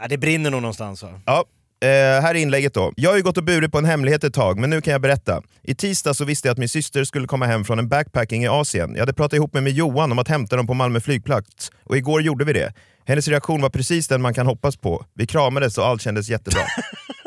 Ja, 0.00 0.08
det 0.08 0.18
brinner 0.18 0.50
nog 0.50 0.62
någonstans 0.62 1.02
va? 1.02 1.08
Ja. 1.26 1.44
Eh, 1.82 1.88
här 2.22 2.30
är 2.30 2.34
inlägget 2.34 2.74
då. 2.74 2.92
Jag 2.96 3.10
har 3.10 3.16
ju 3.16 3.22
gått 3.22 3.36
och 3.36 3.44
burit 3.44 3.72
på 3.72 3.78
en 3.78 3.84
hemlighet 3.84 4.24
ett 4.24 4.34
tag, 4.34 4.58
men 4.58 4.70
nu 4.70 4.80
kan 4.80 4.92
jag 4.92 5.00
berätta. 5.00 5.42
I 5.62 5.74
tisdag 5.74 6.14
så 6.14 6.24
visste 6.24 6.48
jag 6.48 6.52
att 6.52 6.58
min 6.58 6.68
syster 6.68 7.04
skulle 7.04 7.26
komma 7.26 7.46
hem 7.46 7.64
från 7.64 7.78
en 7.78 7.88
backpacking 7.88 8.44
i 8.44 8.48
Asien. 8.48 8.90
Jag 8.92 9.00
hade 9.00 9.12
pratat 9.12 9.32
ihop 9.36 9.52
mig 9.54 9.62
med 9.62 9.72
Johan 9.72 10.12
om 10.12 10.18
att 10.18 10.28
hämta 10.28 10.56
dem 10.56 10.66
på 10.66 10.74
Malmö 10.74 11.00
flygplats 11.00 11.70
och 11.84 11.96
igår 11.96 12.22
gjorde 12.22 12.44
vi 12.44 12.52
det. 12.52 12.72
Hennes 13.06 13.28
reaktion 13.28 13.62
var 13.62 13.70
precis 13.70 14.08
den 14.08 14.22
man 14.22 14.34
kan 14.34 14.46
hoppas 14.46 14.76
på. 14.76 15.04
Vi 15.14 15.26
kramades 15.26 15.78
och 15.78 15.86
allt 15.86 16.02
kändes 16.02 16.28
jättebra. 16.28 16.62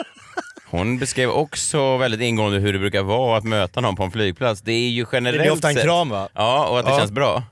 Hon 0.70 1.00
beskrev 1.00 1.30
också 1.30 1.98
väldigt 1.98 2.22
ingående 2.22 2.60
hur 2.60 2.74
det 2.74 2.80
brukar 2.80 3.04
vara 3.04 3.38
att 3.38 3.44
möta 3.44 3.82
någon 3.82 3.96
på 3.96 4.04
en 4.04 4.12
flygplats. 4.12 4.62
Det 4.62 4.72
är 4.72 4.90
ju 4.90 5.06
generellt 5.12 5.44
Det 5.44 5.48
är 5.48 5.52
ofta 5.52 5.68
en 5.70 5.74
sett- 5.76 5.84
kram 5.84 6.10
va? 6.10 6.30
Ja, 6.34 6.68
och 6.68 6.80
att 6.80 6.86
det 6.86 6.92
Ja. 6.92 6.98
känns 7.00 7.12
bra. 7.12 7.44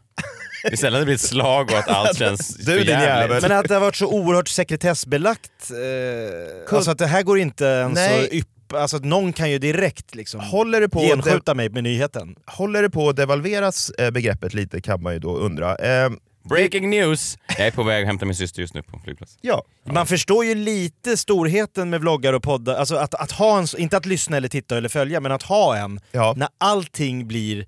Det 0.64 0.72
är 0.72 0.78
sällan 0.78 1.00
det 1.00 1.06
blir 1.06 1.16
ett 1.16 1.22
slag 1.22 1.72
och 1.72 1.78
att 1.78 1.88
allt 1.88 2.18
känns 2.18 2.56
Du, 2.66 2.78
din 2.78 2.88
jävel. 2.88 3.42
Men 3.42 3.52
att 3.52 3.68
det 3.68 3.74
har 3.74 3.82
varit 3.82 3.96
så 3.96 4.08
oerhört 4.08 4.48
sekretessbelagt. 4.48 5.52
Eh, 5.72 6.76
alltså 6.76 6.92
att 6.92 6.98
det 6.98 7.08
här 7.08 7.24
går 7.24 7.40
inte 7.40 7.66
ens 7.66 7.96
Nej. 7.96 8.24
att 8.26 8.34
yppa. 8.34 8.48
Alltså 8.74 8.98
att 8.98 9.06
någon 9.06 9.34
kan 9.34 9.52
ju 9.52 9.58
direkt 9.58 10.16
liksom 10.16 10.40
Håller 10.40 10.82
det 10.82 10.90
på 10.90 11.00
genskjuta 11.00 11.54
mig 11.54 11.70
med 11.70 11.84
nyheten. 11.84 12.36
Håller 12.46 12.82
det 12.82 12.90
på 12.90 13.10
att 13.10 13.16
devalveras 13.16 13.90
eh, 13.90 14.12
begreppet 14.12 14.54
lite 14.54 14.82
kan 14.82 15.04
man 15.04 15.14
ju 15.14 15.20
då 15.20 15.38
undra. 15.38 15.76
Eh, 15.76 16.10
Breaking 16.50 16.90
news! 16.90 17.38
Jag 17.58 17.68
är 17.68 17.72
på 17.72 17.84
väg 17.84 18.04
att 18.04 18.08
hämta 18.08 18.26
min 18.26 18.36
syster 18.36 18.62
just 18.62 18.74
nu 18.74 18.84
på 18.84 19.00
flygplats. 19.04 19.38
ja. 19.42 19.64
Man 19.86 20.08
förstår 20.08 20.46
ju 20.46 20.56
lite 20.56 21.18
storheten 21.18 21.90
med 21.90 22.02
vloggar 22.02 22.34
och 22.34 22.44
poddar, 22.44 22.76
alltså 22.76 22.96
att, 22.96 23.14
att 23.14 23.32
ha 23.32 23.60
en, 23.60 23.68
inte 23.78 23.98
att 23.98 24.06
lyssna 24.06 24.38
eller 24.38 24.48
titta 24.48 24.78
eller 24.78 24.90
följa, 24.90 25.20
men 25.20 25.32
att 25.32 25.44
ha 25.44 25.78
en 25.78 26.00
Ja. 26.12 26.34
när 26.38 26.48
allting 26.58 27.28
blir, 27.28 27.66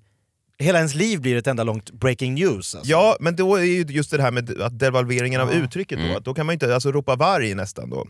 hela 0.64 0.78
ens 0.78 0.94
liv 0.94 1.20
blir 1.20 1.36
ett 1.36 1.46
enda 1.46 1.64
långt 1.64 1.90
breaking 1.90 2.34
news. 2.34 2.74
Alltså. 2.74 2.90
Ja, 2.90 3.16
men 3.20 3.36
då 3.36 3.56
är 3.56 3.62
ju 3.62 3.82
just 3.88 4.10
det 4.10 4.22
här 4.22 4.30
med 4.30 4.60
att 4.60 4.78
devalveringen 4.78 5.40
av 5.40 5.52
uttrycket 5.52 5.98
då, 5.98 6.16
att 6.16 6.24
då 6.24 6.34
kan 6.34 6.46
man 6.46 6.52
inte 6.52 6.74
alltså, 6.74 6.92
ropa 6.92 7.16
varg 7.16 7.54
nästan 7.54 7.90
då. 7.90 8.06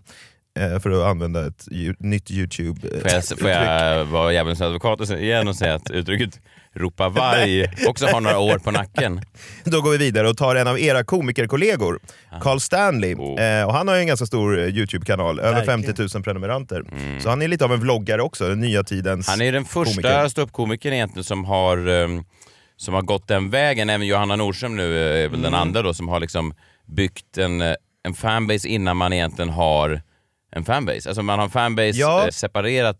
Eh, 0.58 0.78
för 0.78 0.90
att 0.90 1.06
använda 1.10 1.46
ett 1.46 1.64
ju, 1.70 1.94
nytt 1.98 2.30
youtube 2.30 2.88
eh, 2.88 3.00
Får 3.00 3.10
jag, 3.10 3.24
får 3.24 3.50
jag 3.50 4.04
vara 4.04 4.32
djävulens 4.32 4.60
advokat 4.60 5.10
igen 5.10 5.48
och 5.48 5.56
säga 5.56 5.74
att 5.74 5.90
uttrycket 5.90 6.40
ropa 6.76 7.08
varg 7.08 7.66
också 7.88 8.06
har 8.06 8.20
några 8.20 8.38
år 8.38 8.58
på 8.58 8.70
nacken? 8.70 9.20
Då 9.64 9.80
går 9.80 9.90
vi 9.90 9.98
vidare 9.98 10.28
och 10.28 10.36
tar 10.36 10.56
en 10.56 10.66
av 10.66 10.80
era 10.80 11.04
komikerkollegor, 11.04 11.98
Carl 12.40 12.60
Stanley. 12.60 13.12
Eh, 13.12 13.66
och 13.66 13.74
han 13.74 13.88
har 13.88 13.94
ju 13.94 14.00
en 14.00 14.06
ganska 14.06 14.26
stor 14.26 14.58
Youtube-kanal, 14.58 15.40
över 15.40 15.66
Verkligen. 15.66 15.94
50 15.94 16.16
000 16.16 16.24
prenumeranter. 16.24 16.84
Så 17.20 17.28
han 17.28 17.42
är 17.42 17.48
lite 17.48 17.64
av 17.64 17.72
en 17.72 17.80
vloggare 17.80 18.22
också, 18.22 18.48
den 18.48 18.60
nya 18.60 18.84
tidens 18.84 19.28
Han 19.28 19.40
är 19.40 19.52
den 19.52 19.64
första 19.64 19.94
komiker. 19.94 20.28
ståuppkomikern 20.28 20.92
egentligen 20.92 21.24
som 21.24 21.44
har, 21.44 21.88
ehm, 21.88 22.24
som 22.84 22.94
har 22.94 23.02
gått 23.02 23.28
den 23.28 23.50
vägen. 23.50 23.90
Även 23.90 24.06
Johanna 24.06 24.36
Nordström 24.36 24.76
nu 24.76 24.98
eh, 24.98 25.24
är 25.24 25.28
väl 25.28 25.42
den 25.42 25.54
Mm. 25.54 25.60
andra 25.60 25.82
då 25.82 25.94
som 25.94 26.08
har 26.08 26.20
liksom 26.20 26.54
byggt 26.86 27.38
en, 27.38 27.60
eh, 27.60 27.74
en 28.02 28.14
fanbase 28.14 28.68
innan 28.68 28.96
man 28.96 29.12
egentligen 29.12 29.48
har 29.50 30.02
en 30.52 30.64
fanbase. 30.64 31.08
Alltså 31.08 31.22
man 31.22 31.38
har 31.38 31.44
en 31.44 31.50
fanbase 31.50 31.98
Ja. 31.98 32.24
eh, 32.24 32.30
separerat. 32.30 32.98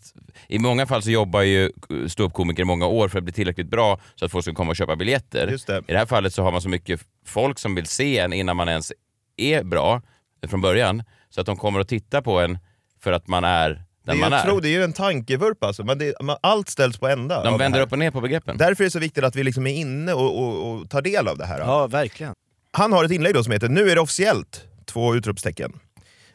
I 0.49 0.59
många 0.59 0.87
fall 0.87 1.03
så 1.03 1.11
jobbar 1.11 1.43
ju 1.43 1.71
ståuppkomiker 2.09 2.63
i 2.63 2.65
många 2.67 2.87
år 2.87 3.09
för 3.09 3.19
att 3.19 3.25
bli 3.25 3.33
tillräckligt 3.33 3.71
bra 3.71 4.01
så 4.15 4.25
att 4.25 4.33
folk 4.33 4.45
ska 4.45 4.55
komma 4.55 4.71
och 4.71 4.77
köpa 4.77 4.97
biljetter. 4.97 5.47
Det. 5.67 5.79
I 5.79 5.93
det 5.93 5.99
här 5.99 6.07
fallet 6.07 6.35
så 6.35 6.43
har 6.43 6.53
man 6.53 6.63
så 6.63 6.69
mycket 6.69 7.01
folk 7.27 7.59
som 7.59 7.75
vill 7.75 7.87
se 7.87 8.19
en 8.19 8.33
innan 8.33 8.57
man 8.57 8.69
ens 8.69 8.93
är 9.37 9.63
bra 9.63 10.03
från 10.49 10.61
början. 10.61 11.03
Så 11.31 11.41
att 11.41 11.47
de 11.47 11.57
kommer 11.57 11.81
att 11.81 11.89
titta 11.89 12.23
på 12.23 12.41
en 12.41 12.59
för 13.03 13.13
att 13.13 13.29
man 13.29 13.45
är 13.45 13.84
Det 14.05 14.13
är, 14.13 14.17
man 14.17 14.33
jag 14.33 14.41
är. 14.41 14.45
tror, 14.45 14.61
det 14.61 14.69
är 14.69 14.71
ju 14.71 14.85
en 14.85 14.93
tankevurpa 14.93 15.67
alltså, 15.67 15.85
men 15.85 15.99
det, 15.99 16.15
man, 16.23 16.37
allt 16.41 16.69
ställs 16.69 16.99
på 16.99 17.09
ända. 17.09 17.45
De 17.45 17.59
vänder 17.59 17.81
upp 17.81 17.93
och 17.93 17.99
ner 17.99 18.11
på 18.11 18.21
begreppen. 18.21 18.57
Därför 18.57 18.85
är 18.85 18.87
det 18.87 18.91
så 18.91 18.99
viktigt 18.99 19.25
att 19.25 19.37
vi 19.37 19.45
liksom 19.45 19.67
är 19.67 19.75
inne 19.75 20.13
och, 20.13 20.39
och, 20.39 20.73
och 20.73 20.91
tar 20.91 21.03
del 21.03 21.29
av 21.29 21.39
det 21.39 21.47
här. 21.47 21.59
Ja, 21.59 21.87
verkligen. 21.87 22.35
Han 22.73 22.93
har 22.93 23.05
ett 23.05 23.11
inlägg 23.11 23.35
då 23.35 23.45
som 23.45 23.53
heter 23.53 23.69
“Nu 23.69 23.91
är 23.91 23.95
det 23.95 24.01
officiellt!” 24.01 24.65
Två 24.87 25.15
utropstecken. 25.15 25.73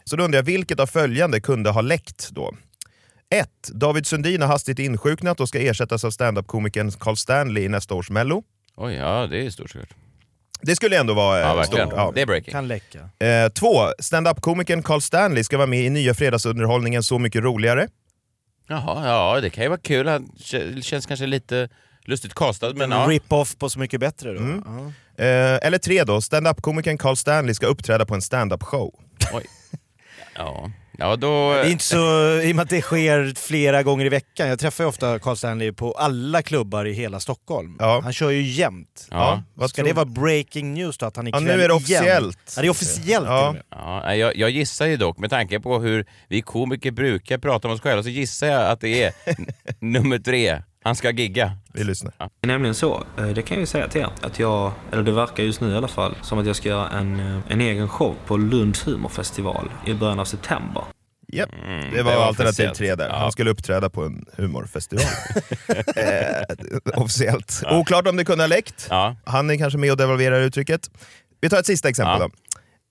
Så 0.04 0.16
då 0.16 0.24
undrar 0.24 0.38
jag, 0.38 0.44
vilket 0.44 0.80
av 0.80 0.88
följande 0.88 1.42
kunde 1.42 1.70
ha 1.70 1.82
läckt 1.82 2.30
då? 2.32 2.54
1. 3.30 3.50
David 3.74 4.08
Sundin 4.08 4.42
har 4.42 4.48
hastigt 4.48 4.80
insjuknat 4.80 5.40
och 5.40 5.48
ska 5.50 5.60
ersättas 5.60 6.04
av 6.04 6.12
standup-komikern 6.12 6.92
Carl 6.92 7.16
Stanley 7.16 7.64
i 7.64 7.70
nästa 7.70 7.96
års 7.96 8.10
mello. 8.10 8.44
Oj, 8.76 8.94
ja 8.94 9.28
det 9.28 9.46
är 9.46 9.50
stort 9.50 9.70
såklart. 9.70 9.90
Det 10.62 10.76
skulle 10.76 11.00
ändå 11.00 11.14
vara 11.14 11.40
eh, 11.42 11.48
Ja, 11.48 11.56
verkligen. 11.56 11.88
stort. 11.88 11.98
Ja. 11.98 12.12
Det 12.16 12.22
är 12.22 12.26
breaking. 12.26 12.52
Kan 12.52 12.68
läcka. 12.68 13.00
Eh, 13.20 13.50
två, 13.50 13.88
stand-up-komikern 14.00 14.84
Carl 14.84 15.02
Stanley 15.02 15.44
ska 15.44 15.58
vara 15.58 15.68
med 15.68 15.80
i 15.80 15.90
nya 15.90 16.14
fredagsunderhållningen 16.14 17.04
Så 17.04 17.20
mycket 17.20 17.44
roligare. 17.44 17.88
Jaha, 18.68 19.08
ja 19.08 19.42
det 19.42 19.50
kan 19.50 19.64
ju 19.64 19.70
vara 19.70 19.80
kul. 19.80 20.08
Han 20.08 20.32
känns 20.82 21.06
kanske 21.06 21.26
lite 21.26 21.70
lustigt 22.06 22.34
castad 22.34 22.74
men 22.74 22.92
ja. 22.92 23.06
rip-off 23.10 23.58
på 23.58 23.70
Så 23.70 23.80
mycket 23.80 24.00
bättre 24.00 24.34
då. 24.34 24.40
Mm. 24.40 24.64
Ja. 24.66 25.24
Eh, 25.24 25.60
eller 25.68 25.78
tre 25.78 26.04
då, 26.04 26.22
stand-up-komikern 26.22 26.98
Carl 26.98 27.16
Stanley 27.16 27.54
ska 27.56 27.66
uppträda 27.68 28.06
på 28.06 28.16
en 28.16 28.22
stand-up-show. 28.22 28.94
Oj. 29.34 29.46
Ja. 30.36 30.72
Ja, 31.00 31.16
då... 31.16 31.54
Det 31.54 31.60
är 31.60 31.72
inte 31.72 31.84
så, 31.84 31.98
i 32.44 32.52
och 32.52 32.56
med 32.56 32.64
att 32.64 32.70
det 32.70 32.82
sker 32.82 33.34
flera 33.36 33.84
gånger 33.84 34.06
i 34.06 34.10
veckan. 34.10 34.48
Jag 34.48 34.60
träffar 34.60 34.84
ju 34.84 34.88
ofta 34.88 35.20
Carl 35.20 35.36
Stanley 35.36 35.72
på 35.72 35.92
alla 35.92 36.42
klubbar 36.42 36.86
i 36.86 36.94
hela 36.94 37.20
Stockholm. 37.20 37.78
Han 37.80 38.14
kör 38.14 38.30
ju 38.30 38.42
jämt. 38.42 39.08
Ja. 39.12 39.44
Vad 39.54 39.70
Ska 39.70 39.76
tror- 39.82 39.88
det 39.88 39.94
vara 39.94 40.06
breaking 40.06 40.74
news 40.74 40.98
då? 40.98 41.06
Att 41.06 41.16
han 41.16 41.26
Ja, 41.28 41.30
ikväll 41.30 41.44
nu 41.44 41.52
är 41.52 41.58
det 41.58 41.64
igen- 41.64 41.76
officiellt. 41.76 42.40
Ja, 42.56 42.62
det 42.62 42.68
är 42.68 42.72
officiellt. 42.72 43.26
Ja, 43.28 44.02
nej, 44.06 44.20
jag, 44.20 44.36
jag 44.36 44.50
gissar 44.50 44.86
ju 44.86 44.98
dock, 44.98 45.18
med 45.18 45.30
tanke 45.30 45.60
på 45.60 45.80
hur 45.80 46.06
vi 46.28 46.42
komiker 46.42 46.92
brukar 46.92 47.38
prata 47.38 47.68
om 47.68 47.74
oss 47.74 47.82
själva, 47.82 48.04
så 48.04 48.10
gissar 48.10 48.48
jag 48.48 48.72
att 48.72 48.82
det 48.82 49.04
är 49.04 49.14
nummer 49.80 50.20
tre. 50.20 50.62
Han 50.84 50.96
ska 50.96 51.12
gigga. 51.12 51.52
Vi 51.74 51.84
lyssnar. 51.84 52.14
Ja. 52.18 52.30
Det 52.42 52.46
är 52.48 52.52
nämligen 52.52 52.76
så, 52.76 53.04
eh, 53.18 53.28
det 53.28 53.42
kan 53.42 53.56
jag 53.56 53.60
ju 53.62 53.66
säga 53.66 53.88
till 53.88 54.02
er, 54.02 54.10
att 54.22 54.40
jag, 54.40 54.72
eller 54.92 55.04
det 55.04 55.12
verkar 55.12 55.44
just 55.44 55.62
nu 55.62 55.72
i 55.72 55.76
alla 55.76 55.88
fall, 55.88 56.16
som 56.22 56.40
att 56.40 56.46
jag 56.46 56.56
ska 56.56 56.70
göra 56.70 56.90
en, 56.90 57.20
eh, 57.20 57.40
en 57.48 57.62
egen 57.62 57.90
show 57.90 58.16
på 58.28 58.38
Lunds 58.38 58.88
humorfestival 58.88 59.72
i 59.86 59.94
början 59.94 60.20
av 60.20 60.26
september. 60.26 60.84
Japp, 61.32 61.50
Mm, 61.66 61.94
det 61.94 62.04
var, 62.04 62.12
alternativ 62.12 62.50
officiellt. 62.50 62.78
tre 62.78 62.96
där. 62.96 63.08
Ja. 63.10 63.16
Han 63.16 63.32
skulle 63.32 63.50
uppträda 63.50 63.90
på 63.90 64.04
en 64.06 64.26
humorfestival. 64.38 65.06
eh, 65.96 67.02
officiellt. 67.02 67.64
Oklart 67.72 68.08
om 68.08 68.16
det 68.16 68.26
kunde 68.26 68.44
ha 68.44 68.48
läckt. 68.48 68.88
Han 69.26 69.50
är 69.50 69.58
kanske 69.58 69.80
med 69.80 69.92
och 69.92 69.98
devalverar 69.98 70.42
uttrycket. 70.42 70.90
Vi 71.42 71.50
tar 71.50 71.60
ett 71.60 71.66
sista 71.66 71.90
exempel 71.90 72.20
då. 72.20 72.30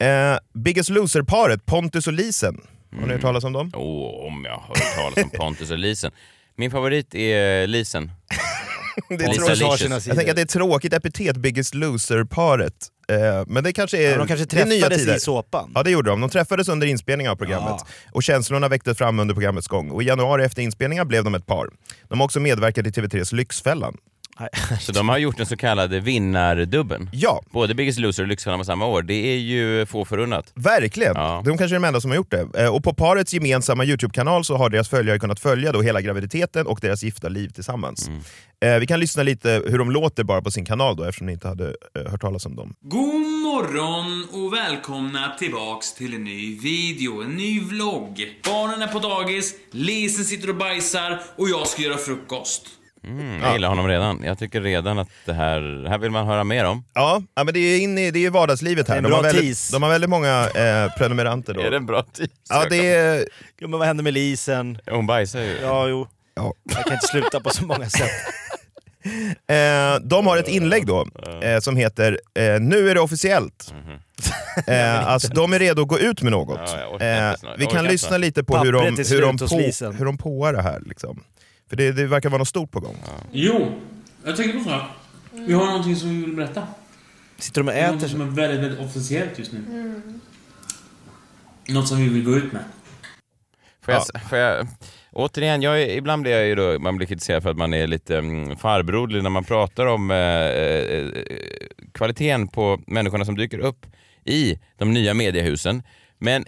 Eh, 0.07 0.39
Biggest 0.55 0.91
Loser-paret 0.91 1.67
Pontus 1.67 2.07
och 2.07 2.13
Lisen. 2.13 2.61
Har 3.01 3.07
ni 3.07 3.13
hört 3.13 3.23
talas 3.23 3.45
om 3.45 3.53
dem? 3.53 3.73
Åh, 3.75 4.27
om 4.27 4.45
jag 4.45 4.53
har 4.53 4.61
hört 4.69 4.97
talas 4.97 5.25
om 5.25 5.31
Pontus 5.31 5.71
och 5.71 5.79
Lisen. 5.79 6.11
Min 6.59 6.71
favorit 6.71 7.15
är 7.15 7.67
Lisen. 7.67 8.11
Det 9.09 9.15
är 9.25 9.29
Lisa 9.29 9.55
tråkigt. 9.55 10.07
Jag 10.07 10.17
tänker 10.17 10.31
att 10.31 10.37
det 10.37 10.43
är 10.43 10.47
tråkigt 10.47 10.93
epitet, 10.93 11.37
Biggest 11.37 11.75
Loser-paret. 11.75 12.73
Eh, 13.09 13.45
men 13.47 13.65
det 13.65 13.73
kanske 13.73 13.99
är, 13.99 14.11
Ja, 14.11 14.19
de 14.19 14.27
kanske 14.29 14.47
träffades 14.47 15.07
i 15.07 15.21
såpan. 15.21 15.73
Ja 15.75 15.83
det 15.83 15.91
gjorde 15.91 16.11
de. 16.11 16.21
De 16.21 16.31
träffades 16.31 16.69
under 16.69 16.87
inspelningen 16.87 17.33
av 17.33 17.37
programmet. 17.37 17.81
Och 18.13 18.23
känslorna 18.23 18.69
väcktes 18.69 18.99
fram 18.99 19.19
under 19.19 19.35
programmets 19.35 19.69
gång. 19.69 19.91
Och 19.91 20.03
i 20.03 20.07
januari 20.07 20.45
efter 20.45 20.63
inspelningen 20.63 21.09
blev 21.09 21.25
de 21.25 21.35
ett 21.35 21.47
par. 21.47 21.69
De 22.09 22.21
har 22.21 22.25
också 22.25 22.41
medverkat 22.41 22.87
i 22.87 22.91
TV3s 22.91 23.35
Lyxfällan. 23.35 23.97
Så 24.81 24.93
de 24.93 25.09
har 25.09 25.19
gjort 25.19 25.37
den 25.37 25.47
så 25.47 25.57
kallade 25.57 26.01
vinnardubben. 26.01 27.11
Ja. 27.13 27.43
Både 27.51 27.75
Biggest 27.75 27.99
Loser 27.99 28.23
och 28.23 28.29
Lyxfällan 28.29 28.59
på 28.59 28.65
samma 28.65 28.87
år. 28.87 29.03
Det 29.03 29.15
är 29.15 29.37
ju 29.39 29.87
få 29.87 30.05
förunnat. 30.05 30.53
Verkligen! 30.55 31.15
De 31.15 31.45
kanske 31.59 31.65
är 31.65 31.81
de 31.81 31.85
enda 31.85 32.01
som 32.01 32.11
har 32.11 32.17
gjort 32.17 32.31
det. 32.31 32.49
Eh, 32.63 32.75
Och 32.75 32.85
på 32.85 32.95
parets 32.95 33.35
gemensamma 33.35 33.85
Youtube-kanal 33.85 34.45
så 34.45 34.57
har 34.57 34.71
deras 34.71 34.89
följare 34.89 35.19
kunnat 35.19 35.41
följa 35.41 35.73
då 35.73 35.83
hela 35.83 36.01
graviditeten 36.01 36.67
och 36.67 36.79
deras 36.83 37.03
gifta 37.03 37.29
liv 37.29 37.49
tillsammans. 37.49 38.11
Eh, 38.65 38.79
Vi 38.79 38.87
kan 38.87 39.01
lyssna 39.01 39.23
lite 39.23 39.63
hur 39.67 39.79
de 39.79 39.91
låter 39.91 40.25
bara 40.25 40.43
på 40.43 40.51
sin 40.51 40.65
kanal 40.65 40.97
då 40.97 41.05
eftersom 41.05 41.27
ni 41.27 41.33
inte 41.33 41.49
hade 41.49 41.67
eh, 41.69 42.11
hört 42.11 42.21
talas 42.21 42.47
om 42.47 42.57
dem. 42.57 42.75
God 42.81 43.15
morgon 43.27 44.27
och 44.33 44.53
välkomna 44.53 45.35
tillbaks 45.39 45.95
till 45.95 46.15
en 46.15 46.25
ny 46.25 46.59
video, 46.59 47.23
en 47.23 47.31
ny 47.37 47.61
vlogg. 47.61 48.39
Barnen 48.45 48.83
är 48.83 48.87
på 48.87 48.99
dagis, 48.99 49.55
Lisen 49.71 50.25
sitter 50.25 50.49
och 50.51 50.57
bajsar 50.57 51.21
och 51.37 51.49
jag 51.49 51.67
ska 51.67 51.83
göra 51.83 51.97
frukost. 51.99 52.63
Mm, 53.05 53.43
jag 53.43 53.53
gillar 53.53 53.69
honom 53.69 53.89
redan. 53.89 54.23
Jag 54.25 54.39
tycker 54.39 54.61
redan 54.61 54.99
att 54.99 55.09
det 55.25 55.33
här, 55.33 55.61
det 55.61 55.89
här 55.89 55.99
vill 55.99 56.11
man 56.11 56.27
höra 56.27 56.45
mer 56.45 56.65
om. 56.65 56.85
Ja, 56.95 57.23
ja 57.35 57.45
men 57.45 57.55
det 57.55 57.61
är 57.61 57.81
in 57.81 57.99
i, 57.99 58.11
det 58.11 58.27
är 58.27 58.31
vardagslivet 58.31 58.89
här. 58.89 59.01
De 59.01 59.13
har, 59.13 59.23
väldigt, 59.23 59.73
de 59.73 59.83
har 59.83 59.91
väldigt 59.91 60.11
många 60.11 60.49
eh, 60.55 60.93
prenumeranter 60.99 61.55
då. 61.55 61.61
Är 61.61 61.71
det 61.71 61.77
en 61.77 61.87
bra 61.87 62.03
tease? 62.03 62.31
Ja, 62.49 62.67
det 62.71 62.95
är... 62.95 63.25
Jo 63.59 63.69
men 63.69 63.79
vad 63.79 63.89
händer 63.89 64.05
med 64.05 64.13
Lisen? 64.15 64.79
Hon 64.91 65.07
bajsar 65.07 65.41
ju. 65.41 65.59
Ja, 65.63 65.89
jo. 65.89 66.07
Ja. 66.35 66.53
Jag 66.75 66.85
kan 66.85 66.93
inte 66.93 67.07
sluta 67.07 67.41
på 67.41 67.51
så 67.51 67.65
många 67.67 67.89
sätt. 67.91 68.11
Eh, 69.47 70.01
de 70.03 70.27
har 70.27 70.37
ett 70.37 70.49
inlägg 70.49 70.87
då 70.87 71.07
eh, 71.43 71.61
som 71.61 71.77
heter 71.77 72.21
eh, 72.35 72.61
“Nu 72.61 72.91
är 72.91 72.95
det 72.95 73.01
officiellt”. 73.01 73.75
Eh, 74.67 75.09
alltså 75.09 75.29
de 75.29 75.53
är 75.53 75.59
redo 75.59 75.83
att 75.83 75.89
gå 75.89 75.99
ut 75.99 76.23
med 76.23 76.33
något. 76.33 76.61
Ja, 77.01 77.07
Eh, 77.07 77.35
vi 77.59 77.67
kan 77.67 77.85
lyssna 77.85 78.19
lite 78.19 78.45
på 78.45 78.59
hur 78.59 78.73
de, 78.73 78.85
hur, 78.85 79.21
de 79.21 79.39
på, 79.39 79.47
hur 79.99 80.05
de 80.05 80.19
påar 80.19 80.53
det 80.53 80.63
här. 80.63 80.81
Liksom. 80.87 81.23
För 81.69 81.77
det, 81.77 81.93
det 81.93 82.07
verkar 82.07 82.29
vara 82.29 82.39
något 82.39 82.49
stort 82.49 82.71
på 82.71 82.81
gång. 82.81 82.97
Jo, 83.33 83.73
jag 84.25 84.37
tänker 84.37 84.59
på 84.59 84.65
så 84.65 84.71
här. 84.71 84.87
Vi 85.33 85.53
har 85.53 85.67
någonting 85.67 85.97
som 85.97 86.11
vi 86.11 86.25
vill 86.25 86.37
berätta. 86.37 86.67
Sitter 87.39 87.63
de 87.63 87.69
och? 87.89 87.95
Något 87.95 88.11
som 88.11 88.21
är 88.21 88.25
väldigt, 88.25 88.61
väldigt 88.61 88.81
officiellt 88.81 89.39
just 89.39 89.53
nu. 89.53 89.63
Något 91.69 91.89
som 91.89 91.99
vi 91.99 92.09
vill 92.09 92.25
gå 92.25 92.37
ut 92.37 92.53
med. 92.53 92.65
Får 93.85 93.95
jag, 93.95 94.03
får 94.29 94.39
jag, 94.39 94.67
återigen, 95.13 95.63
jag, 95.63 95.83
är- 95.83 95.97
ibland 95.97 96.23
blir 96.23 96.33
jag 96.33 96.47
ju 96.47 96.55
då, 96.55 96.79
man 96.79 96.97
blir 96.97 97.07
kritiserad 97.07 97.43
för 97.43 97.51
att 97.51 97.57
man 97.57 97.75
är 97.75 97.87
lite 97.87 98.19
mm, 98.19 98.57
farbroderlig 98.57 99.23
när 99.23 99.31
man 99.31 99.45
pratar 99.45 99.87
om 99.87 100.11
eh, 100.11 100.17
eh, 100.17 101.07
kvaliteten 101.95 102.49
på 102.49 102.81
människorna 102.87 103.25
som 103.25 103.37
dyker 103.37 103.59
upp 103.59 103.87
i 104.25 104.59
de 104.79 104.93
nya 104.95 105.15
mediehusen. 105.15 105.83
Men 106.19 106.45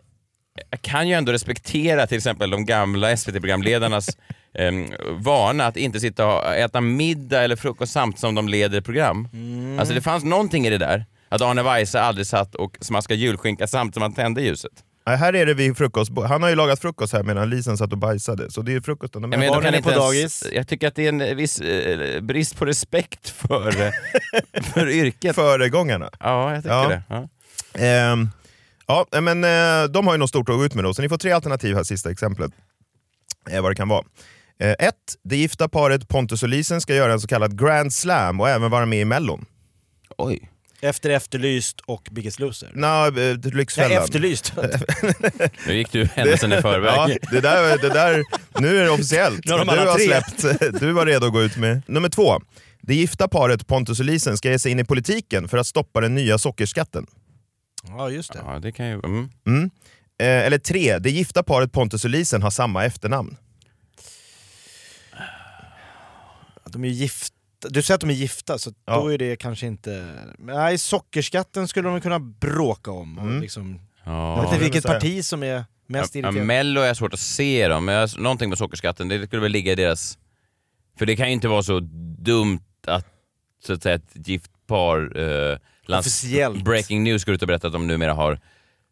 jag 0.71 0.83
kan 0.83 1.09
ju 1.09 1.15
ändå 1.15 1.33
respektera 1.33 2.07
till 2.07 2.17
exempel 2.17 2.51
de 2.51 2.67
gamla 2.67 3.17
SVT-programledarnas 3.17 4.17
eh, 4.55 4.73
vana 5.19 5.67
att 5.67 5.77
inte 5.77 6.01
sitta 6.01 6.27
och 6.27 6.55
äta 6.55 6.81
middag 6.81 7.43
eller 7.43 7.57
frukost 7.57 7.93
samtidigt 7.93 8.21
som 8.21 8.35
de 8.35 8.49
leder 8.49 8.81
program. 8.81 9.29
Alltså 9.79 9.95
det 9.95 10.01
fanns 10.01 10.25
någonting 10.25 10.67
i 10.67 10.71
det 10.71 10.79
där. 10.79 11.05
Att 11.29 11.41
Arne 11.43 11.63
Weise 11.63 12.01
aldrig 12.01 12.27
satt 12.27 12.55
och 12.55 12.77
smaskade 12.81 13.21
julskinka 13.21 13.67
samtidigt 13.67 13.95
som 13.95 14.03
han 14.03 14.13
tände 14.15 14.43
ljuset. 14.43 14.73
Nej, 15.07 15.17
här 15.17 15.33
är 15.35 15.47
det 15.47 15.55
vid 15.55 15.77
frukost. 15.77 16.13
Han 16.29 16.43
har 16.43 16.51
ju 16.51 16.57
lagat 16.57 16.81
frukost 16.81 17.13
här 17.13 17.23
medan 17.23 17.51
Lisen 17.51 17.77
satt 17.79 17.93
och 17.93 17.99
bajsade. 17.99 18.51
Så 18.51 18.63
det 18.63 18.75
är 18.75 18.81
frukosten. 18.81 19.23
Men 19.23 19.41
kan 19.41 19.43
är 19.75 19.83
på 19.83 19.91
ens- 19.91 20.05
dagis. 20.05 20.45
Jag 20.53 20.69
tycker 20.69 20.89
att 20.89 20.95
det 20.95 21.05
är 21.05 21.09
en 21.09 21.37
viss 21.37 21.61
eh, 21.61 22.21
brist 22.21 22.57
på 22.57 22.65
respekt 22.65 23.29
för, 23.29 23.69
eh, 23.87 23.93
för 24.63 24.89
yrket. 24.89 25.35
Föregångarna. 25.35 26.11
Ja, 26.21 26.55
jag 26.55 26.63
tycker 26.63 26.75
Ja. 26.75 26.89
det. 26.89 27.03
Ja. 27.09 27.29
Ehm, 27.85 28.29
ja, 28.87 29.07
men 29.21 29.45
eh, 29.45 29.91
de 29.91 30.07
har 30.07 30.15
ju 30.15 30.19
något 30.19 30.29
stort 30.29 30.49
att 30.49 30.57
gå 30.57 30.65
ut 30.65 30.75
med 30.75 30.85
då, 30.85 30.95
så 30.95 31.03
ni 31.03 31.09
får 31.09 31.19
tre 31.19 31.31
alternativ 31.33 31.77
här, 31.77 31.85
sista 31.85 32.11
exemplet. 32.11 32.51
Eh, 33.51 33.63
vad 33.63 33.71
det 33.71 33.75
kan 33.75 33.89
vara. 33.89 34.05
Eh, 34.61 34.75
ett, 34.79 34.95
det 35.25 35.37
gifta 35.37 35.69
paret 35.69 36.09
Pontus 36.09 36.43
och 36.43 36.49
Lisen 36.49 36.81
ska 36.81 36.95
göra 36.95 37.13
en 37.13 37.21
så 37.21 37.29
kallad 37.29 37.59
Grand 37.59 37.93
Slam 37.93 38.41
och 38.41 38.49
även 38.49 38.71
vara 38.71 38.87
med 38.87 39.01
i 39.01 39.05
Mellon. 39.05 39.45
Oj. 40.19 40.51
Efter 40.83 41.11
Efterlyst 41.11 41.81
och 41.81 42.09
Biggest 42.11 42.39
Loser. 42.41 42.73
Eh, 42.77 43.53
Lyxfällan. 43.55 43.93
Ja, 43.93 44.05
efterlyst. 44.05 44.53
Nu 45.67 45.75
gick 45.75 45.93
du 45.93 46.05
händelsen 46.05 46.53
i 46.53 46.63
förväg. 46.63 46.91
Ja, 46.95 47.09
det 47.31 47.41
där, 47.41 47.79
det 47.79 47.89
där, 47.89 48.25
nu 48.61 48.79
är 48.79 48.85
det 48.85 48.91
officiellt. 48.91 49.41
Nu 49.45 49.53
har 49.53 49.59
de 49.59 49.75
du 49.75 49.81
har 49.81 49.95
tre. 49.95 50.07
släppt, 50.07 50.81
du 50.81 50.93
var 50.93 51.07
redo 51.07 51.27
att 51.27 51.33
gå 51.33 51.43
ut 51.43 51.57
med. 51.57 51.83
Nummer 51.87 52.09
två. 52.09 52.41
Det 52.83 52.95
gifta 52.95 53.29
paret 53.29 53.67
Pontus 53.67 53.99
och 53.99 54.05
Lisen 54.05 54.37
ska 54.37 54.51
ge 54.51 54.59
sig 54.59 54.73
in 54.73 54.81
i 54.81 54.85
politiken 54.85 55.49
för 55.49 55.59
att 55.59 55.67
stoppa 55.67 56.01
den 56.01 56.15
nya 56.15 56.39
sockerskatten. 56.39 57.07
Ja, 57.89 58.11
just 58.11 58.33
det. 58.33 58.41
Ja, 58.47 58.59
det 58.59 58.73
kan 58.73 58.87
ju... 58.87 58.95
Mm. 58.95 59.29
Mm. 59.47 59.71
Eh, 60.21 60.27
eller 60.47 60.59
tre. 60.59 60.99
Det 60.99 61.11
gifta 61.11 61.43
paret 61.43 61.73
Pontus 61.73 62.05
och 62.05 62.11
Lisen 62.11 62.43
har 62.43 62.51
samma 62.51 62.85
efternamn. 62.85 63.37
De 66.73 66.85
är 66.85 66.89
ju 66.89 66.95
gifta. 66.95 67.37
Du 67.69 67.83
säger 67.83 67.95
att 67.95 68.01
de 68.01 68.11
är 68.11 68.15
gifta, 68.15 68.59
så 68.59 68.73
Ja. 68.87 68.97
då 69.01 69.13
är 69.13 69.19
det 69.19 69.37
kanske 69.37 69.67
inte... 69.67 70.07
Nej, 70.39 70.79
sockerskatten 70.79 71.69
skulle 71.69 71.89
de 71.89 72.01
kunna 72.01 72.19
bråka 72.19 72.91
om. 72.91 73.19
Mm. 73.19 73.41
liksom, 73.41 73.81
Ja. 74.05 74.37
jag 74.37 74.43
vet 74.43 74.53
inte 74.53 74.65
vilket 74.65 74.85
parti 74.85 75.25
som 75.25 75.43
är 75.43 75.65
mest 75.87 76.15
Ja, 76.15 76.19
irriterat. 76.21 76.47
Mello 76.47 76.81
är 76.81 76.95
svårt 76.95 77.15
att 77.15 77.21
se 77.21 77.69
dem, 77.69 77.85
men 77.85 77.95
jag- 77.95 78.19
någonting 78.19 78.49
med 78.49 78.59
sockerskatten, 78.59 79.09
det 79.09 79.27
skulle 79.27 79.43
väl 79.43 79.53
ligga 79.53 79.73
i 79.73 79.75
deras... 79.75 80.19
För 80.99 81.07
det 81.07 81.17
kan 81.17 81.27
ju 81.27 81.33
inte 81.33 81.49
vara 81.49 81.63
så 81.63 81.81
dumt 82.19 82.61
att, 82.87 83.07
så 83.67 83.73
att 83.73 83.83
säga, 83.83 83.95
ett 83.95 84.29
gift 84.29 84.51
par... 84.67 85.19
Eh, 85.19 85.59
lands- 85.87 85.99
Officiellt. 86.01 86.65
Breaking 86.65 87.03
news 87.05 87.25
går 87.25 87.35
ut 87.35 87.43
och 87.43 87.49
berättar 87.49 87.69
att 87.69 87.73
de 87.73 87.87
numera 87.87 88.13
har 88.15 88.41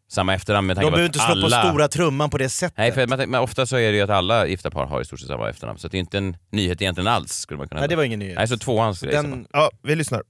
samma 0.09 0.33
efternamn 0.33 0.67
med 0.67 0.75
de 0.75 0.81
tanke 0.81 0.91
på 0.91 0.95
behöver 0.95 1.09
att 1.09 1.15
inte 1.15 1.25
slå 1.25 1.45
alla... 1.45 1.61
på 1.61 1.67
stora 1.67 1.87
trumman 1.87 2.29
på 2.29 2.37
det 2.37 2.49
sättet. 2.49 2.77
Nej, 2.77 2.91
för 2.91 3.07
man, 3.07 3.29
men 3.29 3.41
ofta 3.41 3.65
så 3.65 3.77
är 3.77 3.91
det 3.91 3.97
ju 3.97 4.03
att 4.03 4.09
alla 4.09 4.47
gifta 4.47 4.71
par 4.71 4.85
har 4.85 5.01
i 5.01 5.05
stort 5.05 5.19
sett 5.19 5.27
samma 5.27 5.49
efternamn, 5.49 5.79
så 5.79 5.87
det 5.87 5.97
är 5.97 5.99
inte 5.99 6.17
en 6.17 6.37
nyhet 6.51 6.81
egentligen 6.81 7.07
alls. 7.07 7.31
Skulle 7.31 7.57
man 7.57 7.67
kunna 7.69 7.81
Nej, 7.81 7.89
det 7.89 7.95
var 7.95 8.03
ingen 8.03 8.19
nyhet. 8.19 8.35
Nej, 8.37 8.47
så 8.47 8.57
tvåan 8.57 8.95
skulle 8.95 9.11
jag 9.11 9.23
gissa 9.23 9.35
Den, 9.35 9.47
Ja, 9.53 9.71
vi 9.83 9.95
lyssnar. 9.95 10.23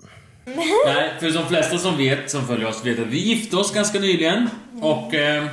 Nej, 0.86 1.12
för 1.20 1.32
de 1.32 1.48
flesta 1.48 1.78
som 1.78 1.98
vet, 1.98 2.32
som 2.32 2.48
följer 2.48 2.68
oss, 2.68 2.86
vet 2.86 3.00
att 3.00 3.08
vi 3.08 3.20
gifte 3.20 3.56
oss 3.58 3.74
ganska 3.74 4.00
nyligen. 4.00 4.50
Och 4.82 5.14
eh, 5.14 5.46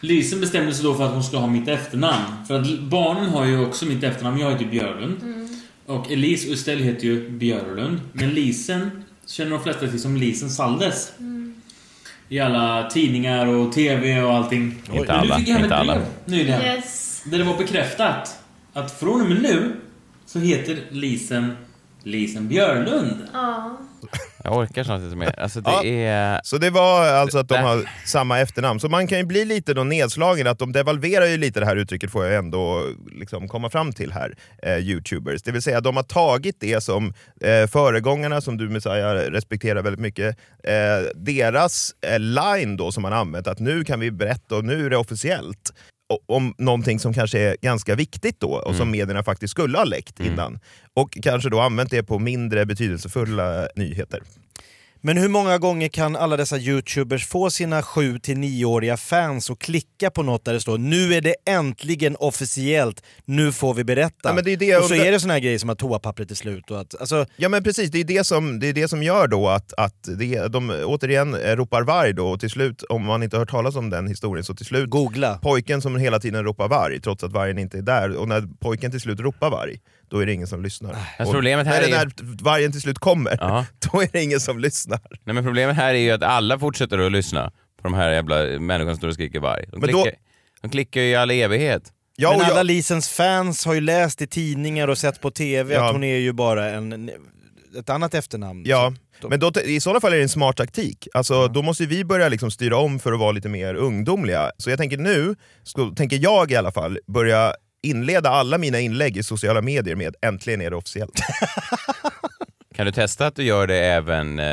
Lisen 0.00 0.40
bestämde 0.40 0.74
sig 0.74 0.84
då 0.84 0.94
för 0.94 1.04
att 1.04 1.12
hon 1.12 1.24
ska 1.24 1.36
ha 1.36 1.46
mitt 1.46 1.68
efternamn. 1.68 2.46
För 2.48 2.60
att 2.60 2.78
barnen 2.80 3.28
har 3.28 3.44
ju 3.46 3.66
också 3.66 3.86
mitt 3.86 4.04
efternamn. 4.04 4.38
Jag 4.38 4.50
heter 4.50 4.64
Björlund. 4.64 5.16
Och 5.86 6.12
Elise 6.12 6.48
och 6.48 6.54
Estelle 6.54 6.82
heter 6.82 7.04
ju 7.04 7.30
Björlund. 7.30 8.00
Men 8.12 8.30
Lisen 8.30 9.04
känner 9.26 9.50
de 9.50 9.62
flesta 9.62 9.88
till 9.88 10.00
som 10.00 10.16
Lisen 10.16 10.50
Saldes. 10.50 11.12
I 12.28 12.40
alla 12.40 12.90
tidningar 12.90 13.46
och 13.46 13.72
TV 13.72 14.22
och 14.22 14.32
allting. 14.34 14.62
Inte 14.92 14.92
Men 14.92 15.10
alla, 15.10 15.36
Nu 15.36 15.44
fick 15.44 15.48
hem 15.54 15.64
inte 15.64 15.74
ett 15.74 15.80
alla. 15.80 15.94
brev 15.94 16.06
nyligen. 16.24 16.60
Yes. 16.62 17.22
Där 17.26 17.38
det 17.38 17.44
var 17.44 17.58
bekräftat 17.58 18.38
att 18.72 18.98
från 19.00 19.20
och 19.20 19.28
med 19.28 19.42
nu 19.42 19.72
så 20.26 20.38
heter 20.38 20.78
Lisen 20.90 21.56
Lisen 22.02 22.48
Björlund. 22.48 23.16
Ja. 23.32 23.78
Jag 24.44 24.56
orkar 24.56 24.84
snart 24.84 25.00
inte 25.02 25.16
mer. 25.16 25.40
Alltså 25.40 25.60
det 25.60 25.70
Ja. 25.70 25.84
är... 25.84 26.40
Så 26.44 26.58
det 26.58 26.70
var 26.70 27.06
alltså 27.06 27.38
att 27.38 27.48
de 27.48 27.54
har 27.56 27.90
samma 28.06 28.40
efternamn. 28.40 28.80
Så 28.80 28.88
man 28.88 29.06
kan 29.06 29.18
ju 29.18 29.24
bli 29.24 29.44
lite 29.44 29.74
då 29.74 29.84
nedslagen, 29.84 30.46
att 30.46 30.58
de 30.58 30.72
devalverar 30.72 31.26
ju 31.26 31.36
lite 31.36 31.60
det 31.60 31.66
här 31.66 31.76
uttrycket 31.76 32.10
får 32.10 32.24
jag 32.24 32.34
ändå 32.34 32.82
liksom 33.12 33.48
komma 33.48 33.70
fram 33.70 33.92
till 33.92 34.12
här, 34.12 34.34
eh, 34.62 34.78
youtubers. 34.78 35.42
Det 35.42 35.52
vill 35.52 35.62
säga 35.62 35.80
de 35.80 35.96
har 35.96 36.02
tagit 36.02 36.56
det 36.60 36.80
som 36.82 37.14
eh, 37.40 37.66
föregångarna, 37.66 38.40
som 38.40 38.56
du 38.56 38.68
Messiah 38.68 39.14
respekterar 39.14 39.82
väldigt 39.82 40.00
mycket, 40.00 40.36
eh, 40.64 40.74
deras 41.14 41.94
eh, 42.06 42.18
line 42.20 42.76
då 42.76 42.92
som 42.92 43.02
man 43.02 43.12
använt, 43.12 43.46
att 43.46 43.58
nu 43.58 43.84
kan 43.84 44.00
vi 44.00 44.10
berätta 44.10 44.56
och 44.56 44.64
nu 44.64 44.86
är 44.86 44.90
det 44.90 44.96
officiellt. 44.96 45.72
Om 46.26 46.54
någonting 46.58 46.98
som 46.98 47.14
kanske 47.14 47.38
är 47.38 47.56
ganska 47.62 47.94
viktigt 47.94 48.40
då 48.40 48.48
och 48.48 48.74
som 48.74 48.90
medierna 48.90 49.22
faktiskt 49.22 49.50
skulle 49.50 49.78
ha 49.78 49.84
läckt 49.84 50.20
innan. 50.20 50.58
Och 50.94 51.18
kanske 51.22 51.50
då 51.50 51.60
använt 51.60 51.90
det 51.90 52.02
på 52.02 52.18
mindre 52.18 52.66
betydelsefulla 52.66 53.68
nyheter. 53.76 54.20
Men 55.06 55.16
hur 55.16 55.28
många 55.28 55.58
gånger 55.58 55.88
kan 55.88 56.16
alla 56.16 56.36
dessa 56.36 56.58
youtubers 56.58 57.26
få 57.26 57.50
sina 57.50 57.80
7-9-åriga 57.80 58.96
fans 58.96 59.50
att 59.50 59.58
klicka 59.58 60.10
på 60.10 60.22
något 60.22 60.44
där 60.44 60.52
det 60.52 60.60
står 60.60 60.78
nu 60.78 61.14
är 61.14 61.20
det 61.20 61.34
äntligen 61.46 62.16
officiellt, 62.16 63.02
nu 63.24 63.52
får 63.52 63.74
vi 63.74 63.84
berätta. 63.84 64.34
Ja, 64.36 64.42
det 64.42 64.52
är 64.52 64.56
det 64.56 64.76
och 64.76 64.84
så 64.84 64.94
undrar- 64.94 65.06
är 65.06 65.12
det 65.12 65.20
såna 65.20 65.32
här 65.32 65.40
grejer 65.40 65.58
som 65.58 65.70
att 65.70 65.78
toapappret 65.78 66.30
är 66.30 66.34
slut. 66.34 66.70
Och 66.70 66.80
att, 66.80 67.00
alltså, 67.00 67.26
Ja 67.36 67.48
men 67.48 67.62
precis, 67.64 67.90
det 67.90 68.00
är 68.00 68.04
det 68.04 68.24
som, 68.24 68.60
det 68.60 68.68
är 68.68 68.72
det 68.72 68.88
som 68.88 69.02
gör 69.02 69.28
då 69.28 69.48
att, 69.48 69.72
att 69.76 70.08
det, 70.18 70.48
de 70.48 70.70
återigen 70.84 71.34
ropar 71.36 71.82
varg 71.82 72.12
då, 72.12 72.28
och 72.28 72.40
till 72.40 72.50
slut, 72.50 72.82
om 72.82 73.04
man 73.06 73.22
inte 73.22 73.36
har 73.36 73.40
hört 73.40 73.50
talas 73.50 73.76
om 73.76 73.90
den 73.90 74.06
historien, 74.06 74.44
så 74.44 74.54
till 74.54 74.66
slut 74.66 74.90
Googla. 74.90 75.38
pojken 75.42 75.82
som 75.82 75.96
hela 75.96 76.18
tiden 76.20 76.44
ropar 76.44 76.68
varg, 76.68 77.00
trots 77.00 77.24
att 77.24 77.32
vargen 77.32 77.58
inte 77.58 77.78
är 77.78 77.82
där, 77.82 78.16
och 78.16 78.28
när 78.28 78.42
pojken 78.60 78.90
till 78.90 79.00
slut 79.00 79.20
ropar 79.20 79.50
varg, 79.50 79.78
då 80.14 80.20
är 80.22 80.26
det 80.26 80.32
ingen 80.32 80.46
som 80.46 80.62
lyssnar. 80.62 80.92
Fast 81.18 81.28
Och 81.28 81.32
problemet 81.34 81.66
här 81.66 81.80
när, 81.80 81.88
är- 81.88 81.90
när 82.22 82.44
vargen 82.44 82.72
till 82.72 82.80
slut 82.80 82.98
kommer, 82.98 83.36
Ja. 83.40 83.66
då 83.92 84.02
är 84.02 84.08
det 84.12 84.22
ingen 84.22 84.40
som 84.40 84.58
lyssnar. 84.58 85.00
Nej, 85.24 85.34
men 85.34 85.44
problemet 85.44 85.76
här 85.76 85.94
är 85.94 85.98
ju 85.98 86.10
att 86.10 86.22
alla 86.22 86.58
fortsätter 86.58 86.98
att 86.98 87.12
lyssna 87.12 87.50
på 87.50 87.82
de 87.82 87.94
här 87.94 88.10
jävla 88.12 88.36
människorna 88.60 88.90
som 88.92 88.96
står 88.96 89.08
och 89.08 89.14
skriker 89.14 89.40
varg. 89.40 89.64
De 89.72 89.80
Men 89.80 89.90
då- 89.92 90.02
klickar, 90.02 90.18
de 90.62 90.68
klickar 90.70 91.00
ju 91.00 91.06
i 91.10 91.14
all 91.16 91.30
evighet. 91.30 91.82
Ja, 92.16 92.30
men 92.30 92.40
alla 92.46 92.56
jag- 92.56 92.66
Lisens 92.66 93.08
fans 93.08 93.66
har 93.66 93.74
ju 93.74 93.80
läst 93.80 94.22
i 94.22 94.26
tidningar 94.26 94.88
och 94.88 94.98
sett 94.98 95.20
på 95.20 95.30
TV 95.30 95.74
Ja. 95.74 95.86
att 95.86 95.92
hon 95.92 96.04
är 96.04 96.16
ju 96.16 96.32
bara 96.32 96.70
en, 96.70 97.10
ett 97.78 97.90
annat 97.90 98.14
efternamn. 98.14 98.62
Ja, 98.66 98.92
Så- 99.20 99.28
men 99.28 99.40
då, 99.40 99.52
i 99.64 99.80
sådana 99.80 100.00
fall 100.00 100.12
är 100.12 100.16
det 100.16 100.22
en 100.22 100.28
smart 100.28 100.56
taktik. 100.56 101.08
Alltså, 101.14 101.48
Då 101.48 101.62
måste 101.62 101.86
vi 101.86 102.04
börja 102.04 102.28
liksom 102.28 102.50
styra 102.50 102.76
om 102.76 102.98
för 102.98 103.12
att 103.12 103.18
vara 103.18 103.32
lite 103.32 103.48
mer 103.48 103.74
ungdomliga. 103.74 104.50
Så 104.58 104.70
jag 104.70 104.78
tänker 104.78 104.96
nu, 104.98 105.34
så 105.62 105.90
tänker 105.90 106.18
jag 106.22 106.50
i 106.52 106.56
alla 106.56 106.72
fall, 106.72 106.98
börja 107.06 107.54
inleda 107.84 108.30
alla 108.30 108.58
mina 108.58 108.80
inlägg 108.80 109.16
i 109.16 109.22
sociala 109.22 109.62
medier 109.62 109.96
med 109.96 110.14
äntligen 110.22 110.60
är 110.60 110.70
det 110.70 110.76
officiellt. 110.76 111.12
Kan 112.74 112.86
du 112.86 112.92
testa 112.92 113.26
att 113.26 113.36
du 113.36 113.42
gör 113.44 113.66
det 113.66 113.78
även 113.78 114.38
eh, 114.38 114.44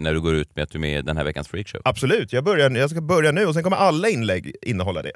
när 0.00 0.12
du 0.14 0.20
går 0.20 0.34
ut 0.34 0.56
med 0.56 0.62
att 0.62 0.70
du 0.70 0.78
är 0.78 0.80
med 0.80 0.98
i 0.98 1.02
den 1.02 1.16
här 1.16 1.24
veckans 1.24 1.48
freakshow? 1.48 1.80
Absolut, 1.84 2.32
jag, 2.32 2.44
börjar, 2.44 2.70
jag 2.70 2.90
ska 2.90 3.00
börja 3.00 3.32
nu 3.32 3.46
och 3.46 3.54
sen 3.54 3.62
kommer 3.62 3.76
alla 3.76 4.08
inlägg 4.08 4.54
innehålla 4.62 5.02
det. 5.02 5.12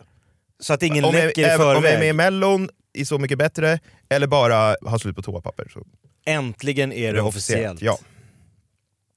Så 0.60 0.72
att 0.72 0.82
ingen 0.82 1.04
om 1.04 1.14
jag, 1.14 1.26
läcker 1.26 1.42
i 1.42 1.44
även- 1.44 1.60
Om 1.60 1.66
jag 1.66 1.76
är 1.76 1.80
förväg. 1.82 1.98
med 2.00 2.08
i 2.08 2.12
mellon, 2.12 2.68
i 2.94 3.04
Så 3.04 3.18
mycket 3.18 3.38
bättre, 3.38 3.78
eller 4.08 4.26
bara 4.26 4.76
har 4.82 4.98
slut 4.98 5.16
på 5.16 5.22
toapapper. 5.22 5.68
Så. 5.72 5.82
Äntligen 6.26 6.92
är 6.92 7.12
det 7.12 7.20
officiellt. 7.22 7.82
Ja. 7.82 7.98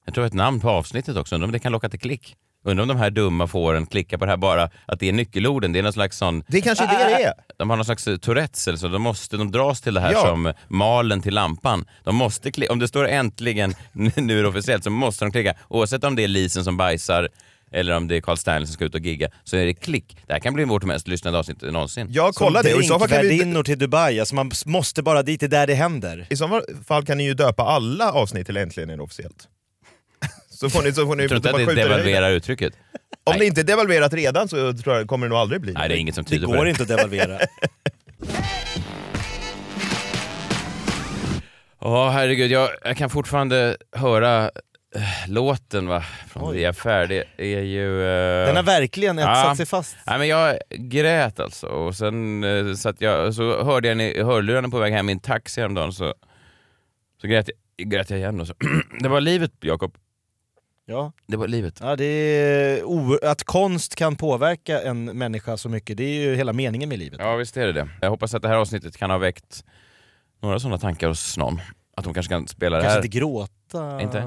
Jag 0.06 0.14
tror 0.14 0.26
ett 0.26 0.34
namn 0.34 0.60
på 0.60 0.70
avsnittet 0.70 1.18
också, 1.18 1.36
undrar 1.36 1.46
om 1.46 1.52
det 1.52 1.60
kan 1.60 1.72
locka 1.72 1.90
till 1.90 2.00
klick. 2.00 2.36
Undrar 2.66 2.82
om 2.82 2.88
de 2.88 2.98
här 2.98 3.10
dumma 3.10 3.48
fåren 3.48 3.86
klickar 3.86 4.18
på 4.18 4.26
det 4.26 4.32
här 4.32 4.38
bara 4.38 4.70
att 4.86 5.00
det 5.00 5.10
är 5.10 5.14
nyckelorden. 5.14 5.72
Det 5.74 5.80
är 5.80 5.84
någon 5.84 5.94
slags 5.94 6.18
sån... 6.18 6.44
Det 6.48 6.62
kanske 6.62 6.84
är 6.84 6.88
det 6.88 7.16
det 7.18 7.24
är. 7.24 7.34
De 7.58 7.70
har 7.70 7.78
någon 7.78 7.86
slags 7.86 8.08
eh, 8.08 8.18
Tourettes, 8.18 8.68
eller 8.68 8.78
så 8.78 8.88
de, 8.88 9.02
måste, 9.02 9.38
de 9.38 9.52
dras 9.52 9.82
till 9.82 9.94
det 9.94 10.02
här 10.02 10.12
Ja. 10.12 10.22
som 10.22 10.54
malen 10.68 11.22
till 11.22 11.34
lampan. 11.34 11.86
De 12.04 12.16
måste 12.16 12.52
klicka, 12.52 12.72
om 12.74 12.80
det 12.80 12.88
står 12.88 13.08
äntligen, 13.08 13.74
nu 14.16 14.40
är 14.40 14.44
det 14.44 14.50
officiellt, 14.50 14.84
så 14.84 14.90
måste 14.90 15.26
de 15.26 15.32
klicka. 15.32 15.54
Oavsett 15.70 16.04
om 16.04 16.16
det 16.16 16.24
är 16.24 16.28
Lisen 16.28 16.64
som 16.64 16.78
bajsar 16.78 17.30
eller 17.74 17.98
om 17.98 18.08
det 18.08 18.16
är 18.18 18.22
Carl 18.22 18.38
Stanley 18.38 18.66
som 18.66 18.74
ska 18.74 18.86
ut 18.86 18.96
och 18.96 19.02
gigga, 19.02 19.30
så 19.44 19.58
är 19.58 19.66
det 19.66 19.74
klick. 19.74 20.18
Det 20.28 20.34
här 20.34 20.40
kan 20.40 20.54
bli 20.54 20.64
vårt 20.64 20.84
mest 20.84 21.08
lyssnade 21.08 21.38
avsnitt 21.40 21.62
någonsin. 21.62 22.08
Jag 22.10 22.36
kollar 22.36 22.64
det 22.64 22.74
och 22.74 22.82
i 22.82 22.84
så 22.84 23.00
fall 23.00 23.08
kan 23.08 23.22
vi... 23.22 23.28
Drinkvärdinnor 23.28 23.64
till 23.64 23.80
Dubai, 23.80 24.20
alltså 24.20 24.36
man 24.36 24.52
måste 24.66 25.04
bara 25.04 25.24
dit, 25.24 25.40
det 25.40 25.46
är 25.46 25.48
där 25.48 25.68
det 25.68 25.74
händer. 25.74 26.28
I 26.30 26.36
så 26.36 26.62
fall 26.88 27.06
kan 27.06 27.18
ni 27.18 27.24
ju 27.24 27.34
döpa 27.34 27.64
alla 27.64 28.12
avsnitt 28.12 28.46
till 28.46 28.58
Äntligen 28.58 28.90
är 28.90 28.98
det 28.98 29.04
officiellt. 29.04 29.48
Så 30.62 30.70
får 30.70 30.82
ni, 30.84 30.92
så 30.94 31.06
får 31.06 31.16
ni 31.16 31.28
tror 31.28 31.38
inte 31.38 31.50
att 31.50 31.58
det 31.68 31.76
devalverar 31.76 32.32
uttrycket. 32.32 32.74
Om 33.24 33.36
det 33.40 33.46
inte 33.46 33.62
är 33.62 33.66
devalverat 33.66 34.14
redan 34.14 34.48
så 34.48 34.74
tror 34.74 34.96
jag, 34.96 35.08
kommer 35.08 35.26
det 35.26 35.30
nog 35.30 35.38
aldrig 35.40 35.62
bli. 35.62 35.74
Nej, 35.74 35.90
det 35.90 35.96
är 35.96 36.00
inget 36.00 36.16
som 36.16 36.24
Det 36.24 36.30
tyder 36.30 36.48
på 36.48 36.54
går 36.54 36.64
det. 36.64 36.70
inte 36.70 36.84
att 36.84 36.90
devalvera. 36.90 37.40
Ja, 41.84 42.10
herregud, 42.10 42.52
jag, 42.52 42.70
jag 42.84 42.98
kan 42.98 43.10
fortfarande 43.10 43.78
höra 43.96 44.44
eh, 44.96 45.02
låten 45.28 45.88
va, 45.88 46.04
från 46.30 46.54
Vi 46.54 46.64
är 46.64 46.74
färdiga. 46.74 47.24
Det 47.38 47.56
är 47.56 47.62
ju... 47.62 48.02
eh, 48.04 48.46
Den 48.48 48.56
har 48.56 48.64
verkligen 48.64 49.20
etsat 49.20 49.58
sig 49.58 49.66
fast. 49.66 49.96
Nej, 50.08 50.20
men 50.20 50.28
jag 50.28 50.58
grät 50.70 51.40
alltså. 51.40 51.68
Och 51.68 51.96
sen 51.96 52.44
eh, 52.44 52.74
så, 52.74 52.94
jag, 53.00 53.34
så 53.34 53.64
hörde 53.64 53.88
jag 53.88 54.02
i 54.02 54.24
hörlurarna 54.24 54.70
på 54.70 54.80
väg 54.80 54.94
hem 54.94 55.10
i 55.10 55.12
en 55.12 55.20
taxi 55.20 55.62
häromdagen 55.62 55.94
så, 55.94 56.14
så 57.22 57.28
grät, 57.28 57.50
jag, 57.78 57.90
grät 57.90 58.10
jag 58.10 58.20
igen. 58.20 58.42
Och 58.42 58.48
så. 58.48 58.54
det 59.00 59.10
var 59.10 59.22
livet, 59.22 59.52
Jakob. 59.62 59.96
Ja. 60.92 61.12
Det 61.28 61.38
var 61.38 61.48
livet. 61.48 61.78
Ja, 61.82 61.96
det 61.96 62.06
är 62.06 63.26
att 63.26 63.44
konst 63.44 63.96
kan 63.96 64.16
påverka 64.16 64.82
en 64.82 65.06
människa 65.06 65.58
så 65.58 65.70
mycket, 65.70 65.98
det 65.98 66.04
är 66.04 66.22
ju 66.22 66.36
hela 66.36 66.54
meningen 66.54 66.90
med 66.90 67.00
livet. 67.00 67.20
Ja, 67.24 67.36
visst 67.36 67.58
är 67.58 67.66
det 67.68 67.74
det. 67.74 67.90
Jag 68.02 68.10
hoppas 68.10 68.34
att 68.34 68.42
det 68.42 68.48
här 68.48 68.56
avsnittet 68.56 68.98
kan 68.98 69.10
ha 69.10 69.18
väckt 69.18 69.64
några 70.42 70.60
sådana 70.60 70.78
tankar 70.78 71.08
hos 71.08 71.38
någon. 71.38 71.62
Att 71.98 72.04
de 72.04 72.14
kanske 72.14 72.30
kan 72.34 72.48
spela 72.48 72.78
det 72.78 72.84
Kanske 72.84 72.98
här. 73.00 73.06
inte 73.06 73.18
gråta. 73.18 74.02
Inte? 74.02 74.22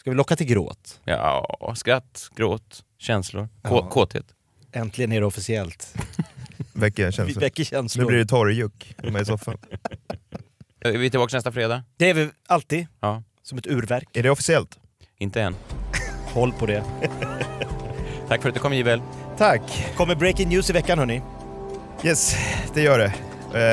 Ska 0.00 0.10
vi 0.10 0.16
locka 0.16 0.36
till 0.36 0.46
gråt? 0.46 1.00
Ja, 1.04 1.72
skratt, 1.76 2.28
gråt, 2.36 2.84
känslor, 2.98 3.48
Ja. 3.62 3.88
kåthet. 3.90 4.24
Äntligen 4.72 5.12
är 5.12 5.20
det 5.20 5.26
officiellt. 5.26 5.94
Väcker 6.72 7.10
känslor. 7.10 7.40
Väcker 7.40 7.64
känslor. 7.64 8.04
Nu 8.04 8.08
blir 8.08 8.18
det 8.18 8.26
torrjuck 8.26 8.94
hemma 9.02 9.20
i 9.20 9.24
soffan. 9.24 9.56
Är 10.80 10.98
vi 10.98 11.10
tillbaka 11.10 11.36
nästa 11.36 11.52
fredag? 11.52 11.84
Det 11.96 12.10
är 12.10 12.14
vi 12.14 12.30
alltid. 12.46 12.86
Ja. 13.00 13.22
Som 13.42 13.58
ett 13.58 13.66
urverk. 13.66 14.08
Är 14.16 14.22
det 14.22 14.30
officiellt? 14.30 14.78
Inte 15.22 15.42
än. 15.42 15.56
Håll 16.34 16.52
på 16.52 16.66
det. 16.66 16.82
Tack 18.28 18.42
för 18.42 18.48
att 18.48 18.54
du 18.54 18.60
kom 18.60 18.72
Jivel. 18.74 19.02
Tack. 19.38 19.92
Kommer 19.96 20.14
breaking 20.14 20.48
news 20.48 20.70
i 20.70 20.72
veckan 20.72 20.98
hörni. 20.98 21.22
Yes, 22.02 22.36
det 22.74 22.82
gör 22.82 22.98
det. 22.98 23.12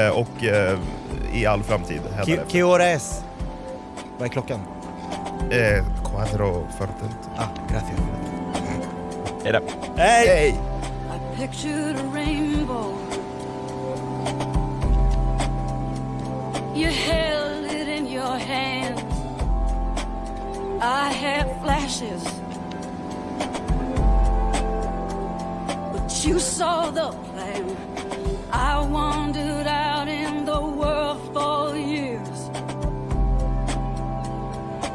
Eh, 0.06 0.10
och 0.18 0.44
eh, 0.44 0.80
i 1.34 1.46
all 1.46 1.64
framtid. 1.64 2.02
Ki- 2.02 2.10
hädanefter. 2.16 2.50
Que 2.52 2.64
hora 2.64 2.90
es? 2.90 3.22
Vad 4.18 4.26
är 4.28 4.32
klockan? 4.32 4.60
Eh, 5.52 5.86
cuatro 6.04 6.68
fortent. 6.78 7.30
Ah, 7.38 7.48
gracias. 7.72 8.00
Hej 9.44 9.54
då. 9.54 9.60
Hej! 9.98 10.28
Hej! 10.28 10.50
I 10.50 11.40
pictured 11.40 11.96
a 11.96 12.12
rainbow. 12.16 12.94
You 16.76 16.88
held 16.92 17.27
I 20.80 21.10
had 21.10 21.60
flashes. 21.64 22.24
But 25.92 26.26
you 26.26 26.40
saw 26.40 26.92
the 26.92 27.10
plan. 27.10 27.76
I 28.52 28.86
wandered 28.86 29.66
out 29.66 30.08
in 30.08 30.46
the 30.46 30.62
world 30.62 31.20
for 31.34 31.76
years. 31.76 32.50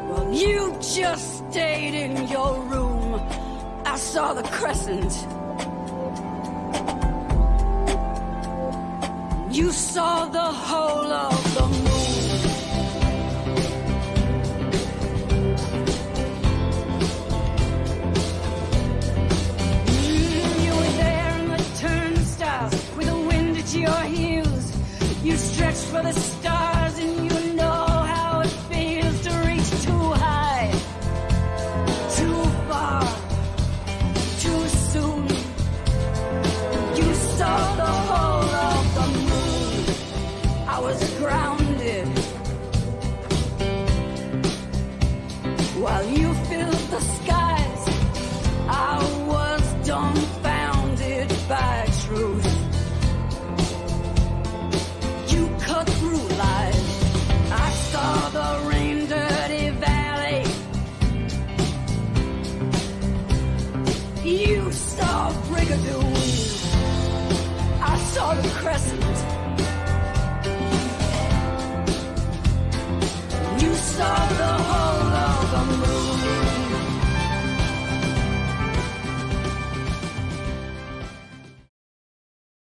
Well, 0.08 0.32
you 0.32 0.76
just 0.80 1.50
stayed 1.50 1.94
in 1.94 2.28
your 2.28 2.60
room. 2.62 3.20
I 3.84 3.96
saw 3.96 4.34
the 4.34 4.44
crescent. 4.44 5.12
You 9.50 9.72
saw 9.72 10.26
the 10.26 10.40
whole 10.40 11.12
of 11.12 11.54
the 11.54 11.66
moon. 11.66 12.21
Your 23.82 24.02
heels. 24.02 24.72
You 25.24 25.36
stretch 25.36 25.80
for 25.90 26.02
the 26.02 26.12